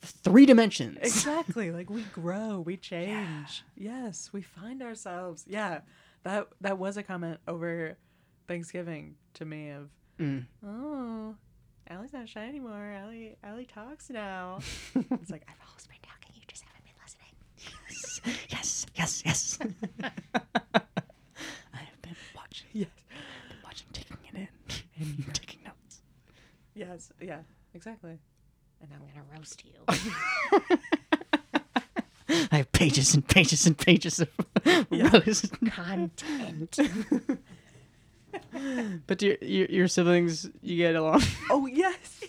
[0.00, 0.96] Three dimensions.
[1.02, 1.70] Exactly.
[1.78, 3.62] like we grow, we change.
[3.76, 5.44] Yes, we find ourselves.
[5.46, 5.80] Yeah.
[6.22, 7.98] That that was a comment over
[8.48, 10.46] Thanksgiving to me of, Mm.
[10.66, 11.34] oh,
[11.90, 12.90] Allie's not shy anymore.
[12.98, 14.60] Allie Allie talks now.
[14.94, 18.48] it's like I've always been talking, you just haven't been listening.
[18.48, 19.58] Yes, yes, yes.
[20.02, 22.88] I have been watching, Yes.
[23.48, 24.48] been watching, taking it in,
[25.26, 26.00] and taking notes.
[26.76, 27.10] Yes.
[27.20, 27.40] Yeah.
[27.74, 28.18] Exactly.
[28.80, 29.72] And I'm gonna roast you.
[32.52, 34.28] I have pages and pages and pages of
[34.90, 35.10] Yeah.
[35.12, 35.50] roast.
[35.70, 36.78] Content.
[39.06, 41.22] But do your, your, your siblings, you get along?
[41.50, 42.22] Oh yes.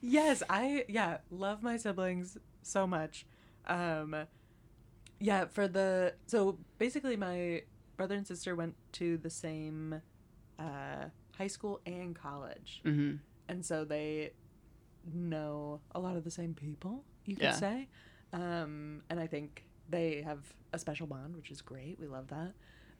[0.00, 3.24] yes, I yeah, love my siblings so much.
[3.66, 4.16] Um
[5.20, 7.62] yeah, for the so basically my
[7.96, 10.00] brother and sister went to the same
[10.58, 11.04] uh
[11.36, 12.80] high school and college.
[12.84, 13.16] mm-hmm.
[13.48, 14.32] And so they
[15.12, 17.52] know a lot of the same people, you could Yeah.
[17.52, 17.88] say.
[18.32, 20.38] Um and I think they have
[20.72, 21.98] a special bond, which is great.
[22.00, 22.52] We love that.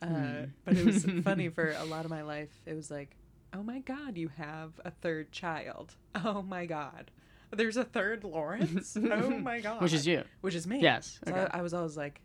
[0.03, 0.45] Uh, Hmm.
[0.65, 2.51] But it was funny for a lot of my life.
[2.67, 3.17] It was like,
[3.55, 5.95] oh my God, you have a third child.
[6.25, 7.11] Oh my God.
[7.55, 8.97] There's a third Lawrence?
[9.11, 9.81] Oh my God.
[9.83, 10.25] Which is you.
[10.41, 10.81] Which is me.
[10.81, 11.21] Yes.
[11.25, 11.47] So Okay.
[11.53, 12.21] I, I was always like,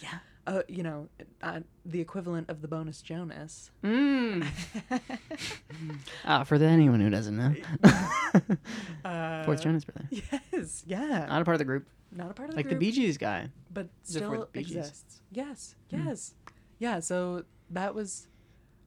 [0.00, 0.18] yeah.
[0.50, 1.08] Uh, you know,
[1.42, 3.70] uh, the equivalent of the bonus Jonas.
[3.84, 4.44] Mm.
[6.24, 7.54] Ah, for the, anyone who doesn't know.
[9.04, 10.06] uh, Fourth Jonas brother.
[10.10, 10.82] Yes.
[10.86, 11.26] Yeah.
[11.28, 11.86] Not a part of the group.
[12.12, 12.80] Not a part of the Like the group.
[12.80, 13.48] Bee Gees guy.
[13.72, 15.20] but Is it for the still exists.
[15.30, 16.06] Yes, Hmm.
[16.08, 16.34] yes,
[16.78, 17.00] yeah.
[17.00, 18.26] So that was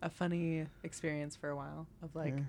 [0.02, 2.44] a funny experience for a while of like, Yeah.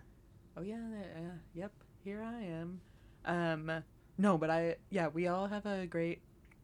[0.58, 0.74] oh yeah,
[1.16, 1.20] uh,
[1.54, 1.72] yep,
[2.04, 2.80] here I am.
[3.24, 3.84] Um,
[4.18, 6.20] no, but I yeah, we all have a great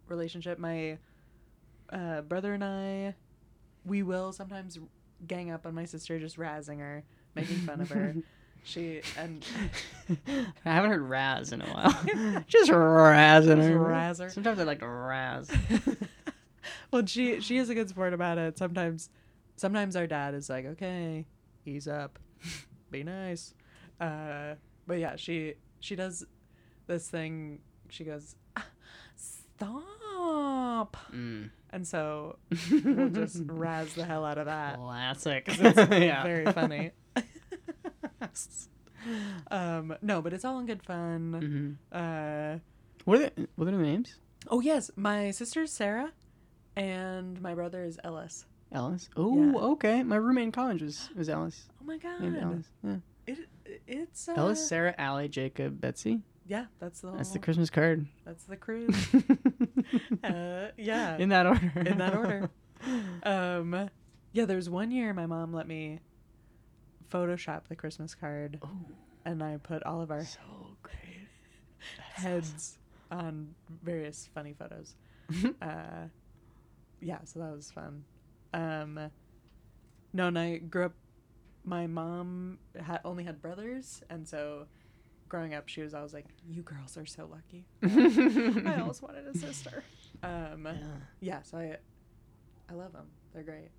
[0.09, 0.59] relationship.
[0.59, 0.99] My
[1.93, 3.15] uh, brother and I,
[3.85, 4.79] we will sometimes
[5.27, 7.05] gang up on my sister, just razzing her,
[7.35, 8.15] making fun of her.
[8.63, 9.43] She and
[10.67, 12.45] I haven't heard Raz in a while.
[12.47, 13.79] Just razzing Just her.
[13.79, 14.29] razz her.
[14.29, 15.51] Sometimes I like to razz.
[16.91, 18.59] well, she she is a good sport about it.
[18.59, 19.09] Sometimes,
[19.57, 21.25] sometimes our dad is like, okay,
[21.65, 22.19] ease up,
[22.91, 23.55] be nice.
[23.99, 24.57] Uh,
[24.87, 26.27] but yeah, she she does
[26.87, 27.61] this thing.
[27.89, 28.67] She goes, "Ah,
[29.17, 31.49] stop, Mm.
[31.73, 32.37] And so
[32.73, 34.77] we'll just razz the hell out of that.
[34.77, 35.45] Classic.
[35.61, 36.23] It's yeah.
[36.23, 36.91] very funny.
[39.51, 41.79] um, no, but it's all in good fun.
[41.93, 41.97] Mm-hmm.
[42.55, 42.59] Uh,
[43.05, 44.17] What are the, what are the names?
[44.49, 46.13] oh yes, my sister's Sarah,
[46.77, 48.47] and my brother is Ellis.
[48.73, 49.09] Ellis.
[49.17, 49.59] Oh, Yeah.
[49.73, 50.03] okay.
[50.03, 51.69] My roommate in college was was Ellis.
[51.83, 52.21] Oh my god.
[52.21, 52.67] Named Ellis.
[52.85, 52.97] Yeah.
[53.27, 53.39] It,
[53.87, 56.21] it's uh, Ellis, Sarah, Allie, Jacob, Betsy.
[56.51, 58.09] Yeah, that's the whole, That's the Christmas card.
[58.25, 58.97] that's the cruise.
[60.25, 61.73] uh, yeah, In that order.
[61.77, 62.51] in that order.
[63.23, 63.91] Um,
[64.33, 66.01] yeah, there's one year my mom let me
[67.13, 68.71] Photoshop the Christmas card, oh,
[69.27, 70.41] and I put all of our so
[70.83, 71.29] great.
[72.15, 72.79] heads
[73.11, 73.55] on
[73.85, 74.95] various funny photos.
[75.63, 76.07] uh,
[77.03, 78.03] yeah, so that was fun.
[78.55, 79.11] Um,
[80.15, 80.95] no, and I grew up.
[81.65, 84.67] My mom had only had brothers, and so
[85.31, 87.65] growing up, she was always like, "You girls are so lucky."
[88.69, 89.83] I always wanted a sister.
[90.23, 90.75] Um, Yeah.
[91.21, 91.79] yeah, so I,
[92.69, 93.07] I love them.
[93.33, 93.71] They're great.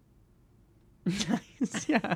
[1.05, 1.85] nice.
[1.87, 2.15] Yeah.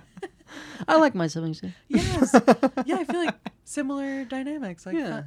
[0.88, 1.72] I like my siblings too.
[1.88, 2.34] Yes.
[2.86, 4.86] Yeah, I feel like similar dynamics.
[4.86, 5.24] Like, Yeah.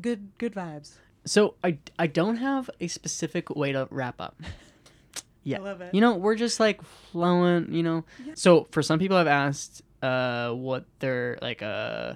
[0.00, 0.92] good, good vibes.
[1.26, 4.40] So I, I don't have a specific way to wrap up.
[5.42, 5.58] Yeah.
[5.58, 5.94] I love it.
[5.94, 8.04] You know, we're just like flowing, you know.
[8.24, 8.32] Yeah.
[8.36, 12.14] So for some people I've asked uh what their like uh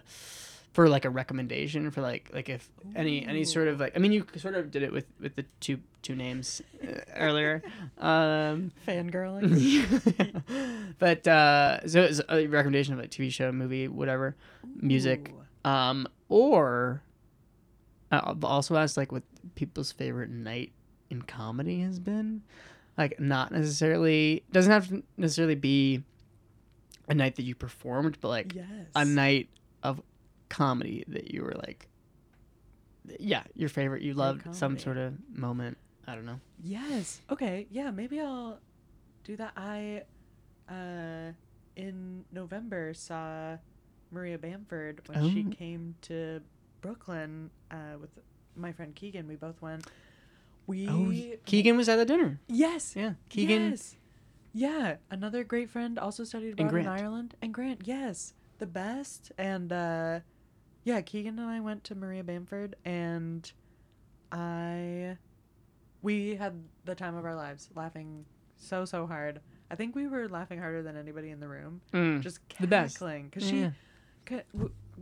[0.78, 4.12] for like a recommendation for like like if any any sort of like I mean
[4.12, 7.64] you sort of did it with with the two two names uh, earlier.
[7.98, 9.50] Um Fangirling.
[11.00, 14.36] but uh so it's a recommendation of a TV show, movie, whatever,
[14.76, 15.34] music.
[15.66, 15.68] Ooh.
[15.68, 17.02] Um or
[18.12, 19.24] uh, I've also asked like what
[19.56, 20.70] people's favorite night
[21.10, 22.42] in comedy has been.
[22.96, 26.04] like not necessarily doesn't have to necessarily be
[27.08, 28.66] a night that you performed, but like yes.
[28.94, 29.48] a night
[29.82, 30.00] of
[30.48, 31.88] comedy that you were like,
[33.18, 34.02] yeah, your favorite.
[34.02, 35.78] You loved some sort of moment.
[36.06, 36.40] I don't know.
[36.62, 37.20] Yes.
[37.30, 37.66] Okay.
[37.70, 37.90] Yeah.
[37.90, 38.58] Maybe I'll
[39.24, 39.52] do that.
[39.56, 40.02] I,
[40.68, 41.32] uh,
[41.76, 43.56] in November saw
[44.10, 45.50] Maria Bamford when she Oh.
[45.50, 46.40] came to
[46.80, 48.10] Brooklyn uh, with
[48.56, 49.26] my friend Keegan.
[49.28, 49.86] We both went.
[50.66, 51.12] We Oh,
[51.46, 52.40] Keegan was at the dinner.
[52.48, 52.94] yes.
[52.96, 53.70] Yeah, Keegan.
[53.70, 53.96] Yes.
[54.52, 54.96] Yeah.
[55.10, 57.34] Another great friend also studied abroad in Ireland.
[57.40, 57.82] And Grant.
[57.84, 58.34] Yes.
[58.58, 59.30] The best.
[59.38, 60.20] And uh,
[60.88, 63.50] yeah, Keegan and I went to Maria Bamford, and
[64.32, 65.16] I
[66.02, 66.54] we had
[66.84, 68.24] the time of our lives, laughing
[68.56, 69.40] so so hard.
[69.70, 72.22] I think we were laughing harder than anybody in the room, Mm.
[72.22, 72.94] just The best.
[72.96, 73.70] cackling Yeah.
[74.28, 74.34] she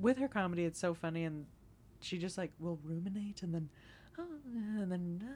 [0.00, 1.46] with her comedy it's so funny and
[2.00, 3.68] she just like will ruminate and then
[4.18, 4.24] "Oh,"
[4.82, 5.28] and then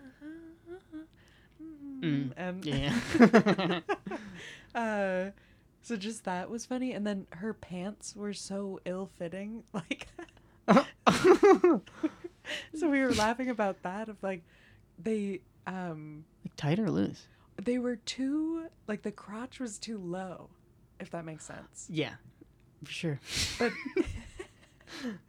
[2.02, 2.32] Mm.
[2.36, 2.94] and Yeah.
[4.74, 5.31] uh
[5.82, 10.06] so just that was funny and then her pants were so ill-fitting like
[12.74, 14.43] so we were laughing about that of like
[14.99, 17.27] they um like tight or loose?
[17.62, 20.49] they were too like the crotch was too low
[20.99, 22.15] if that makes sense Yeah,
[22.85, 23.20] for sure.
[23.59, 23.73] but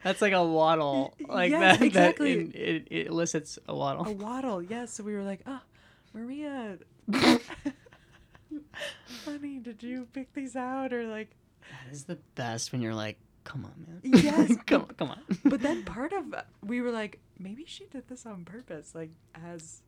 [0.03, 1.86] That's like a waddle, like yes, that.
[1.86, 2.36] exactly.
[2.45, 4.08] That it, it, it elicits a waddle.
[4.08, 5.62] a waddle yes so we were like oh
[6.14, 6.78] maria
[9.26, 11.36] honey did you pick these out or like
[11.70, 14.02] That is the best when you're like, come on, man.
[14.24, 14.56] Yes.
[14.68, 15.22] come on, come on.
[15.46, 16.26] but then part of
[16.64, 19.82] we were like maybe she did this on purpose like as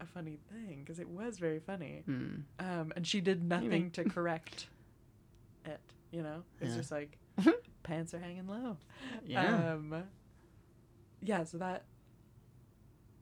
[0.00, 2.34] a funny thing because it was very funny Hmm.
[2.58, 3.90] um and she did nothing Maybe.
[3.90, 4.66] to correct
[5.64, 5.80] it
[6.10, 6.76] you know it's Yeah.
[6.76, 7.16] just like
[7.82, 8.76] pants are hanging low
[9.24, 9.72] Yeah.
[9.74, 10.02] um
[11.22, 11.84] yeah so that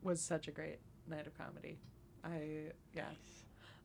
[0.03, 1.79] was such a great night of comedy
[2.25, 3.05] i yeah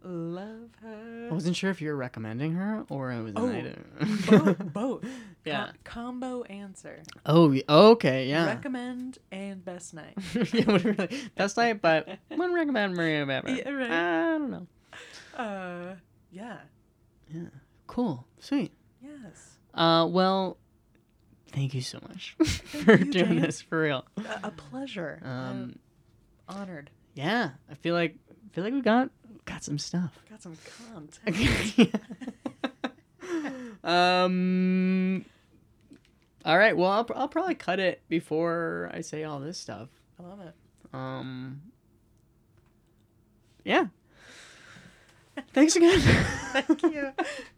[0.04, 4.38] love her I wasn't sure if you were recommending her or it was a Oh,
[4.56, 5.06] both, both.
[5.46, 5.68] Yeah.
[5.84, 8.46] Co- combo answer Oh, okay, yeah.
[8.46, 10.14] recommend and best night
[10.54, 13.58] yeah, Best night, but wouldn't recommend Maria Bamford.
[13.58, 13.92] Yeah, right.
[13.92, 14.68] I don't know.
[15.36, 15.96] uh
[16.32, 16.58] yeah
[17.34, 17.42] Yeah.
[17.88, 18.26] Cool.
[18.40, 18.72] Sweet.
[19.02, 20.58] yes Uh, well,
[21.52, 22.36] thank you so much
[22.84, 23.42] for you, doing James.
[23.42, 24.06] this for real.
[24.18, 25.80] a, a pleasure Um, I'm
[26.58, 29.10] honored yeah, I feel like I feel like we got
[29.48, 30.12] got some stuff.
[30.30, 30.56] got some
[30.94, 31.92] content
[33.84, 35.26] um.
[36.46, 36.78] All right.
[36.78, 39.90] Well, I'll, I'll probably cut it before I say all this stuff.
[40.20, 40.54] i love it
[40.94, 41.62] Um.
[43.64, 43.88] Yeah.
[45.54, 46.00] Thanks again.
[46.54, 47.12] thank you